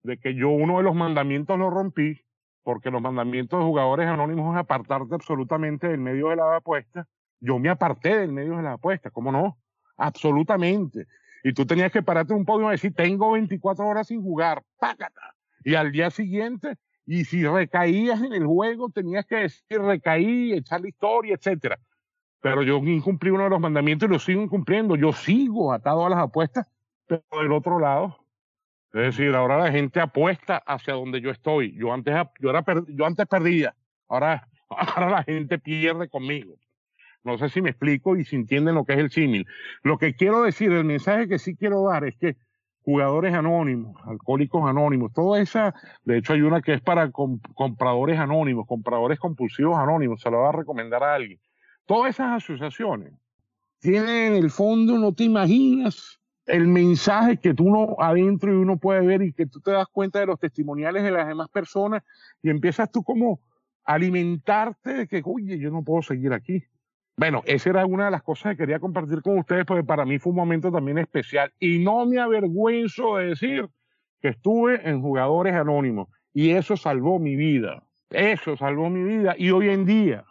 de 0.01 0.17
que 0.17 0.33
yo 0.33 0.49
uno 0.49 0.77
de 0.77 0.83
los 0.83 0.95
mandamientos 0.95 1.59
lo 1.59 1.69
rompí, 1.69 2.24
porque 2.65 2.89
los 2.89 2.99
mandamientos 2.99 3.59
de 3.59 3.65
jugadores 3.65 4.07
anónimos 4.07 4.55
es 4.55 4.59
apartarte 4.59 5.13
absolutamente 5.13 5.87
del 5.87 5.99
medio 5.99 6.29
de 6.29 6.37
la 6.37 6.55
apuesta. 6.55 7.07
Yo 7.39 7.59
me 7.59 7.69
aparté 7.69 8.17
del 8.17 8.31
medio 8.31 8.57
de 8.57 8.63
la 8.63 8.73
apuesta, 8.73 9.11
¿cómo 9.11 9.31
no? 9.31 9.59
Absolutamente. 9.97 11.05
Y 11.43 11.53
tú 11.53 11.67
tenías 11.67 11.91
que 11.91 12.01
pararte 12.01 12.33
un 12.33 12.43
podio 12.43 12.67
y 12.67 12.71
decir, 12.71 12.91
tengo 12.95 13.33
24 13.33 13.85
horas 13.85 14.07
sin 14.07 14.23
jugar, 14.23 14.63
pácata. 14.79 15.35
Y 15.63 15.75
al 15.75 15.91
día 15.91 16.09
siguiente, 16.09 16.77
y 17.05 17.25
si 17.25 17.45
recaías 17.45 18.19
en 18.23 18.33
el 18.33 18.47
juego, 18.47 18.89
tenías 18.89 19.27
que 19.27 19.35
decir, 19.35 19.79
recaí, 19.79 20.53
echar 20.53 20.81
la 20.81 20.89
historia, 20.89 21.35
etcétera. 21.35 21.77
Pero 22.41 22.63
yo 22.63 22.77
incumplí 22.77 23.29
uno 23.29 23.43
de 23.43 23.51
los 23.51 23.59
mandamientos 23.59 24.09
y 24.09 24.11
lo 24.11 24.17
sigo 24.17 24.41
incumpliendo. 24.41 24.95
Yo 24.95 25.13
sigo 25.13 25.71
atado 25.71 26.03
a 26.03 26.09
las 26.09 26.19
apuestas, 26.19 26.67
pero 27.05 27.21
del 27.31 27.51
otro 27.51 27.77
lado. 27.77 28.24
Es 28.95 29.17
decir, 29.17 29.35
ahora 29.35 29.57
la 29.57 29.73
gente 29.73 29.99
apuesta 29.99 30.63
hacia 30.65 30.93
donde 30.93 31.19
yo 31.19 31.29
estoy. 31.29 31.73
Yo 31.73 31.91
antes, 31.91 32.15
yo 32.39 32.49
era, 32.49 32.63
yo 32.87 33.05
antes 33.05 33.27
perdía. 33.27 33.75
Ahora, 34.07 34.47
ahora 34.69 35.09
la 35.09 35.23
gente 35.23 35.59
pierde 35.59 36.07
conmigo. 36.07 36.55
No 37.21 37.37
sé 37.37 37.49
si 37.49 37.61
me 37.61 37.71
explico 37.71 38.15
y 38.15 38.23
si 38.23 38.37
entienden 38.37 38.75
lo 38.75 38.85
que 38.85 38.93
es 38.93 38.99
el 38.99 39.11
símil. 39.11 39.45
Lo 39.83 39.97
que 39.97 40.15
quiero 40.15 40.43
decir, 40.43 40.71
el 40.71 40.85
mensaje 40.85 41.27
que 41.27 41.39
sí 41.39 41.57
quiero 41.57 41.83
dar 41.83 42.05
es 42.05 42.15
que 42.15 42.37
jugadores 42.83 43.33
anónimos, 43.33 43.97
alcohólicos 44.05 44.63
anónimos, 44.65 45.11
toda 45.11 45.41
esa, 45.41 45.75
de 46.05 46.19
hecho 46.19 46.31
hay 46.31 46.41
una 46.41 46.61
que 46.61 46.75
es 46.75 46.81
para 46.81 47.11
comp 47.11 47.43
compradores 47.53 48.17
anónimos, 48.17 48.65
compradores 48.65 49.19
compulsivos 49.19 49.77
anónimos, 49.77 50.21
se 50.21 50.31
la 50.31 50.37
va 50.37 50.49
a 50.49 50.53
recomendar 50.53 51.03
a 51.03 51.15
alguien. 51.15 51.39
Todas 51.85 52.11
esas 52.11 52.43
asociaciones 52.43 53.11
tienen 53.79 54.33
en 54.33 54.35
el 54.35 54.51
fondo, 54.51 54.97
no 54.97 55.13
te 55.13 55.25
imaginas 55.25 56.21
el 56.45 56.67
mensaje 56.67 57.37
que 57.37 57.53
tú 57.53 57.69
no 57.69 57.95
adentro 57.99 58.53
y 58.53 58.55
uno 58.55 58.77
puede 58.77 59.05
ver 59.05 59.21
y 59.21 59.33
que 59.33 59.45
tú 59.45 59.59
te 59.61 59.71
das 59.71 59.87
cuenta 59.87 60.19
de 60.19 60.27
los 60.27 60.39
testimoniales 60.39 61.03
de 61.03 61.11
las 61.11 61.27
demás 61.27 61.49
personas 61.49 62.03
y 62.41 62.49
empiezas 62.49 62.91
tú 62.91 63.03
como 63.03 63.39
a 63.83 63.93
alimentarte 63.93 64.93
de 64.93 65.07
que, 65.07 65.21
oye, 65.25 65.57
yo 65.59 65.71
no 65.71 65.83
puedo 65.83 66.01
seguir 66.01 66.33
aquí. 66.33 66.63
Bueno, 67.17 67.41
esa 67.45 67.69
era 67.69 67.85
una 67.85 68.05
de 68.05 68.11
las 68.11 68.23
cosas 68.23 68.51
que 68.51 68.57
quería 68.57 68.79
compartir 68.79 69.21
con 69.21 69.39
ustedes 69.39 69.65
porque 69.65 69.83
para 69.83 70.05
mí 70.05 70.19
fue 70.19 70.31
un 70.31 70.37
momento 70.37 70.71
también 70.71 70.97
especial 70.97 71.53
y 71.59 71.79
no 71.79 72.05
me 72.05 72.19
avergüenzo 72.19 73.17
de 73.17 73.27
decir 73.27 73.69
que 74.21 74.29
estuve 74.29 74.87
en 74.87 75.01
Jugadores 75.01 75.53
Anónimos 75.53 76.09
y 76.33 76.51
eso 76.51 76.75
salvó 76.75 77.19
mi 77.19 77.35
vida. 77.35 77.83
Eso 78.09 78.55
salvó 78.57 78.89
mi 78.89 79.03
vida 79.03 79.35
y 79.37 79.49
hoy 79.51 79.69
en 79.69 79.85
día, 79.85 80.25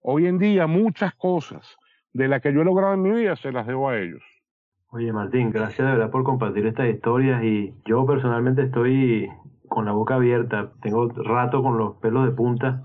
hoy 0.00 0.26
en 0.26 0.38
día 0.38 0.66
muchas 0.66 1.14
cosas 1.14 1.76
de 2.12 2.28
las 2.28 2.40
que 2.40 2.52
yo 2.52 2.62
he 2.62 2.64
logrado 2.64 2.94
en 2.94 3.02
mi 3.02 3.10
vida 3.10 3.36
se 3.36 3.52
las 3.52 3.66
debo 3.66 3.90
a 3.90 3.98
ellos. 3.98 4.22
Oye 4.90 5.12
Martín, 5.12 5.50
gracias 5.50 5.86
de 5.86 5.92
verdad 5.92 6.10
por 6.10 6.22
compartir 6.24 6.66
estas 6.66 6.88
historias 6.88 7.42
y 7.42 7.74
yo 7.84 8.06
personalmente 8.06 8.62
estoy 8.62 9.28
con 9.68 9.84
la 9.84 9.92
boca 9.92 10.14
abierta, 10.14 10.72
tengo 10.80 11.08
rato 11.08 11.62
con 11.62 11.76
los 11.76 11.96
pelos 11.96 12.24
de 12.24 12.30
punta 12.30 12.84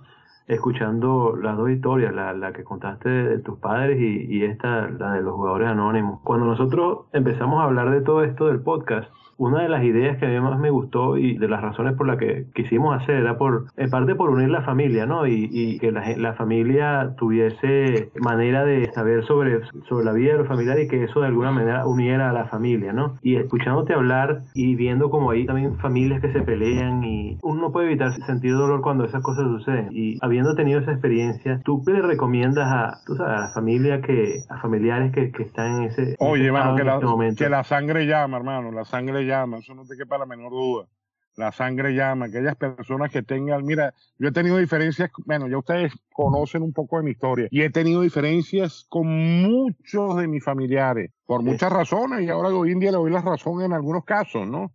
escuchando 0.52 1.36
las 1.42 1.58
dos 1.58 1.70
historias, 1.70 2.14
la, 2.14 2.34
la 2.34 2.52
que 2.52 2.64
contaste 2.64 3.10
de, 3.10 3.40
tus 3.40 3.58
padres 3.60 4.00
y, 4.00 4.26
y, 4.30 4.44
esta, 4.44 4.90
la 4.90 5.14
de 5.14 5.22
los 5.22 5.34
jugadores 5.34 5.70
anónimos. 5.70 6.20
Cuando 6.24 6.46
nosotros 6.46 7.06
empezamos 7.14 7.62
a 7.62 7.64
hablar 7.64 7.90
de 7.92 8.02
todo 8.02 8.24
esto 8.24 8.48
del 8.48 8.62
podcast, 8.62 9.10
una 9.42 9.64
de 9.64 9.70
las 9.70 9.84
ideas 9.84 10.20
que 10.20 10.28
a 10.28 10.30
mí 10.30 10.40
más 10.40 10.60
me 10.60 10.70
gustó 10.70 11.18
y 11.18 11.36
de 11.36 11.48
las 11.48 11.64
razones 11.64 11.96
por 11.96 12.06
las 12.06 12.18
que 12.18 12.46
quisimos 12.54 13.02
hacer 13.02 13.16
era 13.16 13.40
por, 13.40 13.66
en 13.76 13.90
parte 13.90 14.14
por 14.14 14.30
unir 14.30 14.50
la 14.50 14.62
familia, 14.62 15.08
¿no? 15.08 15.26
Y, 15.26 15.50
y 15.52 15.80
que 15.80 15.92
la, 15.92 16.16
la, 16.16 16.34
familia 16.34 17.16
tuviese 17.18 18.12
manera 18.20 18.64
de 18.66 18.92
saber 18.94 19.26
sobre, 19.26 19.62
sobre 19.90 20.06
la 20.06 20.14
vida 20.14 20.34
de 20.34 20.38
los 20.40 20.48
familiares 20.48 20.86
y 20.86 20.88
que 20.88 21.06
eso 21.06 21.22
de 21.22 21.28
alguna 21.28 21.50
manera 21.52 21.88
uniera 21.88 22.30
a 22.30 22.34
la 22.34 22.46
familia, 22.46 22.94
¿no? 22.94 23.16
Y 23.24 23.36
escuchándote 23.36 23.96
hablar 23.96 24.44
y 24.54 24.76
viendo 24.76 25.10
como 25.10 25.32
hay 25.32 25.48
también 25.48 25.76
familias 25.80 26.22
que 26.22 26.32
se 26.32 26.42
pelean 26.42 27.04
y 27.04 27.40
uno 27.42 27.62
no 27.62 27.72
puede 27.72 27.88
evitar 27.88 28.12
sentir 28.28 28.54
dolor 28.54 28.82
cuando 28.82 29.06
esas 29.06 29.24
cosas 29.24 29.46
suceden. 29.46 29.90
Y 29.92 30.20
habiendo 30.42 30.56
tenido 30.56 30.80
esa 30.80 30.92
experiencia, 30.92 31.62
¿tú 31.64 31.84
qué 31.86 31.94
le 31.94 32.02
recomiendas 32.02 32.68
a, 32.68 33.02
tú 33.06 33.16
sabes, 33.16 33.38
a 33.38 33.42
la 33.42 33.54
familia 33.54 34.02
que, 34.02 34.44
a 34.50 34.60
familiares 34.60 35.12
que, 35.14 35.32
que 35.32 35.44
están 35.44 35.78
en 35.78 35.84
ese, 35.84 36.16
Oye, 36.20 36.48
hermano, 36.48 36.76
que, 36.76 36.84
la, 36.84 36.96
este 36.96 37.06
momento? 37.06 37.44
que 37.44 37.50
la 37.50 37.64
sangre 37.64 38.06
llama, 38.06 38.38
hermano, 38.38 38.72
la 38.72 38.86
sangre 38.86 39.26
llama, 39.26 39.60
eso 39.60 39.74
no 39.74 39.86
te 39.86 39.96
quepa 39.96 40.18
la 40.18 40.26
menor 40.26 40.52
duda. 40.52 40.88
La 41.38 41.54
sangre 41.54 41.94
llama, 41.94 42.26
aquellas 42.26 42.58
personas 42.58 43.10
que 43.10 43.24
tengan, 43.24 43.64
mira, 43.64 43.94
yo 44.18 44.28
he 44.28 44.32
tenido 44.34 44.58
diferencias, 44.58 45.10
bueno, 45.26 45.48
ya 45.48 45.58
ustedes 45.58 45.94
conocen 46.12 46.62
un 46.62 46.74
poco 46.74 46.98
de 46.98 47.04
mi 47.04 47.12
historia, 47.12 47.48
y 47.50 47.62
he 47.62 47.70
tenido 47.70 48.02
diferencias 48.02 48.86
con 48.90 49.08
muchos 49.08 50.18
de 50.18 50.28
mis 50.28 50.44
familiares, 50.44 51.12
por 51.26 51.42
muchas 51.42 51.72
razones, 51.72 52.22
y 52.24 52.30
ahora 52.30 52.50
hoy 52.50 52.72
en 52.72 52.80
día 52.80 52.92
le 52.92 52.98
doy 52.98 53.12
la 53.12 53.22
razón 53.22 53.62
en 53.62 53.72
algunos 53.72 54.04
casos, 54.04 54.46
¿no? 54.46 54.74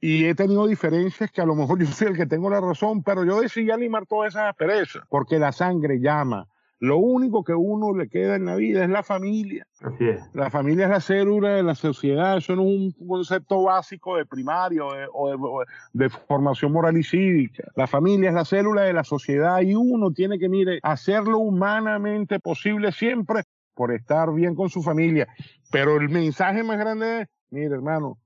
Y 0.00 0.26
he 0.26 0.34
tenido 0.34 0.66
diferencias 0.66 1.30
que 1.30 1.40
a 1.40 1.46
lo 1.46 1.54
mejor 1.54 1.78
yo 1.84 1.86
soy 1.86 2.08
el 2.08 2.16
que 2.16 2.26
tengo 2.26 2.50
la 2.50 2.60
razón, 2.60 3.02
pero 3.02 3.24
yo 3.24 3.40
decidí 3.40 3.70
animar 3.70 4.06
todas 4.06 4.34
esas 4.34 4.50
asperezas, 4.50 5.02
porque 5.08 5.38
la 5.38 5.52
sangre 5.52 6.00
llama. 6.00 6.46
Lo 6.80 6.98
único 6.98 7.42
que 7.42 7.54
uno 7.54 7.92
le 7.92 8.08
queda 8.08 8.36
en 8.36 8.44
la 8.44 8.54
vida 8.54 8.84
es 8.84 8.90
la 8.90 9.02
familia. 9.02 9.66
Así 9.80 10.08
es. 10.10 10.22
La 10.32 10.48
familia 10.48 10.84
es 10.84 10.90
la 10.90 11.00
célula 11.00 11.54
de 11.54 11.64
la 11.64 11.74
sociedad, 11.74 12.36
eso 12.36 12.54
no 12.54 12.62
es 12.62 12.68
un 12.68 13.08
concepto 13.08 13.64
básico 13.64 14.16
de 14.16 14.24
primario 14.24 14.86
o 14.86 14.94
de, 14.94 15.06
o 15.12 15.28
de, 15.28 15.36
o 15.40 15.64
de, 15.92 16.08
formación 16.08 16.70
moral 16.70 16.96
y 16.96 17.02
cívica. 17.02 17.64
La 17.74 17.88
familia 17.88 18.28
es 18.28 18.34
la 18.36 18.44
célula 18.44 18.82
de 18.82 18.92
la 18.92 19.02
sociedad 19.02 19.60
y 19.60 19.74
uno 19.74 20.12
tiene 20.12 20.38
que, 20.38 20.48
mire, 20.48 20.78
hacerlo 20.84 21.38
humanamente 21.38 22.38
posible 22.38 22.92
siempre 22.92 23.42
por 23.74 23.92
estar 23.92 24.32
bien 24.32 24.54
con 24.54 24.68
su 24.68 24.80
familia. 24.80 25.26
Pero 25.72 25.96
el 25.96 26.08
mensaje 26.08 26.62
más 26.62 26.78
grande 26.78 27.22
es, 27.22 27.28
mire 27.50 27.74
hermano, 27.74 28.18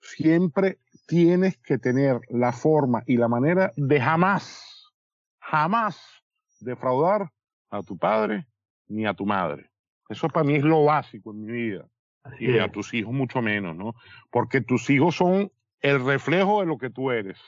siempre 0.00 0.78
tienes 1.08 1.56
que 1.56 1.78
tener 1.78 2.20
la 2.28 2.52
forma 2.52 3.02
y 3.06 3.16
la 3.16 3.28
manera 3.28 3.72
de 3.76 3.98
jamás, 3.98 4.92
jamás 5.40 5.98
defraudar 6.60 7.32
a 7.70 7.82
tu 7.82 7.96
padre 7.96 8.46
ni 8.86 9.06
a 9.06 9.14
tu 9.14 9.24
madre. 9.24 9.70
Eso 10.10 10.28
para 10.28 10.44
mí 10.44 10.56
es 10.56 10.64
lo 10.64 10.84
básico 10.84 11.32
en 11.32 11.44
mi 11.44 11.52
vida. 11.52 11.88
Y 12.38 12.58
a 12.58 12.70
tus 12.70 12.92
hijos 12.92 13.14
mucho 13.14 13.40
menos, 13.40 13.74
¿no? 13.74 13.94
Porque 14.30 14.60
tus 14.60 14.90
hijos 14.90 15.16
son 15.16 15.50
el 15.80 16.04
reflejo 16.04 16.60
de 16.60 16.66
lo 16.66 16.76
que 16.76 16.90
tú 16.90 17.10
eres. 17.10 17.38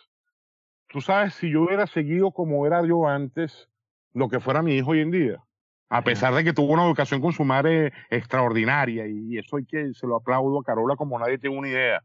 Tú 0.88 1.03
sabes, 1.03 1.35
si 1.35 1.51
yo 1.51 1.62
hubiera 1.62 1.87
seguido 1.87 2.32
como 2.32 2.66
era 2.66 2.82
yo 2.87 3.07
antes, 3.07 3.68
lo 4.14 4.30
que 4.30 4.41
fuera 4.41 4.62
mi 4.62 4.74
hijo 4.76 4.93
hoy 4.93 5.01
en 5.01 5.11
día, 5.11 5.45
a 5.91 6.03
pesar 6.03 6.32
de 6.35 6.45
que 6.45 6.55
tuvo 6.55 6.72
una 6.72 6.87
educación 6.87 7.20
con 7.20 7.32
su 7.32 7.45
madre 7.45 7.93
extraordinaria, 8.09 9.07
y 9.07 9.37
eso 9.37 9.59
hay 9.59 9.66
que, 9.66 9.93
se 9.93 10.07
lo 10.07 10.16
aplaudo 10.16 10.61
a 10.61 10.64
Carola 10.64 10.97
como 10.97 11.18
nadie 11.18 11.37
tiene 11.37 11.59
una 11.59 11.68
idea, 11.68 12.03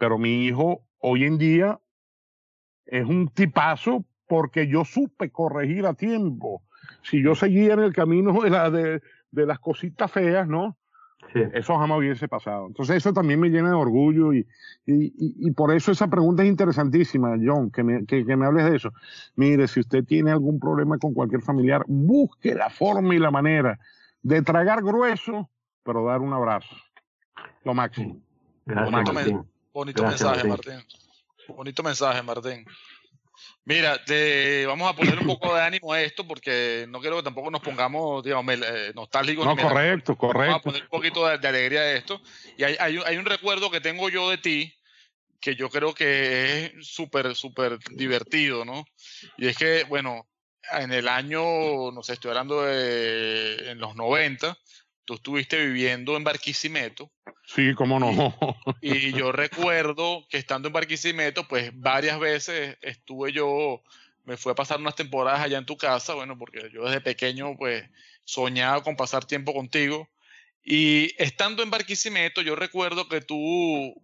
pero 0.00 0.16
mi 0.16 0.46
hijo 0.46 0.80
hoy 0.98 1.24
en 1.24 1.36
día 1.36 1.78
es 2.86 3.06
un 3.06 3.28
tipazo 3.28 4.06
porque 4.26 4.66
yo 4.66 4.86
supe 4.86 5.30
corregir 5.30 5.84
a 5.84 5.92
tiempo. 5.92 6.62
Si 7.02 7.22
yo 7.22 7.34
seguía 7.34 7.74
en 7.74 7.80
el 7.80 7.92
camino 7.92 8.32
de, 8.40 8.48
la, 8.48 8.70
de, 8.70 9.02
de 9.30 9.46
las 9.46 9.58
cositas 9.58 10.10
feas, 10.10 10.48
¿no? 10.48 10.78
Sí. 11.34 11.42
Eso 11.52 11.76
jamás 11.76 11.98
hubiese 11.98 12.28
pasado. 12.28 12.66
Entonces 12.66 12.96
eso 12.96 13.12
también 13.12 13.40
me 13.40 13.50
llena 13.50 13.68
de 13.68 13.74
orgullo 13.74 14.32
y, 14.32 14.38
y, 14.86 15.04
y, 15.04 15.48
y 15.48 15.50
por 15.50 15.70
eso 15.70 15.92
esa 15.92 16.08
pregunta 16.08 16.42
es 16.42 16.48
interesantísima, 16.48 17.36
John, 17.44 17.70
que 17.70 17.84
me, 17.84 18.06
que, 18.06 18.24
que 18.24 18.36
me 18.36 18.46
hables 18.46 18.70
de 18.70 18.76
eso. 18.76 18.92
Mire, 19.36 19.68
si 19.68 19.80
usted 19.80 20.02
tiene 20.04 20.30
algún 20.30 20.58
problema 20.58 20.96
con 20.96 21.12
cualquier 21.12 21.42
familiar, 21.42 21.84
busque 21.86 22.54
la 22.54 22.70
forma 22.70 23.14
y 23.14 23.18
la 23.18 23.30
manera 23.30 23.78
de 24.22 24.40
tragar 24.40 24.82
grueso, 24.82 25.50
pero 25.84 26.06
dar 26.06 26.22
un 26.22 26.32
abrazo. 26.32 26.74
Lo 27.64 27.74
máximo. 27.74 28.16
Gracias, 28.64 28.90
Martín. 28.90 29.14
Martín. 29.14 29.49
Bonito 29.72 30.02
Gracias, 30.02 30.22
mensaje, 30.22 30.48
Martín. 30.48 30.74
Martín. 30.74 31.56
Bonito 31.56 31.82
mensaje, 31.82 32.22
Martín. 32.22 32.64
Mira, 33.64 34.02
te, 34.04 34.66
vamos 34.66 34.90
a 34.90 34.94
poner 34.94 35.18
un 35.18 35.26
poco 35.26 35.54
de 35.54 35.62
ánimo 35.62 35.92
a 35.92 36.00
esto 36.02 36.26
porque 36.26 36.86
no 36.88 37.00
quiero 37.00 37.16
que 37.16 37.22
tampoco 37.22 37.50
nos 37.50 37.60
pongamos, 37.62 38.22
digamos, 38.22 38.54
eh, 38.54 38.92
nostálgicos. 38.94 39.46
No, 39.46 39.54
melancólicos. 39.54 39.82
correcto, 39.82 40.16
Vamos 40.20 40.34
a 40.34 40.34
correcto. 40.38 40.62
poner 40.62 40.82
un 40.82 40.88
poquito 40.88 41.26
de, 41.26 41.38
de 41.38 41.48
alegría 41.48 41.80
a 41.80 41.92
esto. 41.92 42.20
Y 42.58 42.64
hay, 42.64 42.76
hay 42.78 42.98
un- 42.98 43.06
hay 43.06 43.16
un 43.16 43.24
recuerdo 43.26 43.70
que 43.70 43.80
tengo 43.80 44.08
yo 44.08 44.28
de 44.30 44.38
ti 44.38 44.74
que 45.40 45.54
yo 45.54 45.70
creo 45.70 45.94
que 45.94 46.66
es 46.76 46.86
súper, 46.86 47.34
súper 47.34 47.78
divertido, 47.92 48.64
¿no? 48.66 48.84
Y 49.38 49.46
es 49.48 49.56
que, 49.56 49.84
bueno, 49.84 50.28
en 50.72 50.92
el 50.92 51.08
año, 51.08 51.40
no 51.92 52.02
sé, 52.02 52.12
estoy 52.14 52.28
hablando 52.30 52.62
de 52.62 53.70
en 53.70 53.78
los 53.78 53.96
90, 53.96 54.58
tú 55.10 55.36
estuviste 55.38 55.64
viviendo 55.64 56.16
en 56.16 56.24
Barquisimeto 56.24 57.10
Sí, 57.54 57.74
cómo 57.74 57.98
no. 57.98 58.10
y 58.80 59.12
yo 59.12 59.32
recuerdo 59.32 60.24
que 60.30 60.38
estando 60.38 60.68
en 60.68 60.72
Barquisimeto, 60.72 61.48
pues 61.48 61.72
varias 61.74 62.20
veces 62.20 62.78
estuve 62.80 63.32
yo, 63.32 63.82
me 64.24 64.36
fui 64.36 64.52
a 64.52 64.54
pasar 64.54 64.78
unas 64.78 64.94
temporadas 64.94 65.40
allá 65.40 65.58
en 65.58 65.66
tu 65.66 65.76
casa, 65.76 66.14
bueno, 66.14 66.38
porque 66.38 66.70
yo 66.72 66.84
desde 66.84 67.00
pequeño 67.00 67.56
pues 67.56 67.88
soñaba 68.24 68.82
con 68.84 68.96
pasar 68.96 69.24
tiempo 69.24 69.52
contigo. 69.52 70.08
Y 70.62 71.10
estando 71.20 71.64
en 71.64 71.70
Barquisimeto, 71.70 72.40
yo 72.42 72.54
recuerdo 72.54 73.08
que 73.08 73.20
tú, 73.20 73.94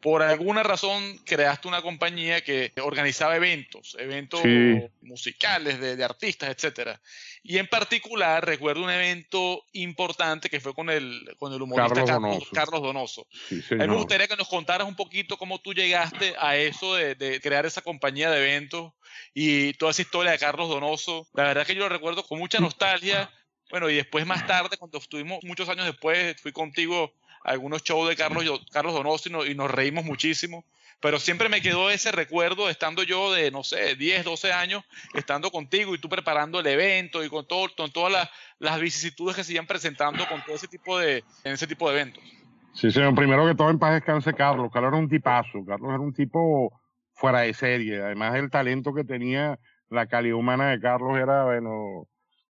por 0.00 0.22
alguna 0.22 0.62
razón, 0.62 1.18
creaste 1.24 1.66
una 1.68 1.82
compañía 1.82 2.42
que 2.42 2.72
organizaba 2.82 3.36
eventos, 3.36 3.96
eventos 3.98 4.40
Sí. 4.42 4.80
musicales 5.02 5.80
de, 5.80 5.96
de 5.96 6.04
artistas, 6.04 6.50
etcétera. 6.50 7.00
Y 7.42 7.58
en 7.58 7.66
particular 7.66 8.44
recuerdo 8.44 8.82
un 8.84 8.90
evento 8.90 9.64
importante 9.72 10.50
que 10.50 10.60
fue 10.60 10.74
con 10.74 10.90
el, 10.90 11.34
con 11.38 11.52
el 11.52 11.62
humorista 11.62 11.88
Carlos 11.94 12.10
Carlos, 12.10 12.30
Donoso. 12.30 12.50
Carlos 12.52 12.82
Donoso. 12.82 13.26
Sí, 13.48 13.62
A 13.72 13.76
mí 13.76 13.88
me 13.88 13.96
gustaría 13.96 14.28
que 14.28 14.36
nos 14.36 14.48
contaras 14.48 14.86
un 14.86 14.96
poquito 14.96 15.36
cómo 15.38 15.60
tú 15.60 15.72
llegaste 15.72 16.34
a 16.38 16.56
eso 16.56 16.94
de, 16.94 17.14
de 17.14 17.40
crear 17.40 17.66
esa 17.66 17.82
compañía 17.82 18.30
de 18.30 18.38
eventos 18.38 18.92
y 19.34 19.72
toda 19.74 19.92
esa 19.92 20.02
historia 20.02 20.32
de 20.32 20.38
Carlos 20.38 20.68
Donoso. 20.68 21.28
La 21.34 21.44
verdad 21.44 21.66
que 21.66 21.74
yo 21.74 21.80
lo 21.80 21.88
recuerdo 21.88 22.24
con 22.24 22.38
mucha 22.38 22.58
nostalgia. 22.60 23.30
Bueno, 23.70 23.90
y 23.90 23.96
después 23.96 24.24
más 24.26 24.46
tarde, 24.46 24.76
cuando 24.76 24.98
estuvimos 24.98 25.40
muchos 25.42 25.68
años 25.68 25.86
después, 25.86 26.40
fui 26.40 26.52
contigo 26.52 27.12
algunos 27.46 27.82
shows 27.82 28.08
de 28.08 28.16
Carlos, 28.16 28.44
Carlos 28.70 29.26
no- 29.30 29.46
y 29.46 29.54
nos 29.54 29.70
reímos 29.70 30.04
muchísimo. 30.04 30.64
Pero 30.98 31.20
siempre 31.20 31.48
me 31.50 31.60
quedó 31.60 31.90
ese 31.90 32.10
recuerdo 32.10 32.70
estando 32.70 33.02
yo 33.02 33.32
de, 33.32 33.50
no 33.50 33.62
sé, 33.62 33.96
10, 33.96 34.24
12 34.24 34.52
años, 34.52 34.82
estando 35.14 35.50
contigo 35.50 35.94
y 35.94 35.98
tú 35.98 36.08
preparando 36.08 36.58
el 36.58 36.66
evento 36.66 37.22
y 37.22 37.28
con, 37.28 37.46
todo, 37.46 37.68
con 37.76 37.92
todas 37.92 38.12
las, 38.12 38.30
las 38.58 38.80
vicisitudes 38.80 39.36
que 39.36 39.44
se 39.44 39.52
iban 39.52 39.66
presentando 39.66 40.26
con 40.26 40.42
todo 40.44 40.56
ese 40.56 40.68
tipo 40.68 40.98
de, 40.98 41.22
en 41.44 41.52
ese 41.52 41.66
tipo 41.66 41.88
de 41.88 41.96
eventos. 41.96 42.24
Sí, 42.72 42.90
señor. 42.90 43.14
Primero 43.14 43.46
que 43.46 43.54
todo, 43.54 43.70
en 43.70 43.78
paz 43.78 43.92
descanse 43.94 44.32
Carlos. 44.32 44.70
Carlos 44.72 44.88
era 44.88 44.98
un 44.98 45.08
tipazo. 45.08 45.64
Carlos 45.66 45.90
era 45.90 46.00
un 46.00 46.14
tipo 46.14 46.72
fuera 47.14 47.40
de 47.40 47.52
serie. 47.52 48.02
Además, 48.02 48.34
el 48.34 48.50
talento 48.50 48.94
que 48.94 49.04
tenía, 49.04 49.58
la 49.90 50.06
calidad 50.06 50.36
humana 50.36 50.70
de 50.70 50.80
Carlos 50.80 51.16
era, 51.18 51.44
bueno, 51.44 52.08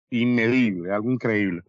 inmedible, 0.09 0.93
algo 0.93 1.11
increíble. 1.11 1.61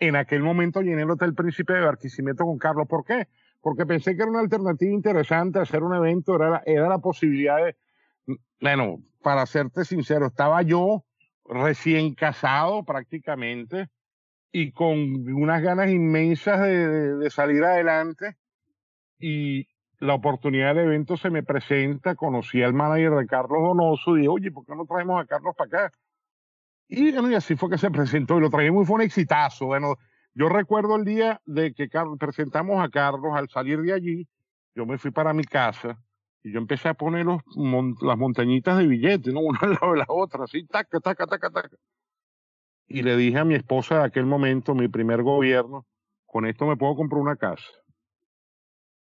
En 0.00 0.16
aquel 0.16 0.42
momento 0.42 0.80
llené 0.80 1.02
el 1.02 1.10
Hotel 1.10 1.34
Príncipe 1.34 1.72
de 1.74 1.80
Barquisimeto 1.80 2.44
con 2.44 2.58
Carlos. 2.58 2.86
¿Por 2.88 3.04
qué? 3.04 3.26
Porque 3.60 3.84
pensé 3.86 4.14
que 4.14 4.22
era 4.22 4.30
una 4.30 4.40
alternativa 4.40 4.92
interesante 4.92 5.58
hacer 5.58 5.82
un 5.82 5.94
evento, 5.94 6.36
era, 6.36 6.50
la- 6.50 6.62
era 6.66 6.88
la 6.88 6.98
posibilidad 6.98 7.56
de, 7.64 7.76
bueno, 8.60 9.02
para 9.22 9.46
serte 9.46 9.84
sincero, 9.84 10.26
estaba 10.26 10.62
yo 10.62 11.04
recién 11.44 12.14
casado 12.14 12.84
prácticamente 12.84 13.88
y 14.52 14.72
con 14.72 14.98
unas 15.34 15.62
ganas 15.62 15.90
inmensas 15.90 16.60
de, 16.62 17.16
de- 17.16 17.30
salir 17.30 17.64
adelante 17.64 18.36
y 19.18 19.66
la 20.00 20.14
oportunidad 20.14 20.74
del 20.74 20.86
evento 20.86 21.16
se 21.16 21.30
me 21.30 21.42
presenta, 21.42 22.14
conocí 22.14 22.62
al 22.62 22.74
manager 22.74 23.12
de 23.16 23.26
Carlos 23.26 23.62
Donoso 23.62 24.16
y 24.16 24.20
dije, 24.20 24.28
oye, 24.28 24.52
¿por 24.52 24.64
qué 24.64 24.74
no 24.76 24.86
traemos 24.86 25.20
a 25.22 25.26
Carlos 25.26 25.54
para 25.56 25.86
acá? 25.88 25.98
Y 26.88 27.12
bueno, 27.12 27.30
y 27.30 27.34
así 27.34 27.54
fue 27.56 27.70
que 27.70 27.78
se 27.78 27.90
presentó 27.90 28.38
y 28.38 28.40
lo 28.40 28.50
trajimos 28.50 28.84
y 28.84 28.86
fue 28.86 28.96
un 28.96 29.02
exitazo. 29.02 29.66
Bueno, 29.66 29.96
yo 30.34 30.48
recuerdo 30.48 30.96
el 30.96 31.04
día 31.04 31.40
de 31.44 31.74
que 31.74 31.88
presentamos 32.18 32.82
a 32.82 32.88
Carlos, 32.88 33.32
al 33.34 33.48
salir 33.48 33.80
de 33.82 33.92
allí, 33.92 34.28
yo 34.74 34.86
me 34.86 34.98
fui 34.98 35.10
para 35.10 35.32
mi 35.34 35.44
casa 35.44 35.98
y 36.42 36.52
yo 36.52 36.58
empecé 36.58 36.88
a 36.88 36.94
poner 36.94 37.26
los, 37.26 37.42
mon- 37.56 37.96
las 38.00 38.16
montañitas 38.16 38.78
de 38.78 38.86
billetes, 38.86 39.32
¿no? 39.34 39.40
Una 39.42 39.58
al 39.60 39.72
lado 39.72 39.92
de 39.92 39.98
la 39.98 40.06
otra, 40.08 40.44
así, 40.44 40.64
taca, 40.66 40.98
taca, 41.00 41.26
taca, 41.26 41.50
taca. 41.50 41.76
Y 42.88 43.02
le 43.02 43.16
dije 43.16 43.38
a 43.38 43.44
mi 43.44 43.54
esposa 43.54 43.98
de 43.98 44.04
aquel 44.04 44.26
momento, 44.26 44.74
mi 44.74 44.88
primer 44.88 45.22
gobierno, 45.22 45.86
con 46.26 46.44
esto 46.44 46.66
me 46.66 46.76
puedo 46.76 46.96
comprar 46.96 47.20
una 47.20 47.36
casa. 47.36 47.64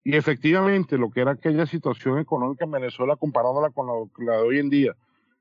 Y 0.03 0.15
efectivamente, 0.15 0.97
lo 0.97 1.09
que 1.09 1.21
era 1.21 1.31
aquella 1.31 1.65
situación 1.65 2.19
económica 2.19 2.65
en 2.65 2.71
Venezuela 2.71 3.15
comparándola 3.15 3.69
con 3.69 3.87
la, 3.87 3.93
la 4.25 4.37
de 4.41 4.47
hoy 4.47 4.59
en 4.59 4.69
día, 4.69 4.95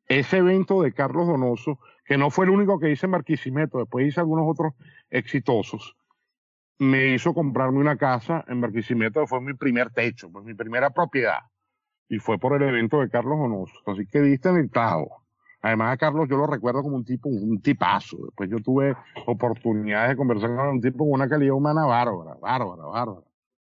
ese 0.06 0.38
evento 0.38 0.82
de 0.82 0.92
Carlos 0.92 1.26
Donoso, 1.26 1.78
que 2.08 2.16
no 2.16 2.30
fue 2.30 2.46
el 2.46 2.50
único 2.50 2.80
que 2.80 2.90
hice 2.90 3.04
en 3.04 3.12
Barquisimeto, 3.12 3.78
después 3.78 4.06
hice 4.06 4.20
algunos 4.20 4.46
otros 4.48 4.72
exitosos, 5.10 5.94
me 6.78 7.08
hizo 7.08 7.34
comprarme 7.34 7.78
una 7.80 7.98
casa 7.98 8.46
en 8.48 8.62
Barquisimeto, 8.62 9.20
que 9.20 9.26
fue 9.26 9.42
mi 9.42 9.52
primer 9.52 9.90
techo, 9.90 10.32
pues 10.32 10.42
mi 10.46 10.54
primera 10.54 10.88
propiedad. 10.88 11.40
Y 12.08 12.18
fue 12.18 12.38
por 12.38 12.54
el 12.54 12.66
evento 12.66 13.00
de 13.00 13.10
Carlos 13.10 13.38
Donoso. 13.38 13.74
Así 13.84 14.06
que 14.06 14.22
diste 14.22 14.48
en 14.48 14.56
el 14.56 14.70
clavo. 14.70 15.22
Además, 15.60 15.92
a 15.92 15.96
Carlos 15.98 16.26
yo 16.30 16.38
lo 16.38 16.46
recuerdo 16.46 16.82
como 16.82 16.96
un 16.96 17.04
tipo, 17.04 17.28
un 17.28 17.60
tipazo. 17.60 18.16
Después 18.24 18.48
yo 18.48 18.58
tuve 18.60 18.96
oportunidades 19.26 20.10
de 20.10 20.16
conversar 20.16 20.56
con 20.56 20.68
un 20.68 20.80
tipo 20.80 21.04
con 21.04 21.10
una 21.10 21.28
calidad 21.28 21.52
humana 21.52 21.84
bárbara, 21.84 22.36
bárbara, 22.40 22.84
bárbara. 22.84 23.26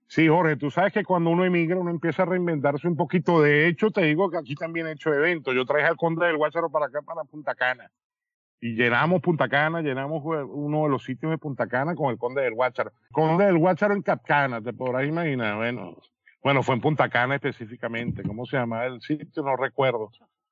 Sí, 0.07 0.27
Jorge, 0.27 0.57
tú 0.57 0.69
sabes 0.69 0.91
que 0.91 1.05
cuando 1.05 1.29
uno 1.29 1.45
emigra, 1.45 1.79
uno 1.79 1.89
empieza 1.89 2.23
a 2.23 2.25
reinventarse 2.25 2.85
un 2.85 2.97
poquito. 2.97 3.41
De 3.41 3.67
hecho, 3.67 3.91
te 3.91 4.01
digo 4.01 4.29
que 4.29 4.37
aquí 4.37 4.55
también 4.55 4.87
he 4.87 4.91
hecho 4.91 5.13
eventos. 5.13 5.55
Yo 5.55 5.65
traje 5.65 5.85
al 5.85 5.95
Conde 5.95 6.25
del 6.25 6.35
Guácharo 6.35 6.69
para 6.69 6.87
acá, 6.87 7.01
para 7.01 7.23
Punta 7.23 7.55
Cana. 7.55 7.89
Y 8.61 8.75
llenamos 8.75 9.21
Punta 9.21 9.47
Cana, 9.49 9.81
llenamos 9.81 10.23
eh, 10.23 10.43
uno 10.43 10.83
de 10.83 10.89
los 10.89 11.03
sitios 11.03 11.31
de 11.31 11.37
Punta 11.37 11.67
Cana 11.67 11.93
con 11.93 12.11
el 12.11 12.17
Conde 12.17 12.41
del 12.41 12.55
Guácharo. 12.55 12.91
Conde 13.11 13.45
del 13.45 13.57
Guácharo 13.57 13.93
en 13.93 14.01
Capcana, 14.01 14.61
te 14.61 14.73
podrás 14.73 15.05
imaginar. 15.05 15.57
Bueno, 15.57 15.97
bueno, 16.41 16.63
fue 16.63 16.75
en 16.75 16.81
Punta 16.81 17.09
Cana 17.09 17.35
específicamente. 17.35 18.23
¿Cómo 18.23 18.45
se 18.45 18.57
llama 18.57 18.85
el 18.85 19.01
sitio? 19.01 19.43
No 19.43 19.55
recuerdo. 19.55 20.11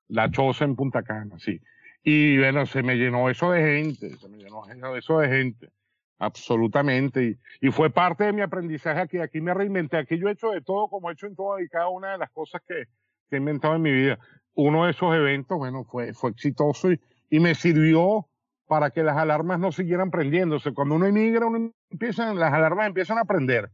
La 0.10 0.30
Choza 0.30 0.66
en 0.66 0.76
Punta 0.76 1.04
Cana, 1.04 1.40
sí. 1.40 1.62
Y 2.04 2.38
bueno, 2.38 2.66
se 2.66 2.84
me 2.84 2.96
llenó 2.96 3.30
eso 3.30 3.52
de 3.52 3.62
gente, 3.62 4.18
se 4.18 4.28
me 4.28 4.38
llenó 4.38 4.66
eso 4.96 5.20
de 5.20 5.30
gente, 5.30 5.70
absolutamente. 6.20 7.24
Y, 7.62 7.68
y 7.68 7.72
fue 7.72 7.90
parte 7.90 8.26
de 8.26 8.34
mi 8.34 8.42
aprendizaje 8.42 9.00
aquí. 9.00 9.20
Aquí 9.20 9.40
me 9.40 9.54
reinventé. 9.54 9.98
Aquí 9.98 10.18
yo 10.18 10.28
he 10.28 10.34
hecho 10.34 10.50
de 10.50 10.62
todo, 10.62 10.90
como 10.90 11.10
he 11.10 11.14
hecho 11.14 11.28
en 11.28 11.36
toda 11.36 11.62
y 11.62 11.70
cada 11.70 11.88
una 11.88 12.12
de 12.12 12.18
las 12.18 12.30
cosas 12.32 12.62
que, 12.68 12.84
que 13.30 13.36
he 13.36 13.40
inventado 13.40 13.76
en 13.76 13.82
mi 13.82 13.92
vida. 13.92 14.20
Uno 14.56 14.86
de 14.86 14.92
esos 14.92 15.16
eventos, 15.16 15.58
bueno, 15.58 15.86
fue, 15.86 16.14
fue 16.14 16.32
exitoso 16.32 16.92
y, 16.92 17.00
y 17.34 17.40
me 17.40 17.56
sirvió 17.56 18.28
para 18.68 18.92
que 18.92 19.02
las 19.02 19.18
alarmas 19.18 19.60
no 19.60 19.72
siguieran 19.72 20.12
prendiéndose. 20.12 20.72
Cuando 20.72 20.94
uno 20.94 21.08
emigra, 21.08 21.48
uno 21.48 21.72
empieza, 21.90 22.32
las 22.32 22.54
alarmas 22.54 22.86
empiezan 22.86 23.18
a 23.18 23.26
prender. 23.26 23.72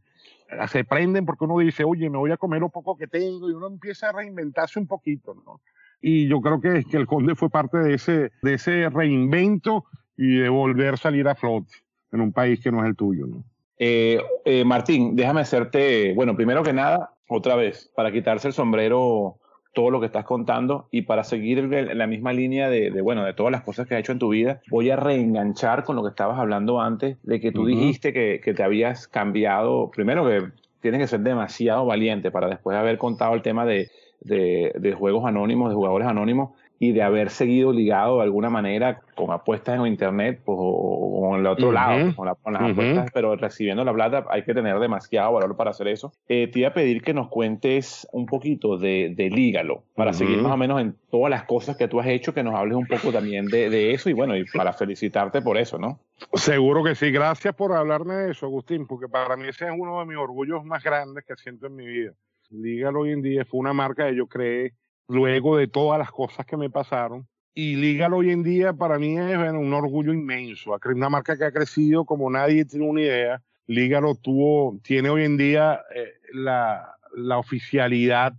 Se 0.68 0.82
prenden 0.82 1.26
porque 1.26 1.44
uno 1.44 1.58
dice, 1.58 1.84
oye, 1.84 2.08
me 2.08 2.16
voy 2.16 2.32
a 2.32 2.38
comer 2.38 2.60
lo 2.60 2.70
poco 2.70 2.96
que 2.96 3.06
tengo 3.06 3.50
y 3.50 3.52
uno 3.52 3.66
empieza 3.66 4.08
a 4.08 4.12
reinventarse 4.12 4.78
un 4.78 4.86
poquito, 4.86 5.34
¿no? 5.44 5.60
Y 6.00 6.26
yo 6.26 6.40
creo 6.40 6.58
que, 6.62 6.84
que 6.90 6.96
el 6.96 7.06
Conde 7.06 7.34
fue 7.34 7.50
parte 7.50 7.76
de 7.76 7.92
ese, 7.92 8.32
de 8.40 8.54
ese 8.54 8.88
reinvento 8.88 9.84
y 10.16 10.38
de 10.38 10.48
volver 10.48 10.94
a 10.94 10.96
salir 10.96 11.28
a 11.28 11.34
flote 11.34 11.74
en 12.12 12.22
un 12.22 12.32
país 12.32 12.60
que 12.62 12.72
no 12.72 12.82
es 12.82 12.88
el 12.88 12.96
tuyo, 12.96 13.26
¿no? 13.26 13.44
Eh, 13.76 14.22
eh, 14.46 14.64
Martín, 14.64 15.14
déjame 15.16 15.42
hacerte, 15.42 16.14
bueno, 16.14 16.34
primero 16.34 16.62
que 16.62 16.72
nada, 16.72 17.14
otra 17.28 17.56
vez, 17.56 17.90
para 17.94 18.10
quitarse 18.10 18.48
el 18.48 18.54
sombrero 18.54 19.39
todo 19.72 19.90
lo 19.90 20.00
que 20.00 20.06
estás 20.06 20.24
contando 20.24 20.88
y 20.90 21.02
para 21.02 21.24
seguir 21.24 21.62
la 21.64 22.06
misma 22.06 22.32
línea 22.32 22.68
de, 22.68 22.90
de, 22.90 23.00
bueno, 23.00 23.24
de 23.24 23.34
todas 23.34 23.52
las 23.52 23.62
cosas 23.62 23.86
que 23.86 23.94
has 23.94 24.00
hecho 24.00 24.12
en 24.12 24.18
tu 24.18 24.30
vida, 24.30 24.60
voy 24.68 24.90
a 24.90 24.96
reenganchar 24.96 25.84
con 25.84 25.96
lo 25.96 26.02
que 26.02 26.08
estabas 26.08 26.38
hablando 26.38 26.80
antes, 26.80 27.16
de 27.22 27.40
que 27.40 27.52
tú 27.52 27.66
dijiste 27.66 28.12
que, 28.12 28.40
que 28.42 28.54
te 28.54 28.62
habías 28.62 29.06
cambiado, 29.06 29.90
primero 29.90 30.26
que 30.26 30.48
tienes 30.80 31.00
que 31.00 31.06
ser 31.06 31.20
demasiado 31.20 31.86
valiente 31.86 32.30
para 32.30 32.48
después 32.48 32.76
haber 32.76 32.98
contado 32.98 33.34
el 33.34 33.42
tema 33.42 33.64
de, 33.64 33.90
de, 34.20 34.72
de 34.78 34.92
juegos 34.92 35.24
anónimos, 35.26 35.70
de 35.70 35.76
jugadores 35.76 36.08
anónimos, 36.08 36.50
y 36.82 36.92
de 36.92 37.02
haber 37.02 37.28
seguido 37.28 37.74
ligado 37.74 38.16
de 38.16 38.22
alguna 38.22 38.48
manera 38.48 39.02
con 39.14 39.30
apuestas 39.30 39.78
en 39.78 39.86
internet 39.86 40.40
pues, 40.42 40.56
o, 40.58 40.62
o 40.62 41.34
en 41.34 41.40
el 41.42 41.46
otro 41.46 41.70
lado, 41.72 42.16
con, 42.16 42.24
la- 42.26 42.34
con 42.36 42.54
las 42.54 42.62
apuestas, 42.72 43.10
pero 43.12 43.36
recibiendo 43.36 43.84
la 43.84 43.92
plata 43.92 44.24
hay 44.30 44.44
que 44.44 44.54
tener 44.54 44.78
demasiado 44.78 45.34
valor 45.34 45.54
para 45.56 45.70
hacer 45.72 45.88
eso. 45.88 46.10
Eh, 46.26 46.48
te 46.48 46.60
iba 46.60 46.68
a 46.70 46.72
pedir 46.72 47.02
que 47.02 47.12
nos 47.12 47.28
cuentes 47.28 48.08
un 48.12 48.24
poquito 48.24 48.78
de, 48.78 49.12
de 49.14 49.28
Lígalo, 49.28 49.82
para 49.94 50.14
seguir 50.14 50.38
más 50.42 50.52
o 50.52 50.56
menos 50.56 50.80
en 50.80 50.96
todas 51.10 51.28
las 51.28 51.44
cosas 51.44 51.76
que 51.76 51.86
tú 51.86 52.00
has 52.00 52.06
hecho, 52.06 52.32
que 52.32 52.42
nos 52.42 52.54
hables 52.54 52.76
un 52.78 52.86
poco 52.86 53.12
también 53.12 53.44
de, 53.46 53.68
de 53.68 53.92
eso 53.92 54.08
y 54.08 54.14
bueno, 54.14 54.34
y 54.34 54.44
para 54.46 54.72
felicitarte 54.72 55.42
por 55.42 55.58
eso, 55.58 55.76
¿no? 55.78 56.00
Seguro 56.32 56.82
que 56.82 56.94
sí. 56.94 57.10
Gracias 57.10 57.54
por 57.54 57.74
hablarme 57.74 58.14
de 58.14 58.30
eso, 58.30 58.46
Agustín, 58.46 58.86
porque 58.86 59.06
para 59.06 59.36
mí 59.36 59.48
ese 59.48 59.66
es 59.66 59.72
uno 59.76 60.00
de 60.00 60.06
mis 60.06 60.16
orgullos 60.16 60.64
más 60.64 60.82
grandes 60.82 61.24
que 61.26 61.36
siento 61.36 61.66
en 61.66 61.76
mi 61.76 61.86
vida. 61.86 62.12
Lígalo 62.48 63.00
hoy 63.00 63.12
en 63.12 63.20
día 63.20 63.44
fue 63.44 63.60
una 63.60 63.74
marca 63.74 64.08
que 64.08 64.16
yo 64.16 64.26
creé 64.26 64.72
luego 65.10 65.56
de 65.56 65.66
todas 65.66 65.98
las 65.98 66.10
cosas 66.10 66.46
que 66.46 66.56
me 66.56 66.70
pasaron. 66.70 67.26
Y 67.52 67.74
Lígalo 67.76 68.18
hoy 68.18 68.30
en 68.30 68.44
día 68.44 68.72
para 68.72 68.98
mí 68.98 69.18
es 69.18 69.36
un 69.36 69.74
orgullo 69.74 70.12
inmenso. 70.12 70.76
Una 70.84 71.08
marca 71.08 71.36
que 71.36 71.44
ha 71.44 71.52
crecido 71.52 72.04
como 72.04 72.30
nadie 72.30 72.64
tiene 72.64 72.88
una 72.88 73.02
idea. 73.02 73.42
Lígalo 73.66 74.14
tuvo, 74.14 74.78
tiene 74.82 75.10
hoy 75.10 75.24
en 75.24 75.36
día 75.36 75.80
eh, 75.94 76.12
la, 76.32 76.94
la 77.14 77.38
oficialidad 77.38 78.34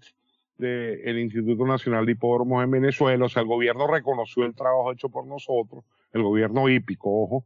del 0.57 1.19
Instituto 1.19 1.65
Nacional 1.65 2.05
de 2.05 2.13
Hipódromos 2.13 2.63
en 2.63 2.71
Venezuela. 2.71 3.25
O 3.25 3.29
sea, 3.29 3.41
el 3.41 3.47
gobierno 3.47 3.87
reconoció 3.87 4.45
el 4.45 4.55
trabajo 4.55 4.91
hecho 4.91 5.09
por 5.09 5.25
nosotros, 5.25 5.83
el 6.13 6.23
gobierno 6.23 6.69
hípico, 6.69 7.23
ojo. 7.23 7.45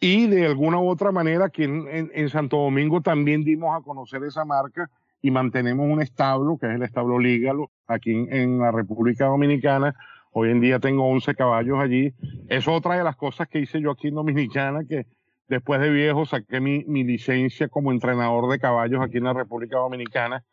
Y 0.00 0.26
de 0.26 0.46
alguna 0.46 0.78
u 0.78 0.88
otra 0.88 1.12
manera, 1.12 1.46
aquí 1.46 1.64
en, 1.64 2.10
en, 2.12 2.28
Santo 2.30 2.56
Domingo 2.56 3.02
también 3.02 3.44
dimos 3.44 3.78
a 3.78 3.84
conocer 3.84 4.24
esa 4.24 4.46
marca 4.46 4.90
y 5.22 5.30
mantenemos 5.30 5.86
un 5.88 6.00
establo, 6.00 6.56
que 6.58 6.66
es 6.66 6.74
el 6.74 6.82
establo 6.82 7.18
Lígalo, 7.18 7.70
aquí 7.86 8.12
en, 8.12 8.58
la 8.58 8.70
República 8.70 9.26
Dominicana. 9.26 9.94
Hoy 10.32 10.50
en 10.50 10.60
día 10.60 10.78
tengo 10.78 11.06
11 11.08 11.34
caballos 11.34 11.78
allí. 11.78 12.14
Es 12.48 12.68
otra 12.68 12.96
de 12.96 13.04
las 13.04 13.16
cosas 13.16 13.48
que 13.48 13.60
hice 13.60 13.80
yo 13.80 13.90
aquí 13.90 14.08
en 14.08 14.14
Dominicana, 14.14 14.84
que 14.88 15.06
después 15.48 15.80
de 15.80 15.90
viejo 15.90 16.24
saqué 16.24 16.60
mi, 16.60 16.84
mi 16.84 17.04
licencia 17.04 17.68
como 17.68 17.92
entrenador 17.92 18.50
de 18.50 18.58
caballos 18.58 19.00
aquí 19.02 19.18
en 19.18 19.24
la 19.24 19.32
República 19.32 19.78
Dominicana. 19.78 20.44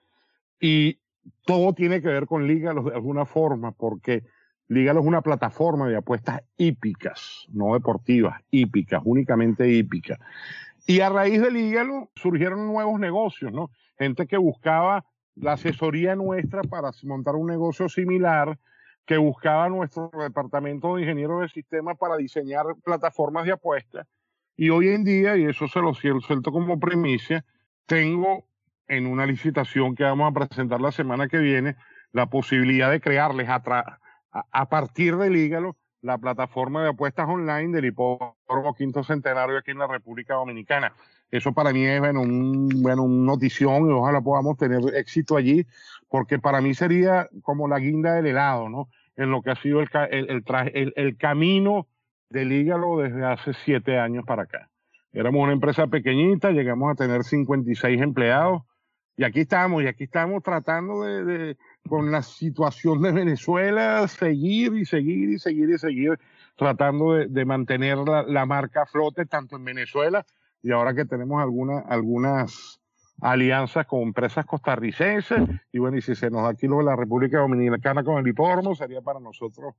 Y 0.60 0.98
todo 1.46 1.74
tiene 1.74 2.02
que 2.02 2.08
ver 2.08 2.26
con 2.26 2.48
Lígalo 2.48 2.84
de 2.84 2.96
alguna 2.96 3.26
forma, 3.26 3.72
porque 3.72 4.24
Lígalo 4.68 5.00
es 5.00 5.06
una 5.06 5.22
plataforma 5.22 5.88
de 5.88 5.96
apuestas 5.96 6.42
hípicas, 6.58 7.46
no 7.50 7.74
deportivas, 7.74 8.42
hípicas, 8.52 9.02
únicamente 9.06 9.70
hípicas. 9.70 10.20
Y 10.86 11.00
a 11.02 11.10
raíz 11.10 11.42
de 11.42 11.52
Lígalo 11.52 12.10
surgieron 12.16 12.68
nuevos 12.68 13.00
negocios, 13.00 13.54
¿no? 13.54 13.70
Gente 13.98 14.28
que 14.28 14.38
buscaba 14.38 15.06
la 15.36 15.54
asesoría 15.54 16.16
nuestra 16.16 16.62
para 16.64 16.92
montar 17.04 17.36
un 17.36 17.48
negocio 17.48 17.90
similar, 17.90 18.58
que 19.06 19.18
buscaba 19.18 19.70
nuestro 19.70 20.12
departamento 20.14 20.96
de 20.96 21.04
ingenieros 21.04 21.42
de 21.42 21.50
sistemas 21.50 21.98
para 21.98 22.18
diseñar 22.18 22.66
plataformas 22.84 23.46
de 23.46 23.54
apuestas. 23.54 24.08
Y 24.56 24.70
hoy 24.70 24.90
en 24.90 25.04
día, 25.04 25.38
y 25.38 25.46
eso 25.46 25.68
se 25.68 25.80
lo 25.80 25.94
suelto 25.94 26.52
como 26.52 26.80
premisa, 26.80 27.46
tengo 27.86 28.48
en 28.88 29.08
una 29.08 29.26
licitación 29.26 29.96
que 29.96 30.04
vamos 30.04 30.32
a 30.32 30.34
presentar 30.34 30.82
la 30.82 30.92
semana 30.92 31.28
que 31.28 31.38
viene, 31.38 31.76
la 32.12 32.28
posibilidad 32.28 32.90
de 32.90 33.02
crearles 33.02 33.48
a, 33.50 33.62
a, 34.32 34.70
partir 34.70 35.16
del 35.18 35.36
Hígalo 35.36 35.78
la 36.02 36.18
plataforma 36.18 36.84
de 36.84 36.90
apuestas 36.90 37.28
online 37.28 37.74
del 37.74 37.86
hipódromo 37.86 38.74
quinto 38.76 39.04
centenario 39.04 39.58
aquí 39.58 39.72
en 39.72 39.80
la 39.80 39.88
República 39.88 40.36
Dominicana. 40.36 40.94
Eso 41.32 41.54
para 41.54 41.74
mí 41.74 41.86
es 41.86 42.00
bueno, 42.00 42.22
un, 42.22 42.70
bueno, 42.82 43.04
una 43.04 43.34
notición 43.34 43.90
y 43.90 43.92
ojalá 43.92 44.22
podamos 44.22 44.58
tener 44.58 44.80
éxito 44.96 45.36
allí, 45.36 45.66
porque 46.10 46.40
para 46.40 46.62
mí 46.62 46.74
sería 46.74 47.30
como 47.42 47.68
la 47.68 47.80
guinda 47.80 48.14
del 48.14 48.28
helado, 48.28 48.70
¿no? 48.70 48.90
En 49.16 49.32
lo 49.32 49.42
que 49.42 49.52
ha 49.52 49.56
sido 49.56 49.82
el, 49.82 49.90
el, 50.12 50.44
el, 50.74 50.94
el 50.96 51.18
camino 51.18 51.88
del 52.30 52.52
Hígalo 52.52 52.98
desde 53.00 53.26
hace 53.26 53.54
siete 53.66 53.98
años 53.98 54.26
para 54.26 54.44
acá. 54.44 54.70
Éramos 55.12 55.44
una 55.44 55.54
empresa 55.54 55.88
pequeñita, 55.88 56.52
llegamos 56.52 56.92
a 56.92 56.96
tener 56.96 57.24
56 57.24 58.02
empleados, 58.02 58.62
y 59.20 59.24
aquí 59.24 59.42
estamos, 59.42 59.82
y 59.82 59.88
aquí 59.88 60.04
estamos 60.04 60.44
tratando 60.44 61.02
de, 61.02 61.26
de, 61.26 61.58
con 61.90 62.12
la 62.12 62.22
situación 62.22 63.02
de 63.02 63.12
Venezuela, 63.12 64.08
seguir 64.08 64.76
y 64.76 64.86
seguir 64.86 65.32
y 65.32 65.40
seguir 65.40 65.72
y 65.72 65.78
seguir, 65.80 66.20
tratando 66.56 67.14
de, 67.14 67.26
de 67.26 67.46
mantener 67.46 67.98
la, 67.98 68.22
la, 68.22 68.46
marca 68.46 68.84
a 68.84 68.86
flote 68.86 69.26
tanto 69.26 69.56
en 69.56 69.66
Venezuela 69.66 70.24
y 70.68 70.72
ahora 70.74 70.94
que 70.94 71.06
tenemos 71.06 71.42
alguna, 71.42 71.80
algunas 71.80 72.82
alianzas 73.22 73.86
con 73.88 74.02
empresas 74.02 74.46
costarricenses, 74.46 75.42
y 75.72 75.80
bueno, 75.80 75.98
y 75.98 76.02
si 76.02 76.14
se 76.14 76.30
nos 76.30 76.44
da 76.44 76.50
aquí 76.50 76.68
lo 76.68 76.80
de 76.80 76.84
la 76.84 76.96
República 76.98 77.40
Dominicana 77.40 78.04
con 78.04 78.18
el 78.18 78.28
hipódromo, 78.28 78.76
sería 78.76 79.02
para 79.02 79.22
nosotros 79.22 79.76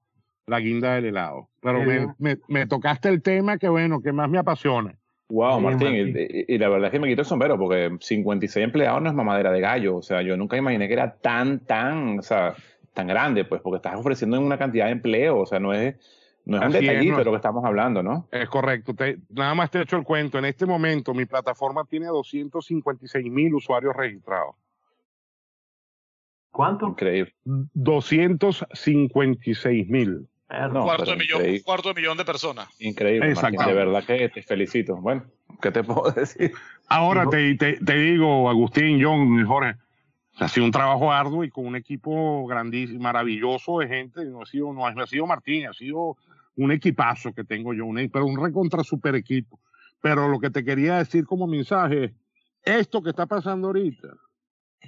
la 0.47 0.61
guinda 0.61 0.95
del 0.95 1.05
helado. 1.05 1.51
Pero 1.61 1.83
me, 1.83 2.15
me, 2.19 2.39
me 2.49 2.67
tocaste 2.67 3.11
el 3.11 3.21
tema 3.21 3.59
que 3.59 3.69
bueno, 3.69 4.01
que 4.01 4.13
más 4.13 4.31
me 4.31 4.39
apasiona 4.39 4.99
Wow, 5.31 5.61
Martín, 5.61 6.17
Y, 6.17 6.55
y, 6.55 6.57
la 6.57 6.71
verdad 6.71 6.87
es 6.87 6.93
que 6.93 7.01
me 7.01 7.09
quito 7.09 7.21
el 7.21 7.27
sombrero 7.27 7.59
porque 7.59 7.95
56 8.01 8.65
empleados 8.65 9.03
no 9.03 9.11
es 9.11 9.15
mamadera 9.15 9.53
de 9.53 9.61
gallo. 9.61 9.97
O 9.97 10.03
sea, 10.03 10.23
yo 10.23 10.39
nunca 10.39 10.57
imaginé 10.57 10.89
que 10.89 10.95
era 10.95 11.17
tan, 11.17 11.61
tan, 11.61 12.21
o 12.21 12.23
sea, 12.23 12.55
tan 12.95 13.09
grande, 13.09 13.45
pues, 13.45 13.61
porque 13.61 13.77
estás 13.77 13.97
ofreciendo 13.97 14.41
una 14.41 14.57
cantidad 14.57 14.87
de 14.87 14.93
empleo. 14.93 15.41
O 15.41 15.45
sea, 15.45 15.61
no 15.61 15.75
es, 15.75 15.97
no 16.49 16.57
es 16.57 16.65
un 16.65 16.73
detallito 16.73 17.19
de 17.19 17.25
lo 17.25 17.31
que 17.33 17.37
estamos 17.37 17.63
hablando, 17.63 18.03
¿no? 18.03 18.27
Es 18.33 18.49
correcto. 18.49 18.95
Te, 18.95 19.19
nada 19.29 19.55
más 19.55 19.71
te 19.71 19.79
he 19.79 19.83
hecho 19.83 19.99
el 19.99 20.05
cuento. 20.05 20.39
En 20.39 20.47
este 20.47 20.65
momento, 20.65 21.13
mi 21.13 21.27
plataforma 21.27 21.85
tiene 21.85 22.07
256 22.07 23.31
mil 23.31 23.53
usuarios 23.55 23.95
registrados. 23.95 24.57
¿Cuánto? 26.51 26.87
Increíble. 26.87 27.35
256 27.45 29.91
mil. 29.91 30.27
No, 30.73 30.85
cuarto, 30.85 31.11
de 31.11 31.19
millón, 31.19 31.43
cuarto 31.63 31.91
de 31.91 31.97
millón 32.01 32.17
de 32.17 32.25
personas. 32.25 32.67
Increíble, 32.79 33.35
Martín, 33.35 33.67
de 33.67 33.75
verdad 33.75 34.03
que 34.05 34.31
te 34.31 34.43
felicito. 34.43 34.97
Bueno, 34.97 35.27
¿qué 35.61 35.71
te 35.71 35.85
puedo 35.85 36.11
decir? 36.13 36.53
Ahora 36.89 37.29
te, 37.29 37.57
te, 37.57 37.75
te, 37.75 37.95
digo, 37.95 38.49
Agustín, 38.49 39.05
John 39.05 39.39
y 39.39 39.45
Jorge, 39.45 39.75
ha 40.39 40.49
sido 40.49 40.67
un 40.67 40.73
trabajo 40.73 41.13
arduo 41.13 41.45
y 41.45 41.51
con 41.51 41.67
un 41.67 41.77
equipo 41.77 42.47
grandísimo, 42.47 43.01
maravilloso 43.01 43.81
de 43.81 43.89
gente. 43.89 44.25
No 44.25 44.43
ha 44.43 44.47
sido, 44.47 44.73
no 44.73 44.87
ha, 44.87 45.07
sido 45.07 45.27
Martín, 45.27 45.67
ha 45.67 45.73
sido 45.73 46.17
un 46.59 46.73
equipazo 46.73 47.33
que 47.33 47.45
tengo 47.45 47.73
yo, 47.73 47.87
un, 47.87 48.11
pero 48.13 48.27
un 48.27 48.43
recontra 48.43 48.83
super 48.83 49.15
equipo. 49.15 49.61
Pero 50.01 50.29
lo 50.29 50.41
que 50.41 50.51
te 50.51 50.65
quería 50.65 50.99
decir 50.99 51.25
como 51.25 51.47
mensaje 51.47 52.05
es, 52.05 52.13
esto 52.65 53.01
que 53.01 53.11
está 53.11 53.27
pasando 53.27 53.69
ahorita, 53.69 54.09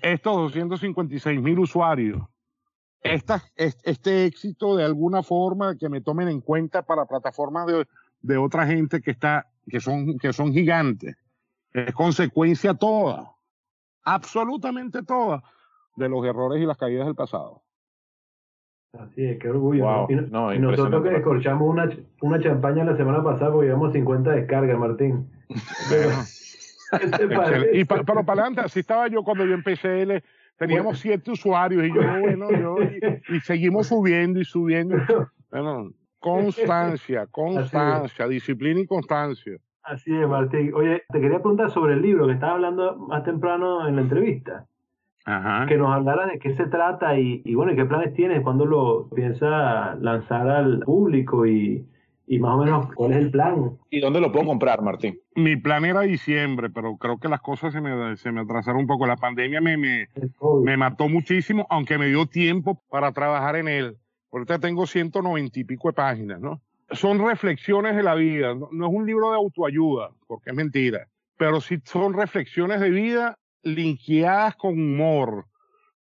estos 0.03 0.37
256 0.37 1.41
mil 1.41 1.61
usuarios, 1.61 2.23
esta, 3.03 3.43
este 3.57 4.27
éxito 4.27 4.77
de 4.77 4.85
alguna 4.85 5.23
forma 5.23 5.77
que 5.77 5.89
me 5.89 6.01
tomen 6.01 6.29
en 6.29 6.41
cuenta 6.41 6.83
para 6.83 7.07
plataformas 7.07 7.67
de, 7.67 7.87
de 8.21 8.37
otra 8.37 8.67
gente 8.67 9.01
que 9.01 9.13
está, 9.13 9.47
que 9.69 9.81
son, 9.81 10.19
que 10.19 10.33
son 10.33 10.53
gigantes. 10.53 11.17
Es 11.73 11.95
consecuencia 11.95 12.75
toda, 12.75 13.33
absolutamente 14.03 15.05
toda, 15.05 15.43
de 15.95 16.09
los 16.09 16.25
errores 16.27 16.61
y 16.61 16.67
las 16.67 16.77
caídas 16.77 17.07
del 17.07 17.15
pasado. 17.15 17.63
Así 18.99 19.25
es, 19.25 19.39
qué 19.39 19.49
orgullo. 19.49 20.09
y, 20.09 20.15
no, 20.15 20.53
nosotros 20.55 21.03
que 21.03 21.17
escorchamos 21.17 21.69
una, 21.69 21.89
una 22.23 22.41
champaña 22.41 22.85
la 22.85 22.97
semana 22.97 23.23
pasada 23.23 23.53
porque 23.53 23.69
llevamos 23.69 23.93
50 23.93 24.31
descargas, 24.33 24.79
Martín. 24.79 25.29
y 27.73 27.85
pero 27.85 28.05
para 28.05 28.43
adelante, 28.43 28.63
así 28.63 28.81
estaba 28.81 29.07
yo 29.09 29.23
cuando 29.23 29.45
yo 29.45 29.55
empecé 29.55 30.03
el, 30.03 30.23
teníamos 30.61 30.99
siete 30.99 31.31
usuarios 31.31 31.85
y 31.85 31.95
yo, 31.95 32.01
bueno, 32.21 32.51
yo, 32.51 32.77
y, 33.35 33.41
seguimos 33.41 33.89
subiendo 33.89 34.41
y 34.41 34.45
subiendo. 34.45 34.97
Bueno, 35.51 35.91
constancia, 36.19 37.27
constancia, 37.31 38.29
disciplina 38.29 38.81
y 38.81 38.87
constancia. 38.87 39.57
Así 39.83 40.15
es, 40.15 40.29
Martín. 40.29 40.73
Oye, 40.75 41.03
te 41.09 41.21
quería 41.21 41.39
preguntar 41.39 41.71
sobre 41.71 41.95
el 41.95 42.03
libro 42.03 42.27
que 42.27 42.35
estaba 42.35 42.53
hablando 42.53 42.97
más 42.97 43.25
temprano 43.25 43.89
en 43.89 43.97
la 43.97 44.03
entrevista. 44.03 44.67
Ajá. 45.25 45.67
Que 45.67 45.77
nos 45.77 45.93
hablara 45.93 46.27
de 46.27 46.39
qué 46.39 46.55
se 46.57 46.67
trata 46.67 47.19
y, 47.19 47.43
y 47.45 47.55
bueno, 47.55 47.75
qué 47.77 47.85
planes 47.85 48.15
tienes, 48.15 48.43
cuándo 48.43 48.65
lo 48.65 49.09
piensa 49.11 49.95
lanzar 49.97 50.49
al 50.49 50.81
público 50.81 51.47
y, 51.47 51.87
y 52.27 52.39
más 52.39 52.55
o 52.55 52.59
menos 52.59 52.87
cuál 52.95 53.11
es 53.11 53.19
el 53.19 53.31
plan. 53.33 53.77
¿Y 53.91 54.01
dónde 54.01 54.21
lo 54.21 54.31
puedo 54.31 54.47
comprar, 54.47 54.83
Martín? 54.83 55.19
Mi 55.35 55.57
plan 55.57 55.85
era 55.85 56.03
diciembre, 56.03 56.71
pero 56.71 56.97
creo 56.97 57.19
que 57.19 57.29
las 57.29 57.41
cosas 57.41 57.73
se 57.73 57.81
me, 57.81 58.17
se 58.17 58.31
me 58.31 58.43
atrasaron 58.43 58.83
un 58.83 58.87
poco. 58.87 59.05
La 59.05 59.17
pandemia 59.17 59.61
me, 59.61 59.77
me, 59.77 60.09
me 60.63 60.77
mató 60.77 61.09
muchísimo, 61.09 61.67
aunque 61.71 61.99
me 61.99 62.07
dio 62.07 62.27
tiempo 62.27 62.83
para 62.89 63.11
trabajar 63.11 63.57
en 63.57 63.67
él. 63.67 63.97
Ahorita 64.31 64.61
tengo 64.61 64.87
190 64.87 65.59
y 65.59 65.65
pico 65.65 65.89
de 65.89 65.95
páginas, 65.95 66.41
¿no? 66.41 66.61
Son 66.93 67.19
reflexiones 67.19 67.97
de 67.97 68.05
la 68.05 68.15
vida, 68.15 68.55
no, 68.55 68.69
no 68.71 68.87
es 68.87 68.93
un 68.93 69.07
libro 69.07 69.31
de 69.31 69.37
autoayuda, 69.37 70.11
porque 70.29 70.51
es 70.51 70.57
mentira, 70.57 71.09
pero 71.37 71.61
sí 71.61 71.79
son 71.85 72.15
reflexiones 72.15 72.81
de 72.81 72.91
vida 72.91 73.39
linkeadas 73.63 74.57
con 74.57 74.73
humor, 74.73 75.47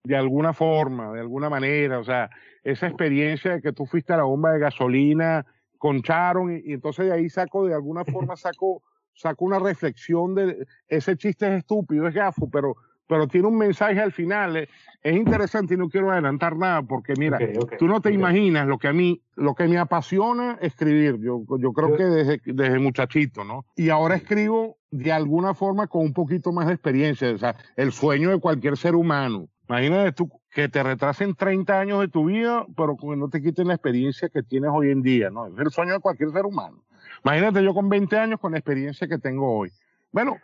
de 0.05 0.17
alguna 0.17 0.53
forma, 0.53 1.13
de 1.13 1.21
alguna 1.21 1.51
manera, 1.51 1.99
o 1.99 2.05
sea, 2.05 2.31
esa 2.63 2.87
experiencia 2.87 3.53
de 3.53 3.63
que 3.63 3.73
tú 3.73 3.87
fuiste 3.87 4.13
a 4.13 4.19
la 4.19 4.23
bomba 4.25 4.53
de 4.53 4.61
gasolina, 4.61 5.45
concharon 5.77 6.57
y, 6.57 6.71
y, 6.71 6.73
entonces 6.73 7.07
de 7.07 7.13
ahí 7.13 7.29
saco, 7.29 7.67
de 7.67 7.75
alguna 7.75 8.05
forma 8.05 8.37
saco, 8.37 8.83
saco 9.15 9.45
una 9.45 9.59
reflexión 9.59 10.35
de 10.35 10.67
ese 10.89 11.17
chiste 11.17 11.47
es 11.47 11.59
estúpido, 11.59 12.09
es 12.09 12.15
gafo, 12.15 12.49
pero, 12.51 12.77
pero 13.09 13.27
tiene 13.27 13.49
un 13.49 13.59
mensaje 13.59 14.01
al 14.01 14.13
final. 14.13 14.57
Es, 14.57 14.69
es 15.03 15.17
interesante 15.17 15.75
y 15.75 15.77
no 15.77 15.89
quiero 15.89 16.11
adelantar 16.13 16.57
nada 16.57 16.83
porque 16.83 17.15
mira, 17.17 17.37
okay, 17.37 17.55
okay, 17.57 17.79
tú 17.79 17.87
no 17.87 18.01
te 18.01 18.09
okay. 18.11 18.19
imaginas 18.19 18.67
lo 18.67 18.79
que 18.79 18.89
a 18.89 18.93
mí, 18.93 19.23
lo 19.35 19.55
que 19.55 19.67
me 19.67 19.79
apasiona 19.79 20.59
escribir. 20.61 21.19
Yo, 21.21 21.43
yo 21.59 21.73
creo 21.73 21.97
que 21.97 22.05
desde, 22.05 22.41
desde 22.45 22.79
muchachito, 22.79 23.45
¿no? 23.45 23.65
Y 23.75 23.89
ahora 23.91 24.17
escribo 24.17 24.79
de 24.91 25.13
alguna 25.13 25.55
forma 25.55 25.87
con 25.87 26.03
un 26.03 26.13
poquito 26.13 26.53
más 26.53 26.67
de 26.67 26.75
experiencia, 26.75 27.31
o 27.31 27.39
sea, 27.39 27.57
el 27.77 27.93
sueño 27.93 28.31
de 28.31 28.39
cualquier 28.39 28.77
ser 28.77 28.95
humano. 28.95 29.49
Imagínate 29.69 30.13
tú 30.13 30.31
que 30.51 30.69
te 30.69 30.83
retrasen 30.83 31.35
30 31.35 31.79
años 31.79 32.01
de 32.01 32.09
tu 32.09 32.27
vida, 32.27 32.67
pero 32.77 32.97
que 32.97 33.07
no 33.17 33.29
te 33.29 33.43
quiten 33.43 33.69
la 33.69 33.75
experiencia 33.75 34.29
que 34.29 34.43
tienes 34.43 34.71
hoy 34.73 34.91
en 34.91 35.03
día, 35.03 35.31
¿no? 35.31 35.47
Es 35.47 35.59
el 35.59 35.71
sueño 35.71 35.93
de 35.93 36.01
cualquier 36.01 36.31
ser 36.31 36.47
humano. 36.47 36.83
Imagínate 37.25 37.63
yo 37.63 37.75
con 37.75 37.89
20 37.89 38.17
años 38.19 38.41
con 38.41 38.53
la 38.53 38.59
experiencia 38.59 39.07
que 39.07 39.19
tengo 39.19 39.59
hoy. 39.59 39.71
Bueno, 40.11 40.37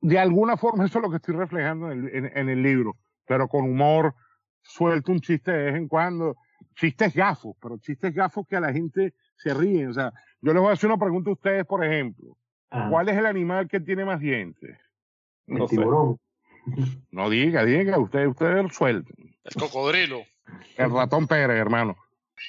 de 0.00 0.18
alguna 0.18 0.56
forma 0.56 0.84
eso 0.84 0.98
es 0.98 1.02
lo 1.02 1.10
que 1.10 1.16
estoy 1.16 1.34
reflejando 1.34 1.90
en 1.90 2.06
el, 2.06 2.14
en, 2.14 2.36
en 2.36 2.48
el 2.48 2.62
libro, 2.62 2.96
pero 3.26 3.48
con 3.48 3.64
humor, 3.64 4.14
suelto 4.62 5.12
un 5.12 5.20
chiste 5.20 5.50
de 5.50 5.64
vez 5.64 5.76
en 5.76 5.88
cuando, 5.88 6.36
chistes 6.76 7.14
gafos, 7.14 7.56
pero 7.60 7.78
chistes 7.78 8.14
gafos 8.14 8.46
que 8.46 8.56
a 8.56 8.60
la 8.60 8.72
gente 8.72 9.14
se 9.36 9.54
ríen. 9.54 9.88
O 9.88 9.94
sea, 9.94 10.12
yo 10.40 10.52
les 10.52 10.62
voy 10.62 10.70
a 10.70 10.74
hacer 10.74 10.88
una 10.88 10.98
pregunta 10.98 11.30
a 11.30 11.34
ustedes, 11.34 11.66
por 11.66 11.84
ejemplo. 11.84 12.36
Ah. 12.70 12.88
¿Cuál 12.90 13.08
es 13.08 13.16
el 13.16 13.26
animal 13.26 13.68
que 13.68 13.80
tiene 13.80 14.04
más 14.04 14.20
dientes? 14.20 14.78
El 15.46 15.58
no 15.58 15.66
tiburón. 15.66 16.16
Sé. 16.16 16.22
No 17.10 17.30
diga, 17.30 17.64
diga, 17.64 17.98
usted, 17.98 18.26
usted 18.26 18.68
suelto. 18.70 19.12
El 19.44 19.60
cocodrilo. 19.60 20.20
El 20.76 20.90
ratón 20.90 21.26
Pérez, 21.26 21.56
hermano. 21.56 21.96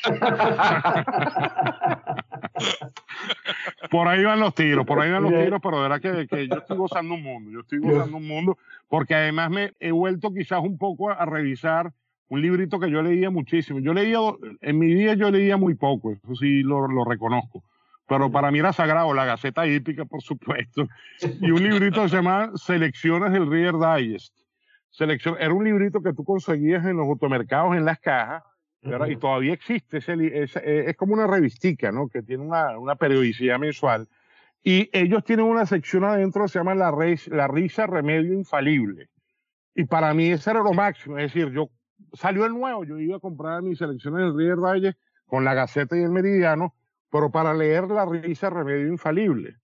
por 3.89 4.07
ahí 4.07 4.23
van 4.23 4.39
los 4.39 4.53
tiros, 4.53 4.85
por 4.85 4.99
ahí 4.99 5.11
van 5.11 5.23
los 5.23 5.33
tiros, 5.33 5.59
pero 5.61 5.77
de 5.77 5.89
verdad 5.89 6.01
que, 6.01 6.27
que, 6.27 6.47
yo 6.47 6.55
estoy 6.55 6.77
gozando 6.77 7.15
un 7.15 7.23
mundo, 7.23 7.51
yo 7.51 7.61
estoy 7.61 7.79
gozando 7.79 8.17
un 8.17 8.27
mundo, 8.27 8.57
porque 8.87 9.15
además 9.15 9.49
me 9.49 9.73
he 9.79 9.91
vuelto 9.91 10.33
quizás 10.33 10.59
un 10.59 10.77
poco 10.77 11.09
a, 11.09 11.25
revisar 11.25 11.91
un 12.27 12.41
librito 12.41 12.79
que 12.79 12.91
yo 12.91 13.01
leía 13.01 13.31
muchísimo. 13.31 13.79
Yo 13.79 13.93
leía, 13.93 14.19
en 14.61 14.77
mi 14.77 14.93
vida 14.93 15.15
yo 15.15 15.31
leía 15.31 15.57
muy 15.57 15.75
poco, 15.75 16.11
eso 16.11 16.35
sí 16.35 16.61
lo, 16.61 16.87
lo 16.87 17.03
reconozco, 17.03 17.63
pero 18.07 18.31
para 18.31 18.51
mí 18.51 18.59
era 18.59 18.73
sagrado, 18.73 19.13
la 19.13 19.25
Gaceta 19.25 19.65
Hípica, 19.65 20.05
por 20.05 20.21
supuesto, 20.21 20.87
y 21.41 21.51
un 21.51 21.63
librito 21.63 22.03
que 22.03 22.09
se 22.09 22.15
llama 22.15 22.51
Selecciones 22.55 23.31
del 23.31 23.49
Reader 23.49 23.75
Digest. 23.75 24.33
Selección, 24.91 25.35
era 25.39 25.53
un 25.53 25.63
librito 25.63 26.01
que 26.01 26.13
tú 26.13 26.23
conseguías 26.23 26.85
en 26.85 26.97
los 26.97 27.07
automercados, 27.07 27.75
en 27.75 27.85
las 27.85 27.99
cajas, 27.99 28.43
y 28.81 29.15
todavía 29.17 29.53
existe, 29.53 29.97
ese, 29.97 30.13
ese, 30.41 30.59
eh, 30.59 30.89
es 30.89 30.95
como 30.95 31.13
una 31.13 31.27
revistica, 31.27 31.91
¿no? 31.91 32.07
Que 32.07 32.21
tiene 32.21 32.43
una, 32.43 32.77
una, 32.79 32.95
periodicidad 32.95 33.59
mensual. 33.59 34.07
Y 34.63 34.89
ellos 34.93 35.23
tienen 35.23 35.45
una 35.45 35.65
sección 35.65 36.03
adentro 36.05 36.43
que 36.43 36.49
se 36.49 36.59
llama 36.59 36.75
la, 36.75 36.91
res, 36.91 37.27
la 37.27 37.47
risa 37.47 37.87
remedio 37.87 38.33
infalible. 38.33 39.09
Y 39.75 39.85
para 39.85 40.13
mí 40.13 40.31
ese 40.31 40.51
era 40.51 40.61
lo 40.61 40.73
máximo. 40.73 41.17
Es 41.17 41.33
decir, 41.33 41.51
yo 41.51 41.69
salió 42.13 42.45
el 42.45 42.53
nuevo, 42.53 42.83
yo 42.83 42.97
iba 42.99 43.17
a 43.17 43.21
comprar 43.21 43.61
mis 43.61 43.77
selecciones 43.77 44.21
del 44.21 44.37
River 44.37 44.57
Valle 44.57 44.93
con 45.25 45.43
la 45.43 45.53
Gaceta 45.53 45.97
y 45.97 46.01
el 46.01 46.09
Meridiano, 46.09 46.75
pero 47.11 47.31
para 47.31 47.53
leer 47.53 47.87
la 47.89 48.05
risa 48.05 48.49
remedio 48.49 48.87
infalible. 48.87 49.57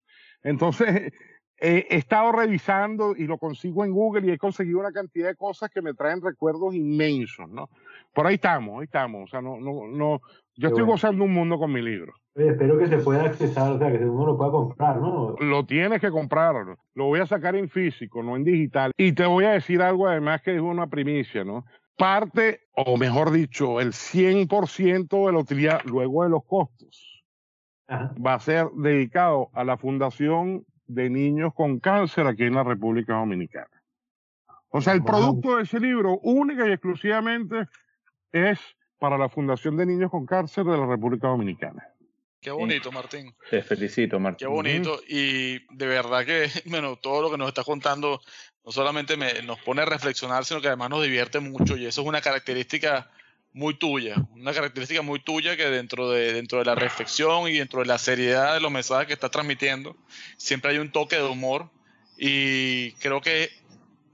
Entonces, 0.43 0.87
eh, 1.57 1.87
he 1.89 1.95
estado 1.97 2.31
revisando 2.31 3.15
y 3.15 3.27
lo 3.27 3.37
consigo 3.37 3.83
en 3.83 3.91
Google 3.91 4.27
y 4.27 4.31
he 4.31 4.37
conseguido 4.37 4.79
una 4.79 4.91
cantidad 4.91 5.27
de 5.27 5.35
cosas 5.35 5.69
que 5.69 5.81
me 5.81 5.93
traen 5.93 6.21
recuerdos 6.21 6.75
inmensos, 6.75 7.49
¿no? 7.49 7.69
Por 8.15 8.25
ahí 8.25 8.35
estamos, 8.35 8.79
ahí 8.79 8.85
estamos. 8.85 9.25
O 9.25 9.27
sea, 9.27 9.41
no, 9.41 9.59
no, 9.59 9.87
no. 9.87 10.21
Yo 10.55 10.69
estoy 10.69 10.83
bueno. 10.83 10.93
gozando 10.93 11.25
un 11.25 11.33
mundo 11.33 11.59
con 11.59 11.71
mi 11.71 11.81
libro. 11.81 12.13
Oye, 12.35 12.47
espero 12.47 12.77
que 12.77 12.87
se 12.87 12.97
pueda 12.99 13.25
accesar, 13.25 13.73
o 13.73 13.77
sea, 13.77 13.91
que 13.91 14.05
uno 14.05 14.25
lo 14.25 14.37
pueda 14.37 14.51
comprar, 14.51 15.01
¿no? 15.01 15.35
Lo 15.37 15.65
tienes 15.65 15.99
que 15.99 16.09
comprar. 16.09 16.55
Lo 16.93 17.05
voy 17.05 17.19
a 17.19 17.25
sacar 17.25 17.57
en 17.57 17.67
físico, 17.67 18.23
no 18.23 18.37
en 18.37 18.45
digital. 18.45 18.93
Y 18.95 19.11
te 19.11 19.25
voy 19.25 19.43
a 19.43 19.51
decir 19.51 19.81
algo 19.81 20.07
además 20.07 20.41
que 20.41 20.55
es 20.55 20.61
una 20.61 20.87
primicia, 20.87 21.43
¿no? 21.43 21.65
Parte, 21.97 22.61
o 22.73 22.97
mejor 22.97 23.31
dicho, 23.31 23.81
el 23.81 23.91
100% 23.91 25.25
de 25.25 25.33
la 25.33 25.39
utilidad, 25.39 25.81
luego 25.83 26.23
de 26.23 26.29
los 26.29 26.45
costos, 26.45 27.23
Ajá. 27.87 28.13
va 28.25 28.35
a 28.35 28.39
ser 28.39 28.67
dedicado 28.77 29.49
a 29.53 29.65
la 29.65 29.75
Fundación 29.75 30.65
de 30.87 31.09
Niños 31.09 31.53
con 31.53 31.79
Cáncer 31.79 32.27
aquí 32.27 32.43
en 32.43 32.55
la 32.55 32.63
República 32.63 33.15
Dominicana. 33.15 33.67
O 34.69 34.81
sea, 34.81 34.93
el 34.93 35.03
producto 35.03 35.57
de 35.57 35.63
ese 35.63 35.79
libro, 35.79 36.19
única 36.19 36.67
y 36.67 36.71
exclusivamente, 36.71 37.67
es 38.35 38.59
para 38.99 39.17
la 39.17 39.29
Fundación 39.29 39.77
de 39.77 39.85
Niños 39.85 40.11
con 40.11 40.25
Cáncer 40.25 40.65
de 40.65 40.77
la 40.77 40.85
República 40.85 41.27
Dominicana. 41.27 41.87
Qué 42.41 42.51
bonito, 42.51 42.91
Martín. 42.91 43.33
Te 43.49 43.63
felicito, 43.63 44.19
Martín. 44.19 44.47
Qué 44.47 44.53
bonito. 44.53 45.01
Y 45.07 45.65
de 45.75 45.87
verdad 45.87 46.25
que, 46.25 46.47
bueno, 46.65 46.95
todo 46.97 47.23
lo 47.23 47.31
que 47.31 47.37
nos 47.37 47.47
está 47.47 47.63
contando 47.63 48.21
no 48.63 48.71
solamente 48.71 49.17
me, 49.17 49.41
nos 49.43 49.59
pone 49.61 49.81
a 49.81 49.85
reflexionar, 49.85 50.45
sino 50.45 50.61
que 50.61 50.67
además 50.67 50.89
nos 50.89 51.03
divierte 51.03 51.39
mucho. 51.39 51.75
Y 51.77 51.85
eso 51.85 52.01
es 52.01 52.07
una 52.07 52.21
característica 52.21 53.09
muy 53.53 53.75
tuya, 53.75 54.15
una 54.31 54.53
característica 54.53 55.01
muy 55.01 55.19
tuya 55.19 55.55
que 55.55 55.69
dentro 55.69 56.11
de, 56.11 56.33
dentro 56.33 56.59
de 56.59 56.65
la 56.65 56.75
reflexión 56.75 57.47
y 57.47 57.53
dentro 57.57 57.79
de 57.79 57.85
la 57.85 57.97
seriedad 57.97 58.53
de 58.53 58.59
los 58.59 58.71
mensajes 58.71 59.07
que 59.07 59.13
estás 59.13 59.31
transmitiendo, 59.31 59.95
siempre 60.37 60.71
hay 60.71 60.77
un 60.77 60.91
toque 60.91 61.15
de 61.15 61.23
humor. 61.23 61.71
Y 62.17 62.91
creo 62.93 63.21
que 63.21 63.49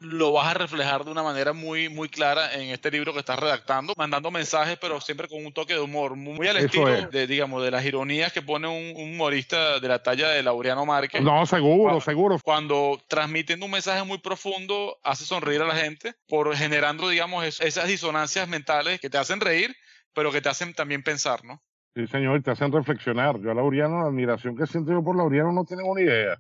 lo 0.01 0.31
vas 0.31 0.47
a 0.47 0.53
reflejar 0.55 1.05
de 1.05 1.11
una 1.11 1.21
manera 1.21 1.53
muy, 1.53 1.87
muy 1.87 2.09
clara 2.09 2.55
en 2.55 2.69
este 2.69 2.89
libro 2.89 3.13
que 3.13 3.19
estás 3.19 3.37
redactando, 3.37 3.93
mandando 3.95 4.31
mensajes, 4.31 4.77
pero 4.79 4.99
siempre 4.99 5.27
con 5.27 5.45
un 5.45 5.53
toque 5.53 5.75
de 5.75 5.79
humor, 5.79 6.15
muy 6.15 6.47
al 6.47 6.57
Eso 6.57 6.65
estilo 6.65 6.87
es. 6.89 7.11
de, 7.11 7.27
digamos, 7.27 7.63
de 7.63 7.69
las 7.69 7.85
ironías 7.85 8.33
que 8.33 8.41
pone 8.41 8.67
un, 8.67 8.99
un, 8.99 9.13
humorista 9.13 9.79
de 9.79 9.87
la 9.87 10.01
talla 10.01 10.29
de 10.29 10.41
Laureano 10.41 10.85
Márquez. 10.87 11.21
No, 11.21 11.45
seguro, 11.45 11.83
cuando, 11.83 12.01
seguro. 12.01 12.39
Cuando 12.43 12.99
transmitiendo 13.07 13.65
un 13.67 13.71
mensaje 13.71 14.03
muy 14.03 14.17
profundo, 14.17 14.97
hace 15.03 15.23
sonreír 15.23 15.61
a 15.61 15.67
la 15.67 15.75
gente, 15.75 16.15
por 16.27 16.55
generando, 16.55 17.07
digamos, 17.07 17.45
es, 17.45 17.61
esas 17.61 17.87
disonancias 17.87 18.47
mentales 18.47 18.99
que 18.99 19.09
te 19.09 19.19
hacen 19.19 19.39
reír, 19.39 19.75
pero 20.13 20.31
que 20.31 20.41
te 20.41 20.49
hacen 20.49 20.73
también 20.73 21.03
pensar, 21.03 21.45
¿no? 21.45 21.61
Sí, 21.93 22.07
señor, 22.07 22.41
te 22.41 22.51
hacen 22.51 22.71
reflexionar. 22.71 23.39
Yo 23.39 23.51
a 23.51 23.53
Laureano, 23.53 24.01
la 24.01 24.07
admiración 24.07 24.57
que 24.57 24.65
siento 24.65 24.91
yo 24.93 25.03
por 25.03 25.15
Laureano 25.15 25.51
no 25.51 25.63
tengo 25.63 25.95
ni 25.95 26.03
idea 26.03 26.39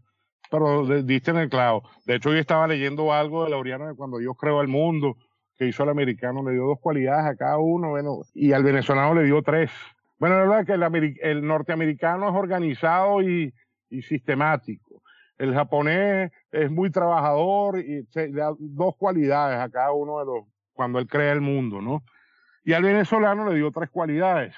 pero 0.51 0.85
diste 1.01 1.31
en 1.31 1.37
el 1.37 1.49
clavo. 1.49 1.89
De 2.05 2.15
hecho, 2.15 2.29
hoy 2.29 2.37
estaba 2.37 2.67
leyendo 2.67 3.13
algo 3.13 3.45
de 3.45 3.51
Laureano 3.51 3.87
de 3.87 3.95
cuando 3.95 4.17
Dios 4.17 4.35
creó 4.37 4.61
el 4.61 4.67
mundo, 4.67 5.15
que 5.57 5.65
hizo 5.65 5.83
al 5.83 5.89
americano, 5.89 6.43
le 6.43 6.53
dio 6.53 6.65
dos 6.65 6.79
cualidades 6.79 7.25
a 7.25 7.35
cada 7.37 7.57
uno, 7.57 7.91
bueno, 7.91 8.19
y 8.33 8.51
al 8.51 8.63
venezolano 8.63 9.15
le 9.15 9.23
dio 9.23 9.41
tres. 9.41 9.71
Bueno, 10.19 10.35
la 10.35 10.41
verdad 10.41 10.65
que 10.65 10.73
el, 10.73 11.17
el 11.21 11.47
norteamericano 11.47 12.29
es 12.29 12.35
organizado 12.35 13.21
y, 13.21 13.53
y, 13.89 14.01
sistemático. 14.01 15.01
El 15.37 15.53
japonés 15.53 16.31
es 16.51 16.69
muy 16.69 16.91
trabajador 16.91 17.79
y 17.79 18.03
se, 18.11 18.27
le 18.27 18.41
da 18.41 18.53
dos 18.59 18.95
cualidades 18.97 19.57
a 19.57 19.69
cada 19.69 19.93
uno 19.93 20.19
de 20.19 20.25
los, 20.25 20.45
cuando 20.73 20.99
él 20.99 21.07
crea 21.07 21.31
el 21.31 21.41
mundo, 21.41 21.81
¿no? 21.81 22.03
Y 22.65 22.73
al 22.73 22.83
venezolano 22.83 23.49
le 23.49 23.55
dio 23.55 23.71
tres 23.71 23.89
cualidades. 23.89 24.53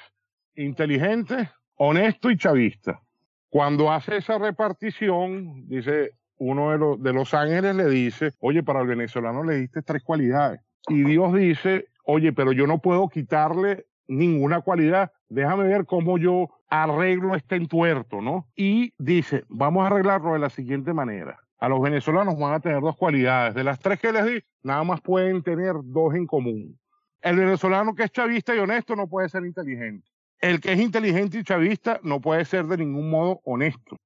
Inteligente, 0.55 1.51
honesto 1.75 2.31
y 2.31 2.37
chavista. 2.37 3.02
Cuando 3.53 3.91
hace 3.91 4.17
esa 4.17 4.39
repartición, 4.39 5.67
dice 5.67 6.13
uno 6.39 6.71
de 6.71 6.79
los, 6.79 7.03
de 7.03 7.13
los 7.13 7.35
ángeles 7.35 7.75
le 7.75 7.87
dice, 7.87 8.31
oye, 8.39 8.63
para 8.63 8.81
el 8.81 8.87
venezolano 8.87 9.43
le 9.43 9.57
diste 9.57 9.83
tres 9.83 10.01
cualidades. 10.01 10.59
Y 10.87 11.03
Dios 11.03 11.31
dice, 11.35 11.85
oye, 12.03 12.33
pero 12.33 12.51
yo 12.51 12.65
no 12.65 12.79
puedo 12.79 13.07
quitarle 13.09 13.85
ninguna 14.07 14.61
cualidad. 14.61 15.11
Déjame 15.29 15.65
ver 15.65 15.85
cómo 15.85 16.17
yo 16.17 16.49
arreglo 16.67 17.35
este 17.35 17.55
entuerto, 17.55 18.21
¿no? 18.21 18.47
Y 18.55 18.95
dice, 18.97 19.43
vamos 19.49 19.83
a 19.83 19.87
arreglarlo 19.87 20.33
de 20.33 20.39
la 20.39 20.49
siguiente 20.49 20.91
manera. 20.91 21.37
A 21.59 21.69
los 21.69 21.79
venezolanos 21.79 22.39
van 22.39 22.55
a 22.55 22.59
tener 22.59 22.81
dos 22.81 22.97
cualidades. 22.97 23.53
De 23.53 23.63
las 23.63 23.77
tres 23.77 23.99
que 23.99 24.11
les 24.11 24.25
di, 24.25 24.43
nada 24.63 24.83
más 24.83 24.99
pueden 24.99 25.43
tener 25.43 25.75
dos 25.83 26.15
en 26.15 26.25
común. 26.25 26.79
El 27.21 27.35
venezolano 27.35 27.93
que 27.93 28.01
es 28.01 28.11
chavista 28.11 28.55
y 28.55 28.57
honesto 28.57 28.95
no 28.95 29.07
puede 29.07 29.29
ser 29.29 29.45
inteligente 29.45 30.12
el 30.43 30.59
que 30.59 30.73
es 30.73 30.79
inteligente 30.79 31.39
y 31.39 31.43
chavista 31.43 32.01
no 32.03 32.19
puede 32.19 32.43
ser 32.43 32.65
de 32.65 32.77
ningún 32.77 33.09
modo 33.09 33.39
honesto. 33.45 33.97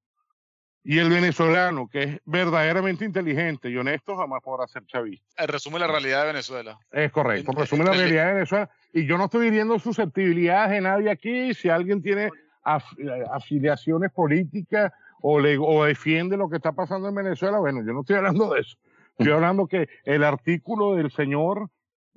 Y 0.84 1.00
el 1.00 1.10
venezolano, 1.10 1.88
que 1.88 2.02
es 2.04 2.20
verdaderamente 2.24 3.04
inteligente 3.04 3.68
y 3.68 3.76
honesto, 3.76 4.16
jamás 4.16 4.40
podrá 4.42 4.68
ser 4.68 4.86
chavista. 4.86 5.46
Resume 5.46 5.80
la 5.80 5.88
realidad 5.88 6.20
de 6.20 6.26
Venezuela. 6.28 6.78
Es 6.92 7.10
correcto, 7.10 7.50
resume 7.52 7.84
la 7.84 7.92
realidad 7.92 8.28
de 8.28 8.34
Venezuela. 8.34 8.70
Y 8.92 9.04
yo 9.04 9.18
no 9.18 9.24
estoy 9.24 9.48
hiriendo 9.48 9.80
susceptibilidades 9.80 10.70
de 10.70 10.80
nadie 10.80 11.10
aquí. 11.10 11.52
Si 11.54 11.68
alguien 11.68 12.00
tiene 12.00 12.30
af 12.62 12.84
afiliaciones 13.32 14.12
políticas 14.12 14.92
o, 15.20 15.40
le, 15.40 15.58
o 15.58 15.84
defiende 15.84 16.36
lo 16.36 16.48
que 16.48 16.56
está 16.56 16.70
pasando 16.70 17.08
en 17.08 17.16
Venezuela, 17.16 17.58
bueno, 17.58 17.82
yo 17.84 17.92
no 17.92 18.02
estoy 18.02 18.14
hablando 18.14 18.54
de 18.54 18.60
eso. 18.60 18.78
Estoy 19.18 19.32
hablando 19.32 19.66
que 19.66 19.88
el 20.04 20.22
artículo 20.22 20.94
del 20.94 21.10
señor 21.10 21.68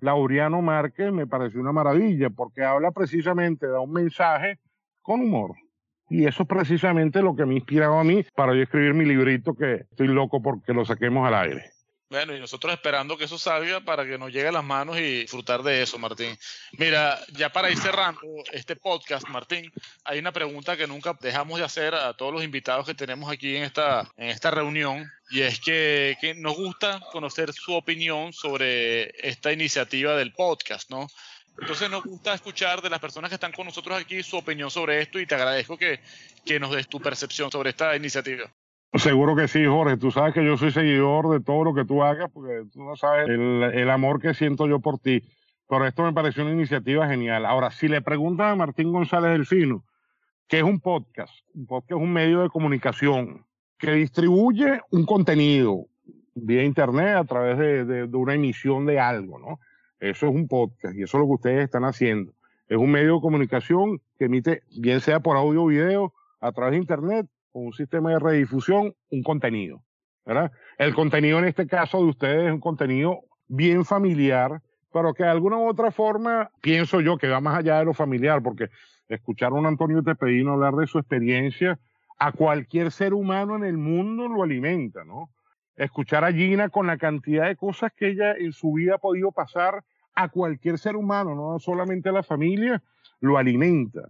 Laureano 0.02 0.62
Márquez 0.62 1.12
me 1.14 1.28
pareció 1.28 1.62
una 1.62 1.72
maravilla 1.72 2.30
porque 2.30 2.64
habla 2.64 2.92
precisamente, 2.92 3.68
da 3.68 3.80
un 3.80 3.94
mensaje 3.94 4.60
con 5.02 5.22
humor. 5.22 5.52
Y 6.10 6.26
eso 6.26 6.44
es 6.44 6.50
precisamente 6.50 7.22
lo 7.22 7.36
que 7.36 7.46
me 7.46 7.54
ha 7.54 7.58
inspirado 7.58 7.98
a 7.98 8.04
mí 8.04 8.26
para 8.36 8.54
yo 8.54 8.64
escribir 8.64 8.94
mi 8.94 9.06
librito 9.06 9.54
que 9.54 9.86
estoy 9.90 10.08
loco 10.08 10.42
porque 10.42 10.74
lo 10.74 10.84
saquemos 10.84 11.26
al 11.26 11.36
aire. 11.36 11.72
Bueno, 12.12 12.36
y 12.36 12.42
nosotros 12.42 12.74
esperando 12.74 13.18
que 13.18 13.24
eso 13.24 13.38
salga 13.38 13.80
para 13.80 14.06
que 14.06 14.18
nos 14.18 14.34
llegue 14.34 14.50
a 14.50 14.52
las 14.52 14.66
manos 14.66 14.98
y 14.98 15.22
disfrutar 15.22 15.64
de 15.64 15.82
eso, 15.82 15.98
Martín. 15.98 16.38
Mira, 16.74 17.18
ya 17.30 17.54
para 17.54 17.72
ir 17.72 17.78
cerrando 17.78 18.20
este 18.52 18.76
podcast, 18.76 19.30
Martín, 19.30 19.72
hay 20.04 20.20
una 20.20 20.34
pregunta 20.34 20.76
que 20.76 20.88
nunca 20.88 21.18
dejamos 21.22 21.60
de 21.60 21.64
hacer 21.64 21.96
a 21.96 22.14
todos 22.14 22.34
los 22.34 22.44
invitados 22.44 22.86
que 22.86 22.96
tenemos 22.96 23.32
aquí 23.32 23.56
en 23.56 23.64
esta, 23.64 24.12
en 24.18 24.28
esta 24.28 24.52
reunión, 24.52 25.10
y 25.30 25.40
es 25.40 25.62
que, 25.62 26.18
que 26.20 26.34
nos 26.34 26.58
gusta 26.58 27.00
conocer 27.14 27.54
su 27.54 27.74
opinión 27.76 28.34
sobre 28.34 29.14
esta 29.26 29.54
iniciativa 29.54 30.14
del 30.18 30.34
podcast, 30.34 30.90
¿no? 30.90 31.08
Entonces 31.62 31.90
nos 31.90 32.04
gusta 32.04 32.34
escuchar 32.34 32.82
de 32.82 32.90
las 32.90 33.00
personas 33.00 33.30
que 33.30 33.36
están 33.36 33.54
con 33.54 33.68
nosotros 33.68 33.98
aquí 33.98 34.22
su 34.22 34.36
opinión 34.36 34.70
sobre 34.70 35.02
esto 35.02 35.18
y 35.18 35.26
te 35.26 35.36
agradezco 35.36 35.78
que, 35.78 36.02
que 36.46 36.60
nos 36.60 36.72
des 36.72 36.90
tu 36.90 37.00
percepción 37.00 37.50
sobre 37.50 37.70
esta 37.70 37.96
iniciativa. 37.96 38.52
Seguro 38.94 39.38
que 39.38 39.48
sí, 39.48 39.66
Jorge. 39.66 39.96
Tú 39.96 40.12
sabes 40.12 40.34
que 40.34 40.44
yo 40.44 40.58
soy 40.58 40.72
seguidor 40.72 41.30
de 41.30 41.40
todo 41.40 41.64
lo 41.64 41.74
que 41.74 41.86
tú 41.86 42.04
hagas, 42.04 42.30
porque 42.32 42.64
tú 42.74 42.84
no 42.84 42.98
sabes 42.98 43.30
el, 43.30 43.90
amor 43.90 44.20
que 44.20 44.34
siento 44.34 44.68
yo 44.68 44.80
por 44.80 45.00
ti. 45.00 45.24
Pero 45.70 45.88
esto 45.88 46.04
me 46.04 46.12
pareció 46.12 46.44
una 46.44 46.52
iniciativa 46.52 47.08
genial. 47.08 47.46
Ahora, 47.46 47.72
si 47.72 47.88
le 47.88 48.02
preguntas 48.02 48.52
a 48.52 48.56
Martín 48.56 48.92
González 48.92 49.32
Delfino, 49.32 49.86
¿qué 50.50 50.58
es 50.58 50.64
un 50.64 50.82
podcast? 50.82 51.34
Un 51.54 51.68
podcast 51.68 51.92
es 51.92 52.04
un 52.04 52.12
medio 52.12 52.42
de 52.42 52.50
comunicación 52.50 53.46
que 53.78 53.94
distribuye 53.94 54.82
un 54.92 55.06
contenido 55.06 55.86
vía 56.36 56.64
internet 56.64 57.16
a 57.16 57.24
través 57.24 57.58
de, 57.58 57.86
de 57.86 58.18
una 58.18 58.34
emisión 58.34 58.86
de 58.86 59.00
algo, 59.00 59.40
¿no? 59.40 59.60
Eso 60.02 60.28
es 60.28 60.36
un 60.36 60.50
podcast 60.50 60.98
y 60.98 61.04
eso 61.04 61.18
es 61.18 61.22
lo 61.22 61.28
que 61.28 61.36
ustedes 61.36 61.64
están 61.64 61.86
haciendo. 61.86 62.34
Es 62.68 62.78
un 62.78 62.92
medio 62.92 63.16
de 63.16 63.22
comunicación 63.22 64.02
que 64.18 64.26
emite, 64.26 64.64
bien 64.78 65.00
sea 65.00 65.22
por 65.22 65.38
audio 65.38 65.64
o 65.64 65.68
video, 65.68 66.14
a 66.42 66.52
través 66.52 66.72
de 66.72 66.78
internet, 66.80 67.28
con 67.52 67.66
un 67.66 67.74
sistema 67.74 68.12
de 68.12 68.20
redifusión, 68.20 68.94
un 69.10 69.24
contenido, 69.24 69.84
¿verdad? 70.26 70.52
El 70.78 70.94
contenido 70.94 71.40
en 71.40 71.46
este 71.46 71.68
caso 71.68 72.00
de 72.00 72.06
ustedes 72.06 72.48
es 72.48 72.52
un 72.54 72.60
contenido 72.60 73.22
bien 73.48 73.86
familiar, 73.86 74.62
pero 74.92 75.14
que 75.14 75.24
de 75.24 75.30
alguna 75.30 75.58
u 75.58 75.68
otra 75.68 75.92
forma 75.92 76.52
pienso 76.62 77.02
yo 77.02 77.18
que 77.18 77.28
va 77.28 77.42
más 77.42 77.60
allá 77.60 77.80
de 77.80 77.86
lo 77.86 77.94
familiar, 77.94 78.42
porque 78.42 78.70
escuchar 79.08 79.52
a 79.52 79.56
un 79.56 79.66
Antonio 79.66 80.04
Tepedino 80.04 80.54
hablar 80.54 80.76
de 80.76 80.88
su 80.88 81.00
experiencia, 81.00 81.80
a 82.18 82.32
cualquier 82.32 82.92
ser 82.92 83.14
humano 83.14 83.56
en 83.56 83.64
el 83.64 83.78
mundo 83.78 84.28
lo 84.28 84.44
alimenta, 84.44 85.04
¿no? 85.04 85.32
Escuchar 85.76 86.24
a 86.24 86.32
Gina 86.32 86.70
con 86.70 86.86
la 86.86 86.98
cantidad 86.98 87.48
de 87.48 87.56
cosas 87.56 87.92
que 87.96 88.10
ella 88.10 88.34
en 88.34 88.54
su 88.54 88.74
vida 88.74 88.96
ha 88.96 89.00
podido 89.00 89.32
pasar 89.32 89.84
a 90.14 90.30
cualquier 90.30 90.78
ser 90.78 90.96
humano, 90.96 91.34
no 91.36 91.58
solamente 91.60 92.10
a 92.10 92.12
la 92.12 92.24
familia, 92.24 92.84
lo 93.20 93.38
alimenta. 93.38 94.10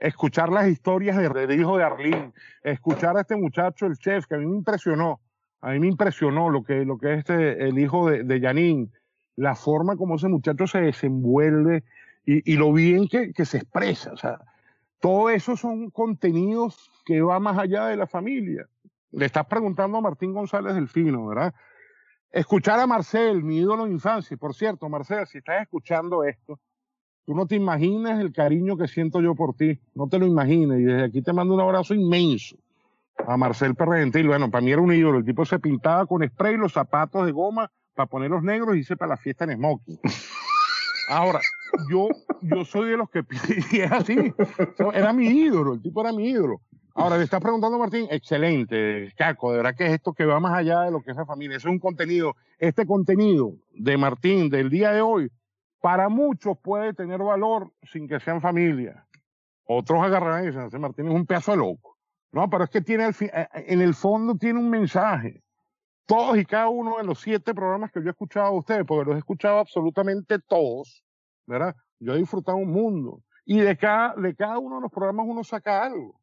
Escuchar 0.00 0.50
las 0.50 0.66
historias 0.66 1.16
del 1.16 1.52
hijo 1.52 1.76
de 1.76 1.84
Arlene, 1.84 2.32
escuchar 2.62 3.16
a 3.16 3.20
este 3.20 3.36
muchacho, 3.36 3.86
el 3.86 3.98
chef, 3.98 4.26
que 4.26 4.34
a 4.34 4.38
mí 4.38 4.46
me 4.46 4.56
impresionó, 4.56 5.20
a 5.60 5.72
mí 5.72 5.78
me 5.78 5.88
impresionó 5.88 6.48
lo 6.48 6.64
que, 6.64 6.86
lo 6.86 6.98
que 6.98 7.12
es 7.12 7.18
este, 7.18 7.68
el 7.68 7.78
hijo 7.78 8.08
de, 8.08 8.24
de 8.24 8.40
Janine, 8.40 8.88
la 9.36 9.54
forma 9.54 9.96
como 9.96 10.16
ese 10.16 10.28
muchacho 10.28 10.66
se 10.66 10.80
desenvuelve 10.80 11.84
y, 12.24 12.56
lo 12.56 12.72
bien 12.72 13.08
que, 13.08 13.32
que, 13.32 13.44
se 13.44 13.58
expresa. 13.58 14.12
Todo 15.00 15.30
eso 15.30 15.56
son 15.56 15.90
contenidos 15.90 16.90
que 17.04 17.20
va 17.22 17.40
más 17.40 17.58
allá 17.58 17.86
de 17.86 17.96
la 17.96 18.06
familia. 18.06 18.68
Le 19.12 19.26
estás 19.26 19.46
preguntando 19.46 19.98
a 19.98 20.00
Martín 20.00 20.32
González 20.32 20.74
Delfino, 20.74 21.26
¿verdad? 21.26 21.54
Escuchar 22.30 22.78
a 22.78 22.86
Marcel, 22.86 23.42
mi 23.42 23.58
ídolo 23.58 23.86
de 23.86 23.92
infancia. 23.92 24.36
Por 24.36 24.54
cierto, 24.54 24.88
Marcel, 24.88 25.26
si 25.26 25.38
estás 25.38 25.62
escuchando 25.62 26.22
esto, 26.22 26.60
tú 27.24 27.34
no 27.34 27.46
te 27.46 27.56
imaginas 27.56 28.20
el 28.20 28.32
cariño 28.32 28.76
que 28.76 28.88
siento 28.88 29.20
yo 29.20 29.34
por 29.34 29.54
ti. 29.54 29.78
No 29.94 30.08
te 30.08 30.18
lo 30.18 30.26
imaginas. 30.26 30.78
Y 30.78 30.84
desde 30.84 31.04
aquí 31.04 31.22
te 31.22 31.32
mando 31.32 31.54
un 31.54 31.60
abrazo 31.60 31.94
inmenso 31.94 32.56
a 33.26 33.36
Marcel 33.36 33.74
Perregentil. 33.74 34.26
Bueno, 34.26 34.50
para 34.50 34.64
mí 34.64 34.72
era 34.72 34.80
un 34.80 34.92
ídolo. 34.92 35.18
El 35.18 35.24
tipo 35.24 35.44
se 35.44 35.58
pintaba 35.58 36.06
con 36.06 36.26
spray 36.26 36.56
los 36.56 36.72
zapatos 36.72 37.26
de 37.26 37.32
goma 37.32 37.70
para 37.94 38.06
ponerlos 38.06 38.42
negros 38.42 38.76
y 38.76 38.80
hice 38.80 38.96
para 38.96 39.10
la 39.10 39.16
fiesta 39.16 39.44
en 39.44 39.56
smoking. 39.56 39.98
Ahora, 41.08 41.40
yo, 41.90 42.08
yo 42.42 42.64
soy 42.64 42.90
de 42.90 42.96
los 42.96 43.10
que 43.10 43.24
y 43.72 43.80
es 43.80 43.92
así. 43.92 44.32
Era 44.94 45.12
mi 45.12 45.26
ídolo, 45.26 45.74
el 45.74 45.82
tipo 45.82 46.00
era 46.00 46.12
mi 46.12 46.28
ídolo. 46.28 46.60
Ahora, 46.94 47.18
le 47.18 47.24
estás 47.24 47.40
preguntando, 47.40 47.78
Martín, 47.78 48.06
excelente, 48.10 49.12
Caco, 49.16 49.52
de 49.52 49.58
verdad 49.58 49.74
que 49.76 49.86
es 49.86 49.92
esto 49.92 50.12
que 50.12 50.24
va 50.24 50.40
más 50.40 50.54
allá 50.54 50.82
de 50.82 50.90
lo 50.90 51.00
que 51.00 51.12
es 51.12 51.16
la 51.16 51.24
familia. 51.24 51.56
Es 51.56 51.64
un 51.64 51.78
contenido, 51.78 52.36
este 52.58 52.84
contenido 52.84 53.54
de 53.72 53.96
Martín 53.96 54.50
del 54.50 54.70
día 54.70 54.92
de 54.92 55.00
hoy, 55.00 55.30
para 55.80 56.08
muchos 56.08 56.58
puede 56.58 56.94
tener 56.94 57.22
valor 57.22 57.72
sin 57.82 58.08
que 58.08 58.20
sean 58.20 58.40
familia. 58.40 59.06
Otros 59.64 60.02
agarrarán 60.02 60.44
y 60.44 60.46
dicen, 60.48 60.80
Martín 60.80 61.08
es 61.08 61.14
un 61.14 61.26
pedazo 61.26 61.52
de 61.52 61.58
loco. 61.58 61.96
No, 62.32 62.48
pero 62.48 62.64
es 62.64 62.70
que 62.70 62.80
tiene, 62.80 63.10
en 63.54 63.80
el 63.80 63.94
fondo 63.94 64.36
tiene 64.36 64.58
un 64.58 64.70
mensaje 64.70 65.42
todos 66.10 66.36
y 66.38 66.44
cada 66.44 66.68
uno 66.68 66.98
de 66.98 67.04
los 67.04 67.20
siete 67.20 67.54
programas 67.54 67.92
que 67.92 68.00
yo 68.00 68.08
he 68.08 68.10
escuchado 68.10 68.46
a 68.46 68.58
ustedes, 68.58 68.84
porque 68.84 69.04
los 69.04 69.14
he 69.14 69.18
escuchado 69.20 69.60
absolutamente 69.60 70.40
todos, 70.40 71.04
¿verdad? 71.46 71.76
Yo 72.00 72.14
he 72.14 72.18
disfrutado 72.18 72.58
un 72.58 72.72
mundo. 72.72 73.22
Y 73.44 73.60
de 73.60 73.76
cada, 73.76 74.16
de 74.16 74.34
cada 74.34 74.58
uno 74.58 74.76
de 74.76 74.82
los 74.82 74.90
programas 74.90 75.26
uno 75.28 75.44
saca 75.44 75.84
algo. 75.84 76.20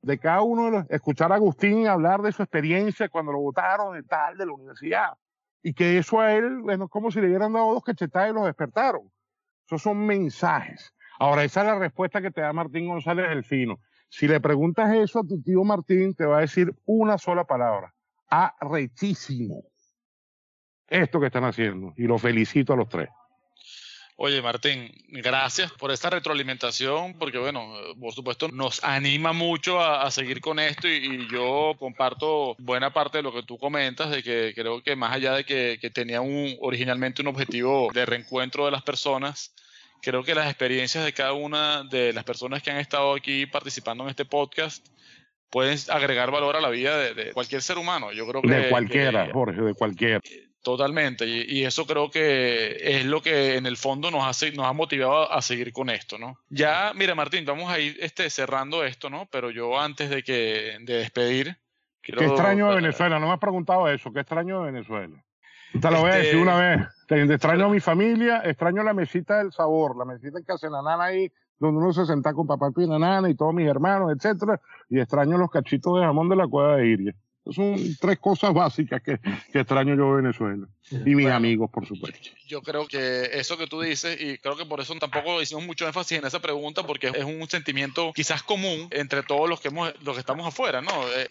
De 0.00 0.16
cada 0.16 0.42
uno 0.42 0.66
de 0.66 0.70
los, 0.70 0.90
escuchar 0.90 1.32
a 1.32 1.34
Agustín 1.34 1.88
hablar 1.88 2.22
de 2.22 2.30
su 2.30 2.40
experiencia 2.40 3.08
cuando 3.08 3.32
lo 3.32 3.40
votaron 3.40 3.96
de 3.96 4.04
tal, 4.04 4.38
de 4.38 4.46
la 4.46 4.52
universidad. 4.52 5.14
Y 5.66 5.74
que 5.74 5.98
eso 5.98 6.20
a 6.20 6.32
él, 6.32 6.60
bueno, 6.60 6.88
como 6.88 7.10
si 7.10 7.20
le 7.20 7.26
hubieran 7.26 7.52
dado 7.52 7.72
dos 7.72 7.82
cachetadas 7.82 8.30
y 8.30 8.34
los 8.34 8.44
despertaron. 8.44 9.10
Esos 9.66 9.82
son 9.82 10.06
mensajes. 10.06 10.94
Ahora, 11.18 11.42
esa 11.42 11.62
es 11.62 11.66
la 11.66 11.76
respuesta 11.76 12.22
que 12.22 12.30
te 12.30 12.40
da 12.40 12.52
Martín 12.52 12.86
González 12.86 13.28
Delfino. 13.28 13.80
Si 14.08 14.28
le 14.28 14.40
preguntas 14.40 14.94
eso 14.94 15.18
a 15.18 15.26
tu 15.26 15.42
tío 15.42 15.64
Martín, 15.64 16.14
te 16.14 16.24
va 16.24 16.38
a 16.38 16.42
decir 16.42 16.72
una 16.84 17.18
sola 17.18 17.42
palabra 17.42 17.92
arrechísimo 18.28 19.64
esto 20.86 21.18
que 21.18 21.26
están 21.26 21.42
haciendo 21.42 21.94
y 21.96 22.04
los 22.04 22.22
felicito 22.22 22.72
a 22.72 22.76
los 22.76 22.88
tres. 22.88 23.08
Oye, 24.18 24.40
Martín, 24.40 24.90
gracias 25.08 25.70
por 25.72 25.90
esta 25.90 26.08
retroalimentación, 26.08 27.18
porque 27.18 27.36
bueno, 27.36 27.74
por 28.00 28.14
supuesto 28.14 28.48
nos 28.48 28.82
anima 28.82 29.34
mucho 29.34 29.78
a, 29.78 30.04
a 30.04 30.10
seguir 30.10 30.40
con 30.40 30.58
esto 30.58 30.88
y, 30.88 30.92
y, 30.92 31.28
yo 31.30 31.74
comparto 31.78 32.56
buena 32.58 32.94
parte 32.94 33.18
de 33.18 33.22
lo 33.22 33.34
que 33.34 33.42
tú 33.42 33.58
comentas, 33.58 34.10
de 34.10 34.22
que 34.22 34.54
creo 34.54 34.82
que 34.82 34.96
más 34.96 35.12
allá 35.12 35.34
de 35.34 35.44
que, 35.44 35.76
que 35.78 35.90
tenía 35.90 36.22
un, 36.22 36.56
originalmente 36.60 37.20
un 37.20 37.28
objetivo 37.28 37.90
de 37.92 38.06
reencuentro 38.06 38.64
de 38.64 38.70
las 38.70 38.82
personas, 38.82 39.54
creo 40.00 40.24
que 40.24 40.34
las 40.34 40.46
experiencias 40.46 41.04
de 41.04 41.12
cada 41.12 41.34
una 41.34 41.84
de 41.84 42.14
las 42.14 42.24
personas 42.24 42.62
que 42.62 42.70
han 42.70 42.78
estado 42.78 43.14
aquí 43.14 43.44
participando 43.44 44.04
en 44.04 44.10
este 44.10 44.24
podcast 44.24 44.86
pueden 45.50 45.78
agregar 45.90 46.30
valor 46.30 46.56
a 46.56 46.62
la 46.62 46.70
vida 46.70 46.96
de, 46.96 47.12
de 47.12 47.32
cualquier 47.32 47.60
ser 47.60 47.76
humano. 47.76 48.12
Yo 48.12 48.26
creo 48.26 48.40
que 48.40 48.48
de 48.48 48.70
cualquiera, 48.70 49.26
que, 49.26 49.32
Jorge, 49.32 49.60
de 49.60 49.74
cualquiera. 49.74 50.20
Totalmente, 50.66 51.28
y, 51.28 51.60
y, 51.60 51.64
eso 51.64 51.86
creo 51.86 52.10
que 52.10 52.76
es 52.80 53.06
lo 53.06 53.22
que 53.22 53.54
en 53.54 53.66
el 53.66 53.76
fondo 53.76 54.10
nos 54.10 54.26
hace, 54.26 54.50
nos 54.50 54.66
ha 54.66 54.72
motivado 54.72 55.32
a, 55.32 55.36
a, 55.36 55.40
seguir 55.40 55.72
con 55.72 55.90
esto, 55.90 56.18
¿no? 56.18 56.40
Ya, 56.48 56.90
mira, 56.92 57.14
Martín, 57.14 57.44
vamos 57.44 57.70
a 57.70 57.78
ir 57.78 57.96
este, 58.00 58.28
cerrando 58.30 58.82
esto, 58.82 59.08
¿no? 59.08 59.28
Pero 59.30 59.52
yo 59.52 59.78
antes 59.78 60.10
de 60.10 60.24
que 60.24 60.78
de 60.80 60.94
despedir. 60.94 61.56
Quiero, 62.02 62.18
¿Qué 62.18 62.26
extraño 62.26 62.68
de 62.70 62.74
Venezuela? 62.74 63.20
No 63.20 63.28
me 63.28 63.34
has 63.34 63.38
preguntado 63.38 63.88
eso. 63.88 64.12
¿Qué 64.12 64.18
extraño 64.18 64.64
de 64.64 64.72
Venezuela? 64.72 65.22
Te 65.80 65.88
lo 65.88 66.00
voy 66.00 66.10
a 66.10 66.14
decir 66.16 66.30
Este, 66.30 66.42
una 66.42 66.56
vez. 66.56 66.80
Te 67.06 67.22
extraño 67.22 67.66
a 67.66 67.68
mi 67.68 67.78
familia, 67.78 68.42
extraño 68.44 68.82
la 68.82 68.92
mesita 68.92 69.38
del 69.38 69.52
sabor, 69.52 69.96
la 69.96 70.04
mesita 70.04 70.40
que 70.44 70.52
hace 70.52 70.68
la 70.68 70.82
nana 70.82 71.04
ahí, 71.04 71.30
donde 71.60 71.78
uno 71.78 71.92
se 71.92 72.06
senta 72.06 72.34
con 72.34 72.48
papá 72.48 72.70
y 72.76 72.86
la 72.88 72.98
nana 72.98 73.30
y 73.30 73.36
todos 73.36 73.54
mis 73.54 73.68
hermanos, 73.68 74.12
etcétera, 74.16 74.60
y 74.88 74.98
extraño 74.98 75.38
los 75.38 75.48
cachitos 75.48 75.96
de 76.00 76.04
jamón 76.04 76.28
de 76.28 76.34
la 76.34 76.48
cueva 76.48 76.78
de 76.78 76.88
Iria. 76.88 77.14
Son 77.52 77.76
tres 78.00 78.18
cosas 78.18 78.52
básicas 78.52 79.02
que, 79.02 79.18
que 79.52 79.60
extraño 79.60 79.94
yo 79.94 80.10
de 80.10 80.22
Venezuela. 80.22 80.66
Y 80.90 80.96
mis 80.96 81.24
Bueno, 81.24 81.34
amigos, 81.34 81.70
por 81.70 81.86
supuesto. 81.86 82.30
Yo 82.46 82.62
creo 82.62 82.86
que 82.86 83.30
eso 83.32 83.56
que 83.56 83.66
tú 83.66 83.80
dices, 83.80 84.20
y 84.20 84.38
creo 84.38 84.56
que 84.56 84.66
por 84.66 84.80
eso 84.80 84.94
tampoco 84.96 85.40
hicimos 85.42 85.64
mucho 85.64 85.86
énfasis 85.86 86.18
en 86.18 86.26
esa 86.26 86.40
pregunta, 86.40 86.84
porque 86.84 87.08
es 87.08 87.24
un 87.24 87.48
sentimiento 87.48 88.12
quizás 88.12 88.42
común 88.42 88.88
entre 88.90 89.22
todos 89.22 89.48
los 89.48 89.60
que, 89.60 89.68
hemos, 89.68 89.92
los 90.02 90.14
que 90.14 90.20
estamos 90.20 90.46
afuera, 90.46 90.80
¿no? 90.80 91.08
Eh, 91.16 91.28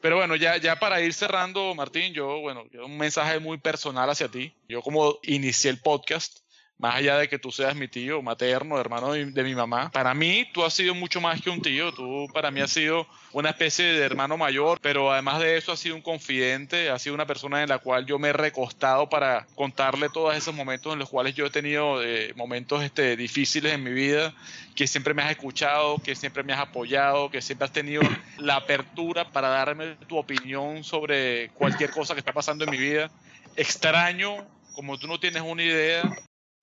pero 0.00 0.16
bueno, 0.16 0.36
ya, 0.36 0.58
ya 0.58 0.78
para 0.78 1.00
ir 1.00 1.14
cerrando, 1.14 1.74
Martín, 1.74 2.12
yo, 2.12 2.40
bueno, 2.40 2.64
un 2.84 2.98
mensaje 2.98 3.38
muy 3.38 3.56
personal 3.56 4.10
hacia 4.10 4.28
ti. 4.28 4.52
Yo 4.68 4.82
como 4.82 5.18
inicié 5.22 5.70
el 5.70 5.80
podcast, 5.80 6.40
más 6.78 6.96
allá 6.96 7.18
de 7.18 7.28
que 7.28 7.38
tú 7.38 7.52
seas 7.52 7.76
mi 7.76 7.88
tío 7.88 8.20
materno, 8.20 8.78
hermano 8.78 9.12
de, 9.12 9.44
mi 9.44 9.54
mamá, 9.54 9.90
para 9.90 10.12
mí 10.12 10.48
tú 10.52 10.64
has 10.64 10.74
sido 10.74 10.94
mucho 10.94 11.20
más 11.20 11.40
que 11.40 11.50
un 11.50 11.62
tío, 11.62 11.92
tú 11.92 12.26
para 12.32 12.50
mí 12.50 12.60
has 12.60 12.72
sido 12.72 13.06
una 13.32 13.50
especie 13.50 13.84
de 13.84 14.04
hermano 14.04 14.36
mayor, 14.36 14.80
pero 14.80 15.12
además 15.12 15.40
de 15.40 15.56
eso 15.56 15.72
has 15.72 15.78
sido 15.78 15.94
un 15.94 16.02
confidente, 16.02 16.90
has 16.90 17.02
sido 17.02 17.14
una 17.14 17.26
persona 17.26 17.62
en 17.62 17.68
la 17.68 17.78
cual 17.78 18.06
yo 18.06 18.18
me 18.18 18.28
he 18.28 18.32
recostado 18.32 19.08
para 19.08 19.46
contarle 19.54 20.08
todos 20.08 20.36
esos 20.36 20.54
momentos 20.54 20.92
en 20.92 20.98
los 20.98 21.08
cuales 21.08 21.34
yo 21.34 21.46
he 21.46 21.50
tenido 21.50 22.02
eh, 22.02 22.32
momentos 22.34 22.82
este, 22.82 23.16
difíciles 23.16 23.72
en 23.72 23.82
mi 23.82 23.92
vida, 23.92 24.34
que 24.74 24.86
siempre 24.86 25.14
me 25.14 25.22
has 25.22 25.30
escuchado, 25.30 25.98
que 25.98 26.16
siempre 26.16 26.42
me 26.42 26.52
has 26.52 26.60
apoyado, 26.60 27.30
que 27.30 27.40
siempre 27.40 27.66
has 27.66 27.72
tenido 27.72 28.02
la 28.38 28.56
apertura 28.56 29.30
para 29.30 29.48
darme 29.48 29.96
tu 30.08 30.16
opinión 30.16 30.82
sobre 30.82 31.50
cualquier 31.50 31.90
cosa 31.90 32.14
que 32.14 32.20
está 32.20 32.32
pasando 32.32 32.64
en 32.64 32.70
mi 32.70 32.78
vida. 32.78 33.10
Extraño, 33.56 34.44
como 34.74 34.98
tú 34.98 35.06
no 35.06 35.20
tienes 35.20 35.42
una 35.42 35.62
idea, 35.62 36.02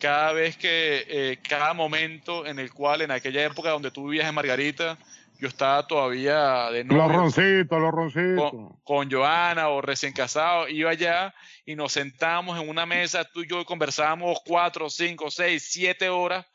cada 0.01 0.33
vez 0.33 0.57
que, 0.57 1.05
eh, 1.07 1.37
cada 1.47 1.73
momento 1.73 2.47
en 2.47 2.57
el 2.57 2.73
cual, 2.73 3.01
en 3.03 3.11
aquella 3.11 3.45
época 3.45 3.69
donde 3.69 3.91
tú 3.91 4.09
vivías 4.09 4.27
en 4.27 4.33
Margarita, 4.33 4.97
yo 5.39 5.47
estaba 5.47 5.85
todavía 5.85 6.71
de 6.71 6.83
nuevo. 6.83 7.07
Los 7.07 7.15
roncitos, 7.15 7.79
los 7.79 7.91
roncitos. 7.91 8.49
Con, 8.49 8.79
con, 8.83 9.11
Joana 9.11 9.69
o 9.69 9.79
recién 9.79 10.11
casado, 10.11 10.67
iba 10.67 10.89
allá 10.89 11.33
y 11.65 11.75
nos 11.75 11.93
sentábamos 11.93 12.59
en 12.59 12.67
una 12.67 12.85
mesa, 12.85 13.23
tú 13.25 13.43
y 13.43 13.47
yo 13.47 13.63
conversábamos 13.63 14.39
cuatro, 14.43 14.89
cinco, 14.89 15.29
seis, 15.29 15.67
siete 15.69 16.09
horas 16.09 16.45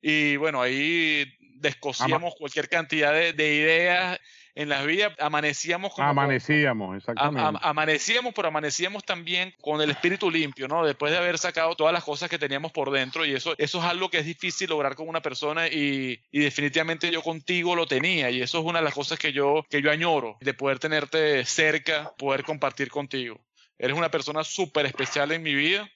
y 0.00 0.36
bueno, 0.36 0.62
ahí 0.62 1.24
descosíamos 1.56 2.34
cualquier 2.38 2.68
cantidad 2.68 3.12
de, 3.12 3.32
de 3.32 3.54
ideas 3.54 4.20
en 4.54 4.68
las 4.68 4.84
vías 4.86 5.12
amanecíamos 5.18 5.94
como 5.94 6.08
amanecíamos 6.08 6.96
exactamente. 6.96 7.40
am, 7.40 7.56
am, 7.56 7.62
amanecíamos 7.62 8.34
pero 8.34 8.48
amanecíamos 8.48 9.04
también 9.04 9.54
con 9.60 9.80
el 9.80 9.90
espíritu 9.90 10.30
limpio 10.30 10.68
no 10.68 10.84
después 10.84 11.12
de 11.12 11.18
haber 11.18 11.38
sacado 11.38 11.74
todas 11.74 11.92
las 11.92 12.04
cosas 12.04 12.28
que 12.28 12.38
teníamos 12.38 12.72
por 12.72 12.90
dentro 12.90 13.24
y 13.24 13.34
eso 13.34 13.54
eso 13.58 13.78
es 13.78 13.84
algo 13.84 14.10
que 14.10 14.18
es 14.18 14.26
difícil 14.26 14.68
lograr 14.68 14.94
con 14.94 15.08
una 15.08 15.22
persona 15.22 15.68
y, 15.68 16.20
y 16.30 16.40
definitivamente 16.40 17.10
yo 17.10 17.22
contigo 17.22 17.74
lo 17.74 17.86
tenía 17.86 18.30
y 18.30 18.42
eso 18.42 18.58
es 18.58 18.64
una 18.64 18.80
de 18.80 18.84
las 18.84 18.94
cosas 18.94 19.18
que 19.18 19.32
yo 19.32 19.64
que 19.70 19.80
yo 19.80 19.90
añoro 19.90 20.36
de 20.40 20.54
poder 20.54 20.78
tenerte 20.78 21.44
cerca 21.44 22.12
poder 22.18 22.44
compartir 22.44 22.88
contigo. 22.90 23.40
Eres 23.78 23.96
una 23.96 24.10
persona 24.10 24.44
súper 24.44 24.86
especial 24.86 25.32
en 25.32 25.42
mi 25.42 25.54
vida. 25.54 25.88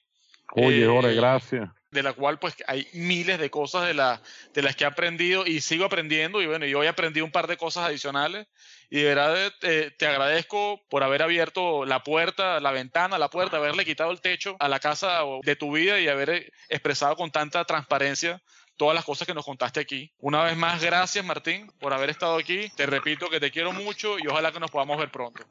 Oye, 0.53 0.83
eh, 0.83 1.15
gracias 1.15 1.69
de 1.97 2.03
la 2.03 2.13
cual 2.13 2.37
pues 2.37 2.55
hay 2.67 2.87
miles 2.93 3.39
de 3.39 3.49
cosas 3.49 3.87
de, 3.87 3.95
la, 3.95 4.21
de 4.53 4.61
las 4.61 4.75
que 4.75 4.83
he 4.83 4.87
aprendido 4.87 5.47
y 5.47 5.61
sigo 5.61 5.83
aprendiendo 5.83 6.43
y 6.43 6.45
bueno, 6.45 6.67
yo 6.67 6.77
hoy 6.79 6.87
aprendí 6.87 7.21
un 7.21 7.31
par 7.31 7.47
de 7.47 7.57
cosas 7.57 7.85
adicionales 7.87 8.45
y 8.91 9.01
de 9.01 9.15
verdad 9.15 9.51
te, 9.59 9.89
te, 9.89 10.05
agradezco 10.05 10.79
por 10.89 11.03
haber 11.03 11.23
abierto 11.23 11.85
la 11.85 12.03
puerta, 12.03 12.59
la 12.59 12.71
ventana, 12.71 13.17
la 13.17 13.29
puerta, 13.29 13.57
haberle 13.57 13.83
quitado 13.83 14.11
el 14.11 14.21
techo 14.21 14.55
a 14.59 14.67
la 14.67 14.79
casa 14.79 15.21
de 15.41 15.55
tu 15.55 15.71
vida 15.71 15.99
y 15.99 16.07
haber 16.07 16.51
expresado 16.69 17.15
con 17.15 17.31
tanta 17.31 17.65
transparencia 17.65 18.41
todas 18.77 18.93
las 18.93 19.03
cosas 19.03 19.27
que 19.27 19.33
nos 19.33 19.43
contaste 19.43 19.79
aquí. 19.79 20.13
Una 20.19 20.43
vez 20.43 20.55
más, 20.55 20.83
gracias 20.83 21.25
Martín 21.25 21.71
por 21.79 21.93
haber 21.93 22.11
estado 22.11 22.37
aquí. 22.37 22.69
Te 22.75 22.85
repito 22.85 23.27
que 23.27 23.39
te 23.39 23.49
quiero 23.49 23.73
mucho 23.73 24.19
y 24.19 24.27
ojalá 24.27 24.51
que 24.51 24.59
nos 24.59 24.69
podamos 24.69 24.99
ver 24.99 25.09
pronto. 25.09 25.43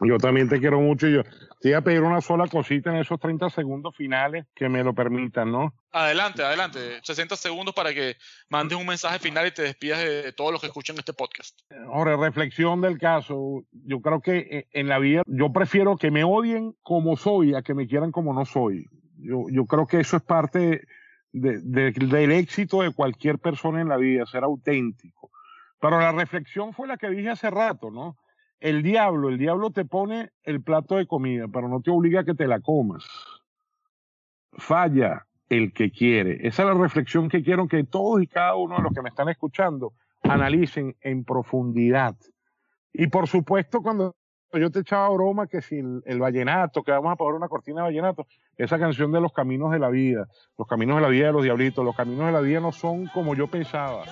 Yo 0.00 0.18
también 0.18 0.48
te 0.48 0.60
quiero 0.60 0.78
mucho 0.80 1.08
y 1.08 1.14
yo 1.14 1.22
te 1.60 1.70
voy 1.70 1.72
a 1.72 1.80
pedir 1.80 2.02
una 2.02 2.20
sola 2.20 2.46
cosita 2.48 2.90
en 2.90 2.96
esos 2.96 3.18
30 3.18 3.48
segundos 3.48 3.96
finales 3.96 4.44
que 4.54 4.68
me 4.68 4.84
lo 4.84 4.94
permitan, 4.94 5.50
¿no? 5.50 5.72
Adelante, 5.90 6.44
adelante. 6.44 7.00
60 7.02 7.34
segundos 7.36 7.74
para 7.74 7.94
que 7.94 8.16
mandes 8.50 8.78
un 8.78 8.86
mensaje 8.86 9.18
final 9.18 9.46
y 9.46 9.52
te 9.52 9.62
despidas 9.62 10.00
de 10.00 10.32
todos 10.32 10.52
los 10.52 10.60
que 10.60 10.66
escuchan 10.66 10.98
este 10.98 11.14
podcast. 11.14 11.58
Ahora, 11.90 12.16
reflexión 12.16 12.82
del 12.82 12.98
caso. 12.98 13.64
Yo 13.72 14.00
creo 14.00 14.20
que 14.20 14.36
eh, 14.38 14.68
en 14.72 14.88
la 14.88 14.98
vida 14.98 15.22
yo 15.26 15.50
prefiero 15.50 15.96
que 15.96 16.10
me 16.10 16.24
odien 16.24 16.74
como 16.82 17.16
soy 17.16 17.54
a 17.54 17.62
que 17.62 17.72
me 17.72 17.86
quieran 17.86 18.12
como 18.12 18.34
no 18.34 18.44
soy. 18.44 18.84
Yo, 19.16 19.46
yo 19.50 19.64
creo 19.64 19.86
que 19.86 20.00
eso 20.00 20.18
es 20.18 20.22
parte 20.22 20.86
de, 21.32 21.60
de, 21.62 21.92
del 21.92 22.32
éxito 22.32 22.82
de 22.82 22.92
cualquier 22.92 23.38
persona 23.38 23.80
en 23.80 23.88
la 23.88 23.96
vida, 23.96 24.26
ser 24.26 24.44
auténtico. 24.44 25.30
Pero 25.80 25.98
la 25.98 26.12
reflexión 26.12 26.74
fue 26.74 26.86
la 26.86 26.98
que 26.98 27.08
dije 27.08 27.30
hace 27.30 27.48
rato, 27.50 27.90
¿no? 27.90 28.18
El 28.60 28.82
diablo, 28.82 29.28
el 29.28 29.38
diablo 29.38 29.70
te 29.70 29.84
pone 29.84 30.30
el 30.42 30.62
plato 30.62 30.96
de 30.96 31.06
comida, 31.06 31.46
pero 31.52 31.68
no 31.68 31.80
te 31.80 31.90
obliga 31.90 32.20
a 32.20 32.24
que 32.24 32.34
te 32.34 32.46
la 32.46 32.60
comas. 32.60 33.04
Falla 34.52 35.26
el 35.48 35.72
que 35.72 35.90
quiere. 35.90 36.46
Esa 36.46 36.62
es 36.62 36.68
la 36.68 36.74
reflexión 36.74 37.28
que 37.28 37.42
quiero 37.42 37.68
que 37.68 37.84
todos 37.84 38.22
y 38.22 38.26
cada 38.26 38.56
uno 38.56 38.76
de 38.76 38.82
los 38.82 38.92
que 38.92 39.02
me 39.02 39.10
están 39.10 39.28
escuchando 39.28 39.92
analicen 40.22 40.96
en 41.02 41.24
profundidad. 41.24 42.16
Y 42.92 43.08
por 43.08 43.28
supuesto, 43.28 43.82
cuando 43.82 44.16
yo 44.52 44.70
te 44.70 44.80
echaba 44.80 45.08
broma 45.10 45.46
que 45.46 45.60
si 45.60 45.78
el, 45.78 46.18
vallenato, 46.18 46.82
que 46.82 46.90
vamos 46.90 47.12
a 47.12 47.16
poner 47.16 47.34
una 47.34 47.48
cortina 47.48 47.82
de 47.82 47.88
vallenato, 47.88 48.26
esa 48.56 48.78
canción 48.78 49.12
de 49.12 49.20
los 49.20 49.32
caminos 49.32 49.70
de 49.70 49.78
la 49.78 49.90
vida, 49.90 50.28
los 50.56 50.66
caminos 50.66 50.96
de 50.96 51.02
la 51.02 51.08
vida 51.08 51.26
de 51.26 51.32
los 51.32 51.42
diablitos, 51.42 51.84
los 51.84 51.96
caminos 51.96 52.26
de 52.26 52.32
la 52.32 52.40
vida 52.40 52.60
no 52.60 52.72
son 52.72 53.06
como 53.08 53.34
yo 53.34 53.48
pensaba. 53.48 54.04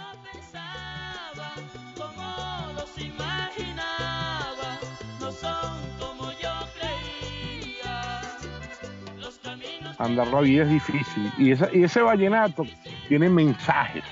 Andar 9.99 10.29
la 10.29 10.41
vida 10.41 10.65
es 10.65 10.71
difícil. 10.71 11.33
Y, 11.39 11.53
esa, 11.53 11.69
y 11.73 11.85
ese 11.85 12.01
vallenato 12.01 12.65
tiene 13.09 13.29
mensajes. 13.29 14.05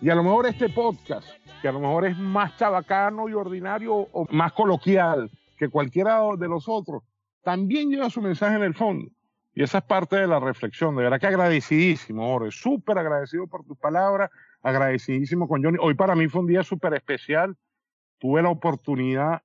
Y 0.00 0.10
a 0.10 0.14
lo 0.14 0.22
mejor 0.22 0.46
este 0.46 0.68
podcast, 0.68 1.26
que 1.62 1.68
a 1.68 1.72
lo 1.72 1.80
mejor 1.80 2.06
es 2.06 2.16
más 2.16 2.56
chabacano 2.56 3.28
y 3.28 3.34
ordinario 3.34 3.94
o 3.94 4.26
más 4.30 4.52
coloquial 4.52 5.30
que 5.56 5.68
cualquiera 5.68 6.20
de 6.36 6.48
los 6.48 6.68
otros, 6.68 7.02
también 7.42 7.90
lleva 7.90 8.10
su 8.10 8.20
mensaje 8.20 8.56
en 8.56 8.62
el 8.62 8.74
fondo. 8.74 9.10
Y 9.54 9.62
esa 9.62 9.78
es 9.78 9.84
parte 9.84 10.16
de 10.16 10.26
la 10.26 10.40
reflexión. 10.40 10.96
De 10.96 11.04
verdad 11.04 11.20
que 11.20 11.28
agradecidísimo, 11.28 12.26
Jorge. 12.26 12.50
Súper 12.50 12.98
agradecido 12.98 13.46
por 13.46 13.64
tus 13.64 13.78
palabras. 13.78 14.30
Agradecidísimo 14.62 15.46
con 15.46 15.62
Johnny. 15.62 15.78
Hoy 15.80 15.94
para 15.94 16.16
mí 16.16 16.26
fue 16.28 16.40
un 16.40 16.48
día 16.48 16.64
súper 16.64 16.94
especial. 16.94 17.56
Tuve 18.18 18.42
la 18.42 18.48
oportunidad, 18.48 19.42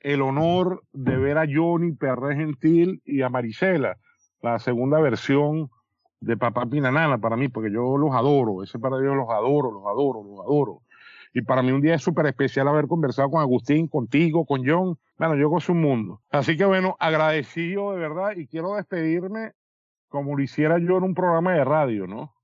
el 0.00 0.22
honor 0.22 0.82
de 0.92 1.16
ver 1.16 1.38
a 1.38 1.46
Johnny 1.50 1.92
Perré 1.92 2.36
Gentil 2.36 3.02
y 3.04 3.22
a 3.22 3.28
Marisela 3.28 3.96
la 4.40 4.58
segunda 4.58 5.00
versión 5.00 5.70
de 6.20 6.36
Papá 6.36 6.66
Pinanana 6.66 7.18
para 7.18 7.36
mí, 7.36 7.48
porque 7.48 7.72
yo 7.72 7.96
los 7.96 8.14
adoro, 8.14 8.62
ese 8.62 8.78
para 8.78 8.98
ellos 8.98 9.16
los 9.16 9.30
adoro, 9.30 9.70
los 9.70 9.86
adoro, 9.86 10.22
los 10.22 10.40
adoro. 10.40 10.82
Y 11.34 11.42
para 11.42 11.62
mí 11.62 11.72
un 11.72 11.80
día 11.80 11.94
es 11.94 12.02
súper 12.02 12.26
especial 12.26 12.68
haber 12.68 12.86
conversado 12.86 13.30
con 13.30 13.40
Agustín, 13.40 13.86
contigo, 13.86 14.46
con 14.46 14.66
John. 14.66 14.98
Bueno, 15.18 15.36
yo 15.36 15.48
gozo 15.48 15.72
un 15.72 15.80
mundo. 15.80 16.22
Así 16.30 16.56
que 16.56 16.64
bueno, 16.64 16.96
agradecido 16.98 17.92
de 17.92 17.98
verdad 17.98 18.32
y 18.36 18.46
quiero 18.46 18.74
despedirme 18.74 19.52
como 20.08 20.36
lo 20.36 20.42
hiciera 20.42 20.78
yo 20.78 20.96
en 20.96 21.04
un 21.04 21.14
programa 21.14 21.52
de 21.52 21.64
radio, 21.64 22.06
¿no? 22.06 22.34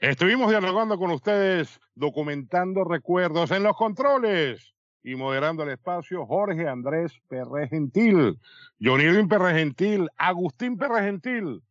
Estuvimos 0.00 0.50
dialogando 0.50 0.98
con 0.98 1.10
ustedes, 1.10 1.80
documentando 1.94 2.84
recuerdos 2.84 3.50
en 3.50 3.62
los 3.62 3.76
controles 3.76 4.74
y 5.02 5.14
moderando 5.14 5.62
el 5.62 5.70
espacio 5.70 6.26
Jorge 6.26 6.68
Andrés 6.68 7.12
Perre 7.28 7.68
Gentil, 7.68 8.38
Johnny 8.80 9.04
Irving 9.04 9.28
Perre 9.28 9.54
Gentil, 9.54 10.08
Agustín 10.16 10.76
Perre 10.76 11.02
Gentil, 11.02 11.62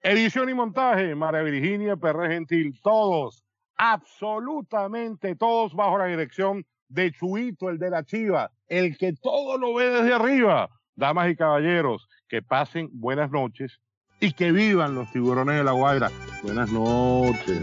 edición 0.00 0.48
y 0.48 0.54
montaje 0.54 1.14
María 1.14 1.42
Virginia 1.42 1.96
Perre 1.96 2.28
Gentil, 2.34 2.78
todos, 2.82 3.44
absolutamente 3.76 5.36
todos 5.36 5.74
bajo 5.74 5.98
la 5.98 6.06
dirección 6.06 6.64
de 6.88 7.10
Chuito, 7.12 7.70
el 7.70 7.78
de 7.78 7.90
la 7.90 8.04
Chiva, 8.04 8.50
el 8.68 8.96
que 8.98 9.14
todo 9.14 9.58
lo 9.58 9.74
ve 9.74 9.90
desde 9.90 10.14
arriba. 10.14 10.68
Damas 10.94 11.30
y 11.30 11.36
caballeros, 11.36 12.06
que 12.28 12.42
pasen 12.42 12.90
buenas 12.92 13.30
noches 13.30 13.80
y 14.20 14.32
que 14.32 14.52
vivan 14.52 14.94
los 14.94 15.10
tiburones 15.10 15.56
de 15.56 15.64
la 15.64 15.72
Guaira. 15.72 16.10
Buenas 16.42 16.70
noches. 16.70 17.62